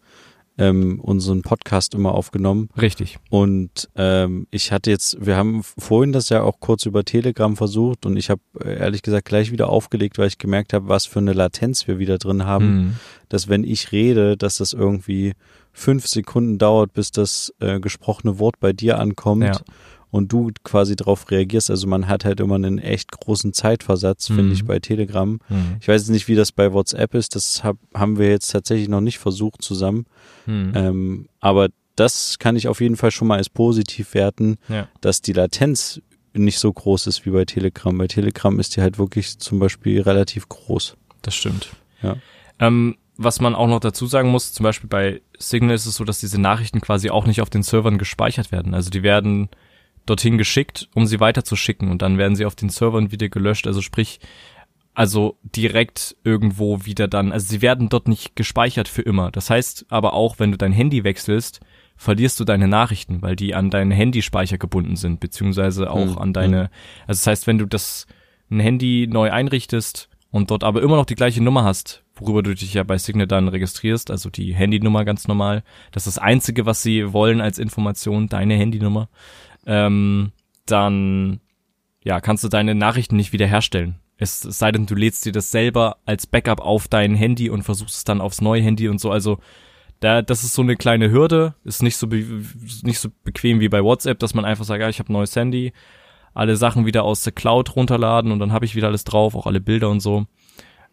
ähm, 0.57 0.99
unseren 0.99 1.41
Podcast 1.41 1.93
immer 1.93 2.13
aufgenommen. 2.13 2.69
Richtig. 2.79 3.17
Und 3.29 3.89
ähm, 3.95 4.47
ich 4.51 4.71
hatte 4.71 4.89
jetzt, 4.89 5.17
wir 5.25 5.35
haben 5.35 5.63
vorhin 5.63 6.13
das 6.13 6.29
ja 6.29 6.43
auch 6.43 6.59
kurz 6.59 6.85
über 6.85 7.03
Telegram 7.03 7.55
versucht 7.55 8.05
und 8.05 8.17
ich 8.17 8.29
habe 8.29 8.41
äh, 8.63 8.77
ehrlich 8.77 9.01
gesagt 9.01 9.27
gleich 9.27 9.51
wieder 9.51 9.69
aufgelegt, 9.69 10.17
weil 10.17 10.27
ich 10.27 10.37
gemerkt 10.37 10.73
habe, 10.73 10.87
was 10.87 11.05
für 11.05 11.19
eine 11.19 11.33
Latenz 11.33 11.87
wir 11.87 11.99
wieder 11.99 12.17
drin 12.17 12.45
haben, 12.45 12.75
mhm. 12.75 12.95
dass 13.29 13.49
wenn 13.49 13.63
ich 13.63 13.91
rede, 13.91 14.37
dass 14.37 14.57
das 14.57 14.73
irgendwie 14.73 15.33
fünf 15.73 16.07
Sekunden 16.07 16.57
dauert, 16.57 16.93
bis 16.93 17.11
das 17.11 17.53
äh, 17.59 17.79
gesprochene 17.81 18.39
Wort 18.39 18.59
bei 18.61 18.71
dir 18.71 18.97
ankommt. 18.97 19.43
Ja. 19.43 19.59
Und 20.15 20.31
du 20.31 20.49
quasi 20.63 20.95
darauf 20.95 21.29
reagierst. 21.29 21.69
Also 21.69 21.87
man 21.87 22.07
hat 22.07 22.23
halt 22.23 22.39
immer 22.39 22.55
einen 22.55 22.79
echt 22.79 23.11
großen 23.11 23.51
Zeitversatz, 23.51 24.29
mhm. 24.29 24.35
finde 24.35 24.53
ich, 24.53 24.63
bei 24.63 24.79
Telegram. 24.79 25.39
Mhm. 25.49 25.75
Ich 25.81 25.89
weiß 25.89 26.03
jetzt 26.03 26.09
nicht, 26.09 26.29
wie 26.29 26.35
das 26.35 26.53
bei 26.53 26.71
WhatsApp 26.71 27.15
ist. 27.15 27.35
Das 27.35 27.65
hab, 27.65 27.75
haben 27.93 28.17
wir 28.17 28.29
jetzt 28.29 28.49
tatsächlich 28.49 28.87
noch 28.87 29.01
nicht 29.01 29.17
versucht 29.17 29.61
zusammen. 29.61 30.05
Mhm. 30.45 30.71
Ähm, 30.73 31.29
aber 31.41 31.67
das 31.97 32.39
kann 32.39 32.55
ich 32.55 32.69
auf 32.69 32.79
jeden 32.79 32.95
Fall 32.95 33.11
schon 33.11 33.27
mal 33.27 33.39
als 33.39 33.49
positiv 33.49 34.13
werten, 34.13 34.55
ja. 34.69 34.87
dass 35.01 35.21
die 35.21 35.33
Latenz 35.33 36.01
nicht 36.31 36.59
so 36.59 36.71
groß 36.71 37.07
ist 37.07 37.25
wie 37.25 37.31
bei 37.31 37.43
Telegram. 37.43 37.97
Bei 37.97 38.07
Telegram 38.07 38.57
ist 38.57 38.77
die 38.77 38.81
halt 38.81 38.97
wirklich 38.97 39.37
zum 39.39 39.59
Beispiel 39.59 39.99
relativ 39.99 40.47
groß. 40.47 40.95
Das 41.23 41.35
stimmt. 41.35 41.71
Ja. 42.01 42.15
Ähm, 42.59 42.95
was 43.17 43.41
man 43.41 43.53
auch 43.53 43.67
noch 43.67 43.81
dazu 43.81 44.07
sagen 44.07 44.29
muss, 44.29 44.53
zum 44.53 44.63
Beispiel 44.63 44.87
bei 44.87 45.21
Signal 45.37 45.75
ist 45.75 45.87
es 45.87 45.95
so, 45.95 46.05
dass 46.05 46.21
diese 46.21 46.39
Nachrichten 46.39 46.79
quasi 46.79 47.09
auch 47.09 47.25
nicht 47.25 47.41
auf 47.41 47.49
den 47.49 47.63
Servern 47.63 47.97
gespeichert 47.97 48.53
werden. 48.53 48.73
Also 48.73 48.89
die 48.89 49.03
werden 49.03 49.49
dorthin 50.05 50.37
geschickt, 50.37 50.89
um 50.93 51.05
sie 51.05 51.19
weiterzuschicken 51.19 51.89
und 51.89 52.01
dann 52.01 52.17
werden 52.17 52.35
sie 52.35 52.45
auf 52.45 52.55
den 52.55 52.69
Servern 52.69 53.11
wieder 53.11 53.29
gelöscht. 53.29 53.67
Also 53.67 53.81
sprich, 53.81 54.19
also 54.93 55.37
direkt 55.43 56.15
irgendwo 56.23 56.85
wieder 56.85 57.07
dann, 57.07 57.31
also 57.31 57.47
sie 57.47 57.61
werden 57.61 57.89
dort 57.89 58.07
nicht 58.07 58.35
gespeichert 58.35 58.87
für 58.87 59.01
immer. 59.01 59.31
Das 59.31 59.49
heißt 59.49 59.87
aber 59.89 60.13
auch, 60.13 60.39
wenn 60.39 60.51
du 60.51 60.57
dein 60.57 60.71
Handy 60.71 61.03
wechselst, 61.03 61.59
verlierst 61.97 62.39
du 62.39 62.45
deine 62.45 62.67
Nachrichten, 62.67 63.21
weil 63.21 63.35
die 63.35 63.55
an 63.55 63.69
deinen 63.69 63.91
Handyspeicher 63.91 64.57
gebunden 64.57 64.95
sind, 64.95 65.19
beziehungsweise 65.19 65.91
auch 65.91 66.05
mhm. 66.05 66.17
an 66.17 66.33
deine, 66.33 66.69
also 67.07 67.19
das 67.19 67.27
heißt, 67.27 67.47
wenn 67.47 67.57
du 67.57 67.65
das 67.65 68.07
ein 68.49 68.59
Handy 68.59 69.07
neu 69.09 69.31
einrichtest 69.31 70.09
und 70.31 70.51
dort 70.51 70.63
aber 70.63 70.81
immer 70.81 70.97
noch 70.97 71.05
die 71.05 71.15
gleiche 71.15 71.41
Nummer 71.41 71.63
hast, 71.63 72.03
worüber 72.15 72.43
du 72.43 72.53
dich 72.53 72.73
ja 72.73 72.83
bei 72.83 72.97
Signal 72.97 73.27
dann 73.27 73.47
registrierst, 73.47 74.11
also 74.11 74.29
die 74.29 74.53
Handynummer 74.53 75.05
ganz 75.05 75.27
normal. 75.27 75.63
Das 75.91 76.07
ist 76.07 76.17
das 76.17 76.23
Einzige, 76.23 76.65
was 76.65 76.81
sie 76.81 77.13
wollen 77.13 77.41
als 77.41 77.59
Information, 77.59 78.27
deine 78.27 78.55
Handynummer. 78.55 79.09
Ähm, 79.65 80.31
dann 80.65 81.39
ja, 82.03 82.21
kannst 82.21 82.43
du 82.43 82.49
deine 82.49 82.75
Nachrichten 82.75 83.15
nicht 83.15 83.33
wiederherstellen. 83.33 83.95
Es 84.17 84.39
sei 84.39 84.71
denn, 84.71 84.85
du 84.85 84.95
lädst 84.95 85.25
dir 85.25 85.31
das 85.31 85.51
selber 85.51 85.97
als 86.05 86.27
Backup 86.27 86.61
auf 86.61 86.87
dein 86.87 87.15
Handy 87.15 87.49
und 87.49 87.63
versuchst 87.63 87.97
es 87.97 88.03
dann 88.03 88.21
aufs 88.21 88.41
neue 88.41 88.61
Handy 88.61 88.87
und 88.87 88.99
so. 88.99 89.11
Also 89.11 89.39
da, 89.99 90.21
das 90.21 90.43
ist 90.43 90.53
so 90.53 90.61
eine 90.61 90.75
kleine 90.75 91.11
Hürde, 91.11 91.55
ist 91.63 91.83
nicht 91.83 91.97
so 91.97 92.07
nicht 92.07 92.99
so 92.99 93.09
bequem 93.23 93.59
wie 93.59 93.69
bei 93.69 93.83
WhatsApp, 93.83 94.19
dass 94.19 94.33
man 94.33 94.45
einfach 94.45 94.65
sagt, 94.65 94.81
ja, 94.81 94.89
ich 94.89 94.99
habe 94.99 95.11
neues 95.11 95.35
Handy, 95.35 95.73
alle 96.33 96.55
Sachen 96.55 96.85
wieder 96.85 97.03
aus 97.03 97.23
der 97.23 97.33
Cloud 97.33 97.75
runterladen 97.75 98.31
und 98.31 98.39
dann 98.39 98.53
habe 98.53 98.65
ich 98.65 98.75
wieder 98.75 98.87
alles 98.87 99.03
drauf, 99.03 99.35
auch 99.35 99.47
alle 99.47 99.61
Bilder 99.61 99.89
und 99.89 99.99
so. 99.99 100.25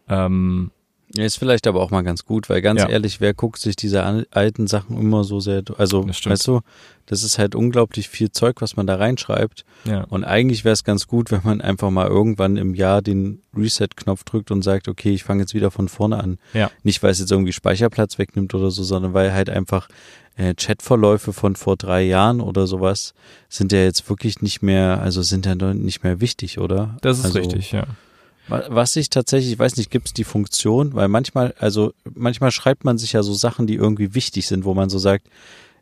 Ähm, 0.09 0.71
ist 1.15 1.37
vielleicht 1.37 1.67
aber 1.67 1.81
auch 1.81 1.91
mal 1.91 2.01
ganz 2.01 2.25
gut, 2.25 2.49
weil 2.49 2.61
ganz 2.61 2.81
ja. 2.81 2.89
ehrlich, 2.89 3.21
wer 3.21 3.33
guckt 3.33 3.59
sich 3.59 3.75
diese 3.75 4.03
alten 4.31 4.65
Sachen 4.67 4.97
immer 4.99 5.23
so 5.23 5.39
sehr, 5.39 5.61
also, 5.77 6.07
weißt 6.07 6.47
du, 6.47 6.61
das 7.05 7.23
ist 7.23 7.37
halt 7.37 7.53
unglaublich 7.53 8.09
viel 8.09 8.31
Zeug, 8.31 8.61
was 8.61 8.75
man 8.75 8.87
da 8.87 8.95
reinschreibt. 8.95 9.65
Ja. 9.85 10.05
Und 10.05 10.23
eigentlich 10.23 10.65
wäre 10.65 10.73
es 10.73 10.83
ganz 10.83 11.07
gut, 11.07 11.31
wenn 11.31 11.41
man 11.43 11.61
einfach 11.61 11.91
mal 11.91 12.07
irgendwann 12.07 12.57
im 12.57 12.73
Jahr 12.73 13.01
den 13.01 13.41
Reset-Knopf 13.55 14.23
drückt 14.23 14.49
und 14.49 14.63
sagt, 14.63 14.87
okay, 14.87 15.13
ich 15.13 15.23
fange 15.23 15.41
jetzt 15.41 15.53
wieder 15.53 15.69
von 15.69 15.87
vorne 15.87 16.17
an. 16.23 16.39
Ja. 16.53 16.71
Nicht, 16.81 17.03
weil 17.03 17.11
es 17.11 17.19
jetzt 17.19 17.31
irgendwie 17.31 17.53
Speicherplatz 17.53 18.17
wegnimmt 18.17 18.55
oder 18.55 18.71
so, 18.71 18.83
sondern 18.83 19.13
weil 19.13 19.33
halt 19.33 19.49
einfach 19.49 19.89
äh, 20.35 20.55
Chatverläufe 20.55 21.33
von 21.33 21.55
vor 21.55 21.75
drei 21.75 22.03
Jahren 22.03 22.41
oder 22.41 22.65
sowas 22.65 23.13
sind 23.49 23.71
ja 23.71 23.83
jetzt 23.83 24.09
wirklich 24.09 24.41
nicht 24.41 24.61
mehr, 24.61 24.99
also 25.01 25.21
sind 25.21 25.45
ja 25.45 25.55
nicht 25.55 26.03
mehr 26.03 26.21
wichtig, 26.21 26.57
oder? 26.57 26.97
Das 27.01 27.19
ist 27.19 27.25
also, 27.25 27.39
richtig, 27.39 27.71
ja. 27.71 27.85
Was 28.47 28.95
ich 28.95 29.09
tatsächlich, 29.09 29.53
ich 29.53 29.59
weiß 29.59 29.77
nicht, 29.77 29.89
gibt 29.89 30.07
es 30.07 30.13
die 30.13 30.25
Funktion, 30.25 30.93
weil 30.93 31.07
manchmal, 31.07 31.53
also 31.59 31.93
manchmal 32.13 32.51
schreibt 32.51 32.83
man 32.83 32.97
sich 32.97 33.13
ja 33.13 33.23
so 33.23 33.33
Sachen, 33.33 33.67
die 33.67 33.75
irgendwie 33.75 34.13
wichtig 34.15 34.47
sind, 34.47 34.65
wo 34.65 34.73
man 34.73 34.89
so 34.89 34.99
sagt, 34.99 35.29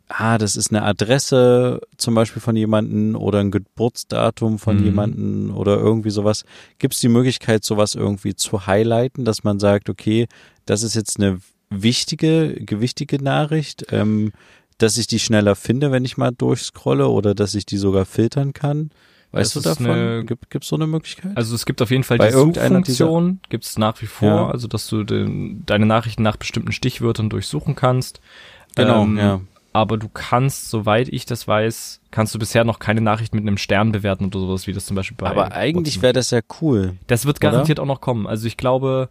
ah, 0.08 0.38
das 0.38 0.56
ist 0.56 0.70
eine 0.70 0.82
Adresse 0.82 1.80
zum 1.96 2.14
Beispiel 2.14 2.42
von 2.42 2.56
jemanden 2.56 3.16
oder 3.16 3.40
ein 3.40 3.50
Geburtsdatum 3.50 4.58
von 4.58 4.78
mhm. 4.78 4.84
jemanden 4.84 5.50
oder 5.50 5.78
irgendwie 5.78 6.10
sowas. 6.10 6.44
Gibt 6.78 6.94
es 6.94 7.00
die 7.00 7.08
Möglichkeit, 7.08 7.64
sowas 7.64 7.94
irgendwie 7.94 8.34
zu 8.34 8.66
highlighten, 8.66 9.24
dass 9.24 9.44
man 9.44 9.58
sagt, 9.58 9.88
okay, 9.88 10.28
das 10.66 10.82
ist 10.82 10.94
jetzt 10.94 11.18
eine 11.18 11.40
wichtige, 11.70 12.54
gewichtige 12.64 13.22
Nachricht, 13.22 13.86
ähm, 13.90 14.32
dass 14.78 14.98
ich 14.98 15.06
die 15.06 15.18
schneller 15.18 15.56
finde, 15.56 15.90
wenn 15.92 16.04
ich 16.04 16.16
mal 16.16 16.32
durchscrolle 16.32 17.08
oder 17.08 17.34
dass 17.34 17.54
ich 17.54 17.66
die 17.66 17.78
sogar 17.78 18.04
filtern 18.04 18.52
kann? 18.52 18.90
Weißt 19.32 19.56
das 19.56 19.62
du 19.62 19.68
davon? 19.68 19.90
Eine, 19.90 20.24
gibt 20.24 20.62
es 20.62 20.68
so 20.68 20.76
eine 20.76 20.86
Möglichkeit? 20.86 21.36
Also 21.36 21.54
es 21.54 21.64
gibt 21.64 21.80
auf 21.80 21.90
jeden 21.90 22.04
Fall 22.04 22.18
Bei 22.18 22.28
die 22.28 22.34
Suchfunktion, 22.34 23.40
gibt 23.48 23.64
es 23.64 23.78
nach 23.78 24.00
wie 24.02 24.06
vor, 24.06 24.28
ja. 24.28 24.50
also 24.50 24.68
dass 24.68 24.88
du 24.88 25.04
den, 25.04 25.64
deine 25.64 25.86
Nachrichten 25.86 26.22
nach 26.22 26.36
bestimmten 26.36 26.72
Stichwörtern 26.72 27.30
durchsuchen 27.30 27.74
kannst. 27.74 28.20
Genau, 28.76 29.04
ähm, 29.04 29.16
ja. 29.16 29.40
Aber 29.72 29.96
du 29.96 30.10
kannst, 30.12 30.68
soweit 30.68 31.08
ich 31.08 31.24
das 31.24 31.48
weiß, 31.48 32.00
kannst 32.10 32.34
du 32.34 32.38
bisher 32.38 32.64
noch 32.64 32.78
keine 32.78 33.00
Nachricht 33.00 33.34
mit 33.34 33.40
einem 33.42 33.56
Stern 33.56 33.90
bewerten 33.90 34.26
oder 34.26 34.38
sowas, 34.38 34.66
wie 34.66 34.74
das 34.74 34.84
zum 34.84 34.96
Beispiel 34.96 35.16
bei. 35.16 35.28
Aber 35.30 35.52
eigentlich 35.52 36.02
wäre 36.02 36.12
das 36.12 36.30
ja 36.30 36.40
cool. 36.60 36.96
Das 37.06 37.24
wird 37.24 37.40
garantiert 37.40 37.78
oder? 37.78 37.84
auch 37.84 37.94
noch 37.94 38.00
kommen. 38.02 38.26
Also 38.26 38.46
ich 38.46 38.58
glaube, 38.58 39.08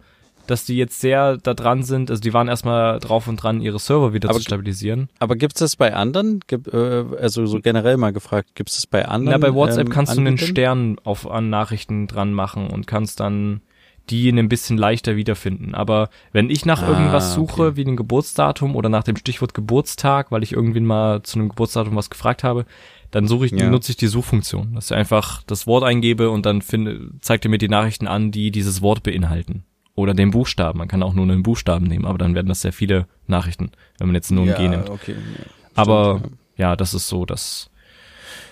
dass 0.52 0.66
die 0.66 0.76
jetzt 0.76 1.00
sehr 1.00 1.38
da 1.38 1.54
dran 1.54 1.84
sind. 1.84 2.12
Also 2.12 2.22
die 2.22 2.34
waren 2.34 2.50
erstmal 2.50 3.00
drauf 3.00 3.28
und 3.28 3.38
dran, 3.38 3.62
ihre 3.62 3.80
Server 3.80 4.14
wieder 4.14 4.30
aber, 4.30 4.38
zu 4.38 4.44
stabilisieren. 4.44 5.10
Aber 5.20 5.36
gibt's 5.36 5.60
das 5.60 5.78
bei 5.78 5.94
anderen? 5.94 6.42
Gib, 6.46 6.74
äh, 6.74 7.06
also 7.20 7.46
so 7.46 7.60
generell 7.62 7.98
mal 7.98 8.12
gefragt, 8.12 8.50
gibt's 8.56 8.76
das 8.76 8.86
bei 8.86 9.08
anderen? 9.08 9.40
Na, 9.40 9.48
bei 9.48 9.56
WhatsApp 9.56 9.88
ähm, 9.88 9.94
kannst 9.94 10.16
du 10.16 10.20
einen 10.20 10.38
Stern 10.38 10.98
auf 11.04 11.30
an 11.30 11.50
Nachrichten 11.50 12.08
dran 12.08 12.34
machen 12.34 12.68
und 12.68 12.86
kannst 12.86 13.22
dann 13.22 13.62
die 14.10 14.30
ein 14.30 14.50
bisschen 14.50 14.78
leichter 14.78 15.16
wiederfinden. 15.16 15.74
Aber 15.74 16.10
wenn 16.34 16.50
ich 16.50 16.66
nach 16.66 16.82
ah, 16.82 16.90
irgendwas 16.90 17.34
suche, 17.34 17.68
okay. 17.68 17.76
wie 17.78 17.86
ein 17.86 17.96
Geburtsdatum 17.96 18.76
oder 18.76 18.90
nach 18.90 19.04
dem 19.04 19.16
Stichwort 19.16 19.54
Geburtstag, 19.54 20.32
weil 20.32 20.44
ich 20.44 20.52
irgendwie 20.52 20.82
mal 20.82 21.24
zu 21.24 21.40
einem 21.40 21.50
Geburtsdatum 21.50 21.96
was 21.96 22.10
gefragt 22.10 22.44
habe, 22.44 22.66
dann 23.10 23.28
suche 23.28 23.46
ich, 23.46 23.52
ja. 23.54 23.70
nutze 23.70 23.92
ich 23.92 23.98
die 23.98 24.08
Suchfunktion, 24.08 24.74
dass 24.74 24.92
ich 24.92 24.98
einfach 24.98 25.44
das 25.44 25.66
Wort 25.66 25.84
eingebe 25.84 26.30
und 26.30 26.46
dann 26.46 26.62
finde, 26.62 27.12
zeigt 27.22 27.46
er 27.46 27.52
mir 27.52 27.58
die 27.58 27.70
Nachrichten 27.70 28.08
an, 28.08 28.32
die 28.32 28.52
dieses 28.52 28.82
Wort 28.82 29.04
beinhalten 29.04 29.64
oder 29.95 30.13
den 30.13 30.32
Buchstaben. 30.32 30.80
Man 30.80 30.88
kann 30.88 31.04
auch 31.04 31.13
nur 31.13 31.25
einen 31.25 31.43
Buchstaben 31.43 31.86
nehmen, 31.86 32.06
aber 32.06 32.17
dann 32.17 32.36
werden 32.36 32.47
das 32.47 32.62
sehr 32.62 32.73
viele 32.73 33.08
Nachrichten, 33.27 33.71
wenn 33.97 34.08
man 34.08 34.15
jetzt 34.15 34.32
nur 34.32 34.43
ein 34.43 34.49
ja, 34.49 34.58
G 34.58 34.67
nimmt. 34.67 34.89
Okay, 34.89 35.13
ja, 35.13 35.45
aber 35.75 36.19
stimmt, 36.19 36.38
ja. 36.58 36.69
ja, 36.69 36.75
das 36.75 36.93
ist 36.93 37.08
so 37.08 37.25
das, 37.25 37.69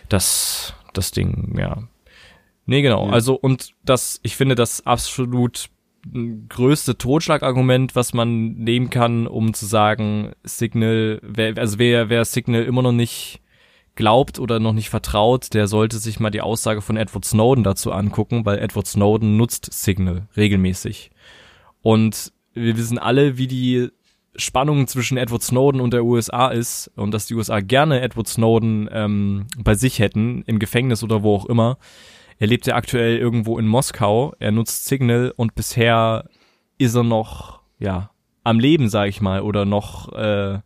das, 0.09 0.73
das 0.93 1.11
Ding, 1.11 1.57
ja. 1.57 1.83
Nee, 2.65 2.83
genau. 2.83 3.09
Also, 3.09 3.33
und 3.33 3.73
das, 3.83 4.19
ich 4.21 4.35
finde 4.35 4.53
das 4.53 4.85
absolut 4.85 5.69
größte 6.49 6.97
Totschlagargument, 6.97 7.95
was 7.95 8.13
man 8.13 8.53
nehmen 8.53 8.89
kann, 8.89 9.27
um 9.27 9.53
zu 9.53 9.65
sagen, 9.65 10.33
Signal, 10.43 11.19
wer, 11.23 11.57
also 11.57 11.79
wer, 11.79 12.09
wer 12.09 12.25
Signal 12.25 12.63
immer 12.63 12.81
noch 12.81 12.91
nicht 12.91 13.41
glaubt 13.99 14.39
oder 14.39 14.61
noch 14.61 14.71
nicht 14.71 14.89
vertraut, 14.89 15.53
der 15.53 15.67
sollte 15.67 15.97
sich 15.97 16.21
mal 16.21 16.29
die 16.29 16.39
Aussage 16.39 16.81
von 16.81 16.95
Edward 16.95 17.25
Snowden 17.25 17.65
dazu 17.65 17.91
angucken, 17.91 18.45
weil 18.45 18.57
Edward 18.57 18.87
Snowden 18.87 19.35
nutzt 19.35 19.73
Signal 19.73 20.25
regelmäßig. 20.37 21.11
Und 21.81 22.31
wir 22.53 22.77
wissen 22.77 22.97
alle, 22.97 23.37
wie 23.37 23.47
die 23.47 23.89
Spannung 24.37 24.87
zwischen 24.87 25.17
Edward 25.17 25.43
Snowden 25.43 25.81
und 25.81 25.91
der 25.91 26.05
USA 26.05 26.47
ist 26.47 26.89
und 26.95 27.11
dass 27.13 27.25
die 27.25 27.33
USA 27.33 27.59
gerne 27.59 27.99
Edward 27.99 28.29
Snowden 28.29 28.87
ähm, 28.89 29.47
bei 29.61 29.75
sich 29.75 29.99
hätten, 29.99 30.43
im 30.43 30.59
Gefängnis 30.59 31.03
oder 31.03 31.21
wo 31.21 31.35
auch 31.35 31.47
immer. 31.47 31.77
Er 32.37 32.47
lebt 32.47 32.67
ja 32.67 32.75
aktuell 32.75 33.17
irgendwo 33.17 33.59
in 33.59 33.67
Moskau, 33.67 34.33
er 34.39 34.53
nutzt 34.53 34.85
Signal 34.85 35.33
und 35.35 35.55
bisher 35.55 36.29
ist 36.77 36.95
er 36.95 37.03
noch, 37.03 37.59
ja, 37.79 38.11
am 38.45 38.61
Leben, 38.61 38.87
sag 38.87 39.09
ich 39.09 39.19
mal, 39.19 39.41
oder 39.41 39.65
noch, 39.65 40.13
äh, 40.13 40.59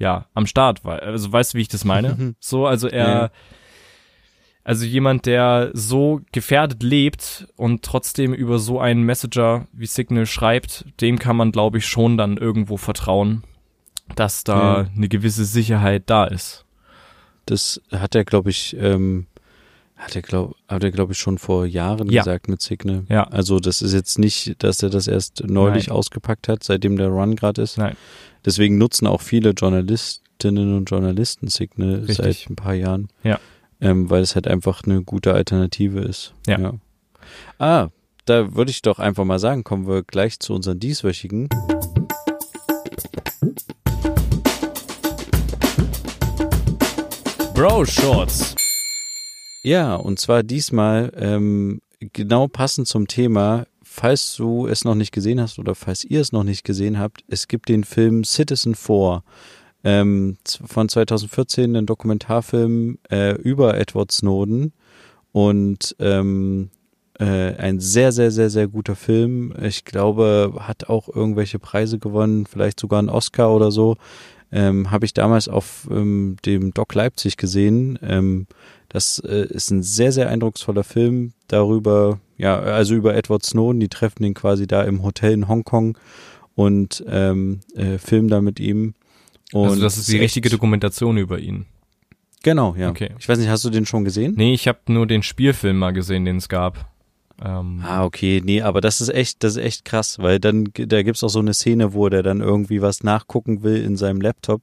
ja, 0.00 0.26
am 0.34 0.46
Start. 0.46 0.84
Also 0.84 1.30
weißt 1.30 1.54
du, 1.54 1.58
wie 1.58 1.62
ich 1.62 1.68
das 1.68 1.84
meine? 1.84 2.34
so, 2.40 2.66
also 2.66 2.88
er. 2.88 3.30
Also 4.62 4.84
jemand, 4.84 5.24
der 5.24 5.70
so 5.72 6.20
gefährdet 6.32 6.82
lebt 6.82 7.48
und 7.56 7.82
trotzdem 7.82 8.34
über 8.34 8.58
so 8.58 8.78
einen 8.78 9.02
Messenger 9.04 9.66
wie 9.72 9.86
Signal 9.86 10.26
schreibt, 10.26 10.84
dem 11.00 11.18
kann 11.18 11.34
man, 11.36 11.50
glaube 11.50 11.78
ich, 11.78 11.86
schon 11.86 12.18
dann 12.18 12.36
irgendwo 12.36 12.76
vertrauen, 12.76 13.42
dass 14.16 14.44
da 14.44 14.82
ja. 14.82 14.90
eine 14.94 15.08
gewisse 15.08 15.46
Sicherheit 15.46 16.04
da 16.06 16.24
ist. 16.24 16.66
Das 17.46 17.80
hat 17.90 18.14
er, 18.14 18.24
glaube 18.24 18.50
ich, 18.50 18.76
ähm, 18.78 19.26
hat 20.00 20.16
er, 20.16 20.22
glaube 20.22 20.54
glaube 20.92 21.12
ich, 21.12 21.18
schon 21.18 21.38
vor 21.38 21.66
Jahren 21.66 22.10
ja. 22.10 22.22
gesagt 22.22 22.48
mit 22.48 22.60
Signal. 22.60 23.04
Ja. 23.08 23.24
Also 23.24 23.60
das 23.60 23.82
ist 23.82 23.92
jetzt 23.92 24.18
nicht, 24.18 24.62
dass 24.62 24.82
er 24.82 24.90
das 24.90 25.06
erst 25.06 25.44
neulich 25.46 25.88
Nein. 25.88 25.96
ausgepackt 25.96 26.48
hat, 26.48 26.64
seitdem 26.64 26.96
der 26.96 27.08
Run 27.08 27.36
gerade 27.36 27.62
ist. 27.62 27.78
Nein. 27.78 27.96
Deswegen 28.44 28.78
nutzen 28.78 29.06
auch 29.06 29.20
viele 29.20 29.50
Journalistinnen 29.50 30.76
und 30.76 30.90
Journalisten 30.90 31.48
Signal 31.48 32.00
Richtig. 32.06 32.16
seit 32.16 32.50
ein 32.50 32.56
paar 32.56 32.74
Jahren. 32.74 33.08
Ja 33.22 33.38
ähm, 33.80 34.10
weil 34.10 34.22
es 34.22 34.34
halt 34.34 34.46
einfach 34.46 34.82
eine 34.84 35.02
gute 35.02 35.34
Alternative 35.34 36.00
ist. 36.00 36.34
Ja. 36.46 36.58
ja. 36.58 36.72
Ah, 37.58 37.88
da 38.26 38.54
würde 38.54 38.70
ich 38.70 38.82
doch 38.82 38.98
einfach 38.98 39.24
mal 39.24 39.38
sagen, 39.38 39.64
kommen 39.64 39.88
wir 39.88 40.02
gleich 40.02 40.38
zu 40.38 40.54
unseren 40.54 40.78
dieswöchigen. 40.78 41.48
Bro 47.54 47.84
Shorts. 47.84 48.54
Ja, 49.62 49.94
und 49.94 50.18
zwar 50.18 50.42
diesmal 50.42 51.12
ähm, 51.16 51.80
genau 52.00 52.48
passend 52.48 52.88
zum 52.88 53.06
Thema, 53.08 53.66
falls 53.82 54.34
du 54.36 54.66
es 54.66 54.84
noch 54.84 54.94
nicht 54.94 55.12
gesehen 55.12 55.40
hast 55.40 55.58
oder 55.58 55.74
falls 55.74 56.04
ihr 56.04 56.20
es 56.20 56.32
noch 56.32 56.44
nicht 56.44 56.64
gesehen 56.64 56.98
habt, 56.98 57.24
es 57.28 57.46
gibt 57.46 57.68
den 57.68 57.84
Film 57.84 58.24
Citizen 58.24 58.74
4 58.74 59.22
ähm, 59.84 60.38
von 60.44 60.88
2014, 60.88 61.76
ein 61.76 61.86
Dokumentarfilm 61.86 62.98
äh, 63.10 63.34
über 63.34 63.76
Edward 63.76 64.12
Snowden 64.12 64.72
und 65.32 65.94
ähm, 65.98 66.70
äh, 67.18 67.54
ein 67.56 67.80
sehr, 67.80 68.12
sehr, 68.12 68.30
sehr, 68.30 68.48
sehr 68.48 68.66
guter 68.66 68.96
Film. 68.96 69.52
Ich 69.62 69.84
glaube, 69.84 70.54
hat 70.60 70.88
auch 70.88 71.08
irgendwelche 71.08 71.58
Preise 71.58 71.98
gewonnen, 71.98 72.46
vielleicht 72.46 72.80
sogar 72.80 72.98
einen 72.98 73.10
Oscar 73.10 73.54
oder 73.54 73.70
so. 73.70 73.96
Ähm, 74.52 74.90
Habe 74.90 75.06
ich 75.06 75.14
damals 75.14 75.48
auf 75.48 75.88
ähm, 75.90 76.36
dem 76.44 76.72
Doc 76.74 76.94
Leipzig 76.94 77.36
gesehen. 77.36 77.98
Ähm, 78.02 78.46
das 78.88 79.20
äh, 79.20 79.46
ist 79.48 79.70
ein 79.70 79.82
sehr, 79.82 80.10
sehr 80.10 80.28
eindrucksvoller 80.28 80.82
Film 80.82 81.32
darüber, 81.46 82.18
ja, 82.36 82.58
also 82.58 82.94
über 82.94 83.14
Edward 83.14 83.44
Snowden. 83.44 83.80
Die 83.80 83.88
treffen 83.88 84.24
ihn 84.24 84.34
quasi 84.34 84.66
da 84.66 84.82
im 84.82 85.02
Hotel 85.02 85.32
in 85.32 85.48
Hongkong 85.48 85.96
und 86.56 87.04
ähm, 87.08 87.60
äh, 87.74 87.98
filmen 87.98 88.28
da 88.28 88.40
mit 88.40 88.58
ihm. 88.58 88.94
Und 89.52 89.70
also 89.70 89.82
das 89.82 89.96
ist 89.96 90.08
die 90.08 90.18
richtige 90.18 90.48
Dokumentation 90.48 91.16
über 91.16 91.38
ihn. 91.38 91.66
Genau, 92.42 92.74
ja. 92.76 92.90
Okay. 92.90 93.10
Ich 93.18 93.28
weiß 93.28 93.38
nicht, 93.38 93.48
hast 93.48 93.64
du 93.64 93.70
den 93.70 93.86
schon 93.86 94.04
gesehen? 94.04 94.34
Nee, 94.36 94.54
ich 94.54 94.66
habe 94.66 94.78
nur 94.88 95.06
den 95.06 95.22
Spielfilm 95.22 95.78
mal 95.78 95.92
gesehen, 95.92 96.24
den 96.24 96.38
es 96.38 96.48
gab. 96.48 96.90
Ähm 97.42 97.82
ah, 97.84 98.04
okay, 98.04 98.42
nee, 98.44 98.62
aber 98.62 98.80
das 98.80 99.00
ist 99.00 99.08
echt, 99.08 99.42
das 99.42 99.52
ist 99.56 99.62
echt 99.64 99.84
krass, 99.84 100.18
weil 100.18 100.38
dann, 100.38 100.68
da 100.74 101.02
gibt's 101.02 101.24
auch 101.24 101.28
so 101.28 101.38
eine 101.38 101.54
Szene, 101.54 101.94
wo 101.94 102.08
der 102.08 102.22
dann 102.22 102.40
irgendwie 102.40 102.82
was 102.82 103.02
nachgucken 103.02 103.62
will 103.62 103.82
in 103.82 103.96
seinem 103.96 104.20
Laptop 104.20 104.62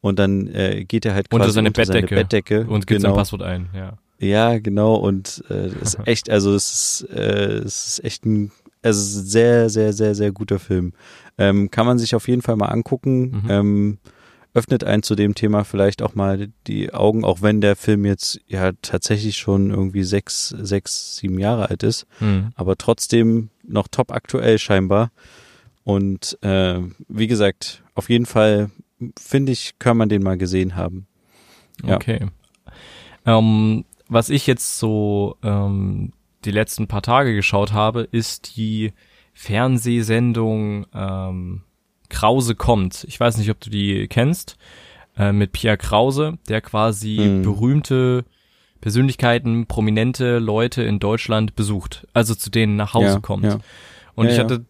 und 0.00 0.18
dann 0.18 0.46
äh, 0.48 0.84
geht 0.84 1.06
er 1.06 1.14
halt 1.14 1.30
quasi 1.30 1.40
unter 1.40 1.52
seine, 1.52 1.68
unter 1.68 1.82
Bettdecke, 1.82 2.08
seine 2.08 2.20
Bettdecke 2.20 2.60
und 2.66 2.86
gibt 2.86 3.00
genau. 3.00 3.10
sein 3.10 3.18
Passwort 3.18 3.42
ein, 3.42 3.68
ja. 3.74 3.94
Ja, 4.20 4.58
genau, 4.58 4.94
und 4.94 5.44
äh, 5.50 5.68
ist 5.82 5.98
echt, 6.04 6.30
also 6.30 6.54
es 6.54 6.72
ist, 7.02 7.10
äh, 7.10 7.58
es 7.64 7.86
ist 7.88 8.04
echt 8.04 8.24
ein, 8.24 8.52
also 8.82 9.00
sehr, 9.22 9.68
sehr, 9.70 9.92
sehr, 9.92 10.14
sehr 10.14 10.30
guter 10.30 10.58
Film. 10.58 10.92
Ähm, 11.36 11.70
kann 11.70 11.86
man 11.86 11.98
sich 11.98 12.14
auf 12.14 12.28
jeden 12.28 12.42
Fall 12.42 12.56
mal 12.56 12.68
angucken. 12.68 13.42
Mhm. 13.42 13.50
Ähm, 13.50 13.98
öffnet 14.54 14.84
einen 14.84 15.02
zu 15.02 15.16
dem 15.16 15.34
Thema 15.34 15.64
vielleicht 15.64 16.00
auch 16.00 16.14
mal 16.14 16.48
die 16.68 16.94
Augen, 16.94 17.24
auch 17.24 17.42
wenn 17.42 17.60
der 17.60 17.74
Film 17.74 18.04
jetzt 18.04 18.40
ja 18.46 18.70
tatsächlich 18.80 19.36
schon 19.36 19.70
irgendwie 19.70 20.04
sechs, 20.04 20.48
sechs, 20.48 21.16
sieben 21.16 21.40
Jahre 21.40 21.70
alt 21.70 21.82
ist, 21.82 22.06
mhm. 22.20 22.52
aber 22.54 22.76
trotzdem 22.76 23.50
noch 23.64 23.88
top 23.88 24.12
aktuell 24.12 24.58
scheinbar. 24.58 25.10
Und 25.82 26.38
äh, 26.42 26.80
wie 27.08 27.26
gesagt, 27.26 27.82
auf 27.94 28.08
jeden 28.08 28.26
Fall 28.26 28.70
finde 29.18 29.52
ich, 29.52 29.78
kann 29.80 29.96
man 29.96 30.08
den 30.08 30.22
mal 30.22 30.38
gesehen 30.38 30.76
haben. 30.76 31.08
Ja. 31.84 31.96
Okay. 31.96 32.28
Ähm, 33.26 33.84
was 34.08 34.30
ich 34.30 34.46
jetzt 34.46 34.78
so 34.78 35.36
ähm, 35.42 36.12
die 36.44 36.52
letzten 36.52 36.86
paar 36.86 37.02
Tage 37.02 37.34
geschaut 37.34 37.72
habe, 37.72 38.02
ist 38.02 38.56
die 38.56 38.92
Fernsehsendung 39.32 40.86
ähm, 40.94 41.62
Krause 42.24 42.54
kommt. 42.54 43.04
Ich 43.06 43.20
weiß 43.20 43.36
nicht, 43.36 43.50
ob 43.50 43.60
du 43.60 43.68
die 43.68 44.08
kennst. 44.08 44.56
Äh, 45.18 45.32
mit 45.32 45.52
Pierre 45.52 45.76
Krause, 45.76 46.38
der 46.48 46.62
quasi 46.62 47.16
hm. 47.18 47.42
berühmte 47.42 48.24
Persönlichkeiten, 48.80 49.66
prominente 49.66 50.38
Leute 50.38 50.82
in 50.84 51.00
Deutschland 51.00 51.54
besucht. 51.54 52.06
Also 52.14 52.34
zu 52.34 52.50
denen 52.50 52.76
nach 52.76 52.94
Hause 52.94 53.14
ja, 53.14 53.20
kommt. 53.20 53.44
Ja. 53.44 53.58
Und 54.14 54.26
ja, 54.26 54.32
ich 54.32 54.38
hatte 54.38 54.64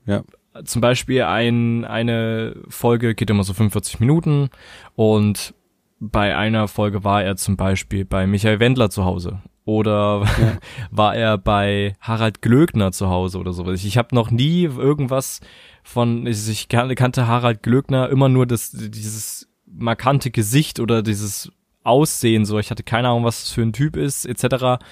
zum 0.64 0.80
Beispiel 0.80 1.22
ein, 1.22 1.84
eine 1.84 2.56
Folge 2.68 3.14
geht 3.14 3.30
immer 3.30 3.44
so 3.44 3.54
45 3.54 4.00
Minuten 4.00 4.50
und 4.96 5.54
bei 6.00 6.36
einer 6.36 6.66
Folge 6.66 7.04
war 7.04 7.22
er 7.22 7.36
zum 7.36 7.56
Beispiel 7.56 8.04
bei 8.04 8.26
Michael 8.26 8.58
Wendler 8.58 8.90
zu 8.90 9.04
Hause 9.04 9.42
oder 9.64 10.24
war 10.90 11.14
er 11.14 11.38
bei 11.38 11.94
Harald 12.00 12.42
Glöckner 12.42 12.90
zu 12.90 13.08
Hause 13.08 13.38
oder 13.38 13.52
sowas. 13.52 13.84
Ich 13.84 13.96
habe 13.96 14.14
noch 14.14 14.30
nie 14.30 14.64
irgendwas 14.64 15.40
von, 15.84 16.26
ich 16.26 16.68
kannte 16.68 17.26
Harald 17.26 17.62
Glöckner 17.62 18.08
immer 18.08 18.28
nur 18.28 18.46
das, 18.46 18.70
dieses 18.72 19.48
markante 19.66 20.30
Gesicht 20.30 20.80
oder 20.80 21.02
dieses 21.02 21.52
Aussehen 21.84 22.46
so. 22.46 22.58
Ich 22.58 22.70
hatte 22.70 22.82
keine 22.82 23.08
Ahnung, 23.08 23.24
was 23.24 23.44
das 23.44 23.52
für 23.52 23.62
ein 23.62 23.74
Typ 23.74 23.96
ist, 23.96 24.24
etc. 24.24 24.82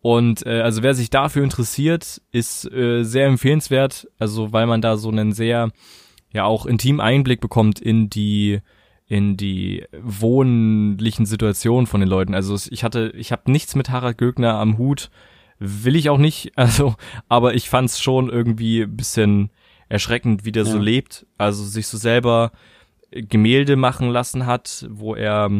Und 0.00 0.46
äh, 0.46 0.60
also 0.60 0.82
wer 0.82 0.94
sich 0.94 1.10
dafür 1.10 1.42
interessiert, 1.42 2.22
ist 2.30 2.70
äh, 2.72 3.02
sehr 3.02 3.26
empfehlenswert, 3.26 4.06
also 4.18 4.52
weil 4.52 4.66
man 4.66 4.80
da 4.80 4.96
so 4.96 5.10
einen 5.10 5.32
sehr 5.32 5.70
ja 6.32 6.44
auch 6.44 6.64
intimen 6.64 7.00
Einblick 7.00 7.40
bekommt 7.40 7.80
in 7.80 8.08
die 8.08 8.60
in 9.06 9.36
die 9.36 9.84
wohnlichen 10.00 11.26
Situationen 11.26 11.86
von 11.86 12.00
den 12.00 12.08
Leuten. 12.08 12.34
Also 12.34 12.56
ich 12.70 12.84
hatte, 12.84 13.12
ich 13.16 13.32
habe 13.32 13.50
nichts 13.50 13.74
mit 13.74 13.90
Harald 13.90 14.16
Gögner 14.16 14.54
am 14.54 14.78
Hut, 14.78 15.10
will 15.58 15.96
ich 15.96 16.08
auch 16.08 16.18
nicht, 16.18 16.52
also, 16.56 16.94
aber 17.28 17.54
ich 17.54 17.68
fand's 17.68 18.00
schon 18.00 18.30
irgendwie 18.30 18.86
bisschen 18.86 19.50
erschreckend, 19.88 20.44
wie 20.44 20.52
der 20.52 20.64
ja. 20.64 20.70
so 20.70 20.78
lebt. 20.78 21.26
Also 21.38 21.64
sich 21.64 21.86
so 21.86 21.98
selber 21.98 22.52
Gemälde 23.10 23.76
machen 23.76 24.10
lassen 24.10 24.46
hat, 24.46 24.86
wo 24.90 25.14
er 25.14 25.50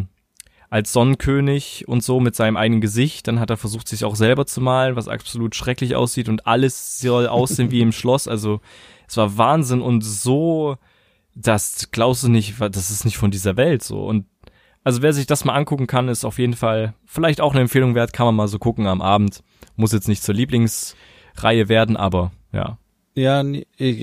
als 0.71 0.93
Sonnenkönig 0.93 1.87
und 1.87 2.03
so 2.03 2.19
mit 2.19 2.35
seinem 2.35 2.57
eigenen 2.57 2.81
Gesicht. 2.81 3.29
Dann 3.29 3.39
hat 3.39 3.51
er 3.51 3.57
versucht, 3.57 3.87
sich 3.87 4.05
auch 4.05 4.17
selber 4.17 4.47
zu 4.47 4.61
malen, 4.61 4.97
was 4.97 5.07
absolut 5.07 5.55
schrecklich 5.55 5.95
aussieht 5.95 6.29
und 6.29 6.47
alles 6.47 6.99
soll 6.99 7.29
aussehen 7.29 7.71
wie 7.71 7.81
im 7.81 7.93
Schloss. 7.93 8.27
Also 8.27 8.61
es 9.07 9.17
war 9.17 9.39
Wahnsinn 9.39 9.81
und 9.81 10.03
so, 10.03 10.77
das 11.35 11.91
glaubst 11.93 12.25
du 12.25 12.29
nicht, 12.29 12.61
das 12.61 12.91
ist 12.91 13.05
nicht 13.05 13.19
von 13.19 13.31
dieser 13.31 13.57
Welt 13.57 13.83
so. 13.83 14.05
Und 14.05 14.27
also 14.83 15.01
wer 15.01 15.13
sich 15.13 15.27
das 15.27 15.45
mal 15.45 15.55
angucken 15.55 15.87
kann, 15.87 16.09
ist 16.09 16.25
auf 16.25 16.39
jeden 16.39 16.55
Fall 16.55 16.95
vielleicht 17.07 17.41
auch 17.41 17.53
eine 17.53 17.63
Empfehlung 17.63 17.95
wert, 17.95 18.13
kann 18.13 18.27
man 18.27 18.35
mal 18.35 18.49
so 18.49 18.59
gucken 18.59 18.87
am 18.87 19.01
Abend. 19.01 19.43
Muss 19.77 19.93
jetzt 19.93 20.09
nicht 20.09 20.23
zur 20.23 20.35
Lieblingsreihe 20.35 21.69
werden, 21.69 21.97
aber 21.97 22.33
ja. 22.53 22.79
Ja, 23.17 23.45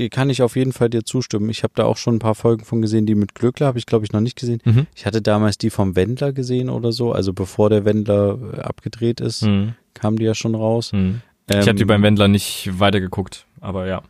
kann 0.09 0.29
ich 0.29 0.41
auf 0.41 0.55
jeden 0.55 0.71
Fall 0.71 0.89
dir 0.89 1.03
zustimmen. 1.03 1.49
Ich 1.49 1.63
habe 1.63 1.73
da 1.75 1.83
auch 1.83 1.97
schon 1.97 2.15
ein 2.15 2.19
paar 2.19 2.35
Folgen 2.35 2.63
von 2.63 2.81
gesehen, 2.81 3.05
die 3.05 3.15
mit 3.15 3.35
Glöckler 3.35 3.67
habe 3.67 3.77
ich 3.77 3.85
glaube 3.85 4.05
ich 4.05 4.13
noch 4.13 4.21
nicht 4.21 4.37
gesehen. 4.37 4.61
Mhm. 4.63 4.87
Ich 4.95 5.05
hatte 5.05 5.21
damals 5.21 5.57
die 5.57 5.69
vom 5.69 5.95
Wendler 5.97 6.31
gesehen 6.31 6.69
oder 6.69 6.93
so, 6.93 7.11
also 7.11 7.33
bevor 7.33 7.69
der 7.69 7.83
Wendler 7.83 8.37
äh, 8.53 8.59
abgedreht 8.61 9.19
ist, 9.19 9.43
mhm. 9.43 9.73
kam 9.93 10.17
die 10.17 10.23
ja 10.23 10.33
schon 10.33 10.55
raus. 10.55 10.93
Mhm. 10.93 11.21
Ich 11.49 11.55
ähm, 11.55 11.61
habe 11.63 11.73
die 11.73 11.85
beim 11.85 12.03
Wendler 12.03 12.29
nicht 12.29 12.69
weitergeguckt, 12.79 13.45
aber 13.59 13.87
ja. 13.87 14.01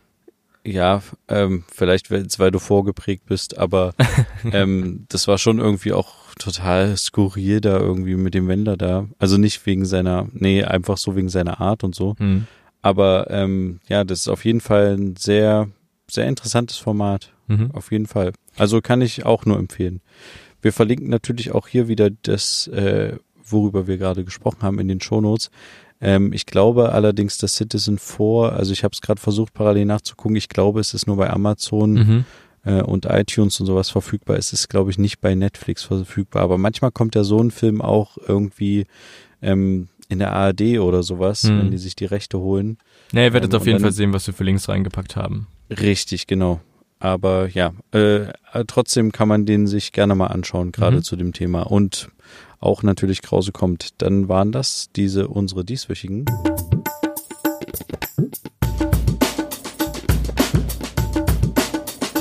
Ja, 0.64 1.02
ähm, 1.26 1.64
vielleicht 1.66 2.12
weil 2.12 2.50
du 2.52 2.60
vorgeprägt 2.60 3.26
bist, 3.26 3.58
aber 3.58 3.94
ähm, 4.52 5.06
das 5.08 5.26
war 5.26 5.38
schon 5.38 5.58
irgendwie 5.58 5.92
auch 5.92 6.14
total 6.38 6.96
skurril 6.96 7.60
da 7.60 7.80
irgendwie 7.80 8.14
mit 8.14 8.34
dem 8.34 8.46
Wendler 8.46 8.76
da. 8.76 9.08
Also 9.18 9.38
nicht 9.38 9.66
wegen 9.66 9.84
seiner, 9.84 10.28
nee, 10.32 10.62
einfach 10.62 10.98
so 10.98 11.16
wegen 11.16 11.28
seiner 11.28 11.60
Art 11.60 11.82
und 11.82 11.96
so. 11.96 12.14
Aber 12.82 13.30
ähm, 13.30 13.80
ja, 13.88 14.04
das 14.04 14.20
ist 14.20 14.28
auf 14.28 14.44
jeden 14.44 14.60
Fall 14.60 14.96
ein 14.96 15.16
sehr, 15.16 15.68
sehr 16.10 16.26
interessantes 16.26 16.76
Format. 16.76 17.32
Mhm. 17.46 17.70
Auf 17.72 17.92
jeden 17.92 18.06
Fall. 18.06 18.32
Also 18.56 18.80
kann 18.80 19.00
ich 19.00 19.24
auch 19.24 19.46
nur 19.46 19.58
empfehlen. 19.58 20.00
Wir 20.60 20.72
verlinken 20.72 21.08
natürlich 21.08 21.52
auch 21.52 21.68
hier 21.68 21.88
wieder 21.88 22.10
das, 22.10 22.66
äh, 22.68 23.16
worüber 23.44 23.86
wir 23.86 23.98
gerade 23.98 24.24
gesprochen 24.24 24.62
haben 24.62 24.78
in 24.78 24.88
den 24.88 25.00
Shownotes. 25.00 25.50
Ähm, 26.00 26.32
ich 26.32 26.46
glaube 26.46 26.92
allerdings, 26.92 27.38
dass 27.38 27.56
Citizen 27.56 27.98
4, 27.98 28.52
also 28.52 28.72
ich 28.72 28.84
habe 28.84 28.92
es 28.92 29.00
gerade 29.00 29.20
versucht 29.20 29.54
parallel 29.54 29.86
nachzugucken, 29.86 30.36
ich 30.36 30.48
glaube, 30.48 30.80
es 30.80 30.94
ist 30.94 31.06
nur 31.06 31.16
bei 31.16 31.30
Amazon 31.30 31.92
mhm. 31.92 32.24
äh, 32.64 32.82
und 32.82 33.06
iTunes 33.06 33.58
und 33.60 33.66
sowas 33.66 33.90
verfügbar. 33.90 34.36
Es 34.36 34.52
ist, 34.52 34.68
glaube 34.68 34.90
ich, 34.90 34.98
nicht 34.98 35.20
bei 35.20 35.34
Netflix 35.34 35.84
verfügbar. 35.84 36.42
Aber 36.42 36.58
manchmal 36.58 36.90
kommt 36.90 37.14
ja 37.14 37.22
so 37.22 37.40
ein 37.40 37.52
Film 37.52 37.80
auch 37.80 38.18
irgendwie 38.18 38.86
ähm, 39.40 39.88
in 40.08 40.18
der 40.18 40.32
ARD 40.32 40.78
oder 40.78 41.02
sowas, 41.02 41.44
hm. 41.44 41.58
wenn 41.58 41.70
die 41.70 41.78
sich 41.78 41.96
die 41.96 42.04
Rechte 42.04 42.38
holen. 42.38 42.78
Nee, 43.12 43.26
ihr 43.26 43.32
werdet 43.32 43.52
ähm, 43.52 43.60
auf 43.60 43.66
jeden 43.66 43.80
Fall 43.80 43.92
sehen, 43.92 44.12
was 44.12 44.26
wir 44.26 44.34
für 44.34 44.44
Links 44.44 44.68
reingepackt 44.68 45.16
haben. 45.16 45.46
Richtig, 45.70 46.26
genau. 46.26 46.60
Aber 46.98 47.48
ja, 47.48 47.72
äh, 47.90 48.26
trotzdem 48.66 49.10
kann 49.10 49.26
man 49.26 49.44
den 49.44 49.66
sich 49.66 49.90
gerne 49.92 50.14
mal 50.14 50.28
anschauen, 50.28 50.70
gerade 50.70 50.98
mhm. 50.98 51.02
zu 51.02 51.16
dem 51.16 51.32
Thema. 51.32 51.62
Und 51.62 52.10
auch 52.60 52.84
natürlich 52.84 53.22
Krause 53.22 53.50
kommt. 53.50 54.00
Dann 54.02 54.28
waren 54.28 54.52
das 54.52 54.90
diese 54.94 55.26
unsere 55.26 55.64
dieswöchigen. 55.64 56.26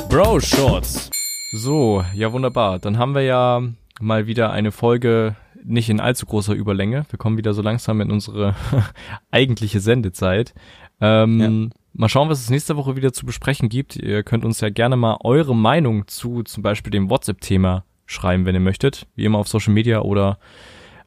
Bro 0.10 0.40
Shorts. 0.40 1.10
So, 1.54 2.04
ja 2.14 2.34
wunderbar. 2.34 2.80
Dann 2.80 2.98
haben 2.98 3.14
wir 3.14 3.22
ja 3.22 3.62
mal 4.00 4.26
wieder 4.26 4.52
eine 4.52 4.72
Folge 4.72 5.36
nicht 5.64 5.90
in 5.90 6.00
allzu 6.00 6.26
großer 6.26 6.54
Überlänge. 6.54 7.06
Wir 7.10 7.18
kommen 7.18 7.38
wieder 7.38 7.54
so 7.54 7.62
langsam 7.62 8.02
in 8.02 8.12
unsere 8.12 8.56
eigentliche 9.32 9.80
Sendezeit. 9.80 10.54
Ähm, 11.00 11.40
ja. 11.40 11.78
Mal 11.94 12.10
schauen, 12.10 12.30
was 12.30 12.40
es 12.40 12.50
nächste 12.50 12.78
Woche 12.78 12.96
wieder 12.96 13.12
zu 13.12 13.26
besprechen 13.26 13.68
gibt. 13.68 13.96
Ihr 13.96 14.24
könnt 14.24 14.46
uns 14.46 14.62
ja 14.62 14.70
gerne 14.70 14.96
mal 14.96 15.18
eure 15.24 15.56
Meinung 15.56 16.08
zu 16.08 16.44
zum 16.44 16.64
Beispiel 16.64 16.92
dem 16.92 17.10
WhatsApp-Thema 17.10 17.84
schreiben, 18.06 18.46
wenn 18.46 18.56
ihr 18.56 18.62
möchtet. 18.62 19.08
Wie 19.16 19.26
immer 19.26 19.40
auf 19.40 19.48
Social 19.48 19.74
Media 19.74 20.02
oder 20.02 20.40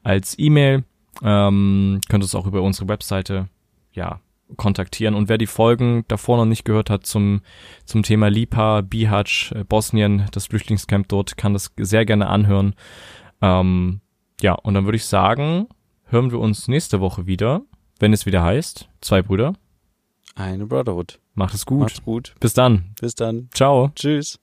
als 0.03 0.39
E-Mail. 0.39 0.85
Ähm, 1.23 2.01
könnt 2.09 2.25
uns 2.25 2.35
auch 2.35 2.47
über 2.47 2.63
unsere 2.63 2.89
Webseite 2.89 3.49
ja 3.93 4.21
kontaktieren. 4.57 5.15
Und 5.15 5.29
wer 5.29 5.39
die 5.39 5.47
Folgen 5.47 6.05
davor 6.09 6.37
noch 6.37 6.45
nicht 6.45 6.65
gehört 6.65 6.91
hat 6.91 7.07
zum, 7.07 7.41
zum 7.85 8.03
Thema 8.03 8.29
Lipa, 8.29 8.83
Bihać, 8.83 9.53
äh, 9.55 9.65
Bosnien, 9.65 10.27
das 10.33 10.47
Flüchtlingscamp 10.47 11.09
dort, 11.09 11.37
kann 11.37 11.53
das 11.53 11.73
sehr 11.79 12.05
gerne 12.05 12.29
anhören. 12.29 12.75
Ähm, 13.41 14.01
ja, 14.41 14.53
und 14.55 14.75
dann 14.75 14.85
würde 14.85 14.97
ich 14.97 15.07
sagen, 15.07 15.69
hören 16.05 16.31
wir 16.31 16.39
uns 16.39 16.69
nächste 16.69 17.01
Woche 17.01 17.27
wieder, 17.27 17.63
wenn 17.99 18.13
es 18.13 18.27
wieder 18.27 18.43
heißt, 18.43 18.89
zwei 19.01 19.23
Brüder. 19.23 19.55
Eine 20.35 20.67
Brotherhood. 20.67 21.21
Macht 21.35 21.55
es 21.55 21.67
gut. 21.67 21.81
Macht's 21.81 22.03
gut. 22.03 22.35
Bis 22.41 22.55
dann. 22.55 22.95
Bis 23.01 23.15
dann. 23.15 23.49
Ciao. 23.53 23.91
Tschüss. 23.95 24.39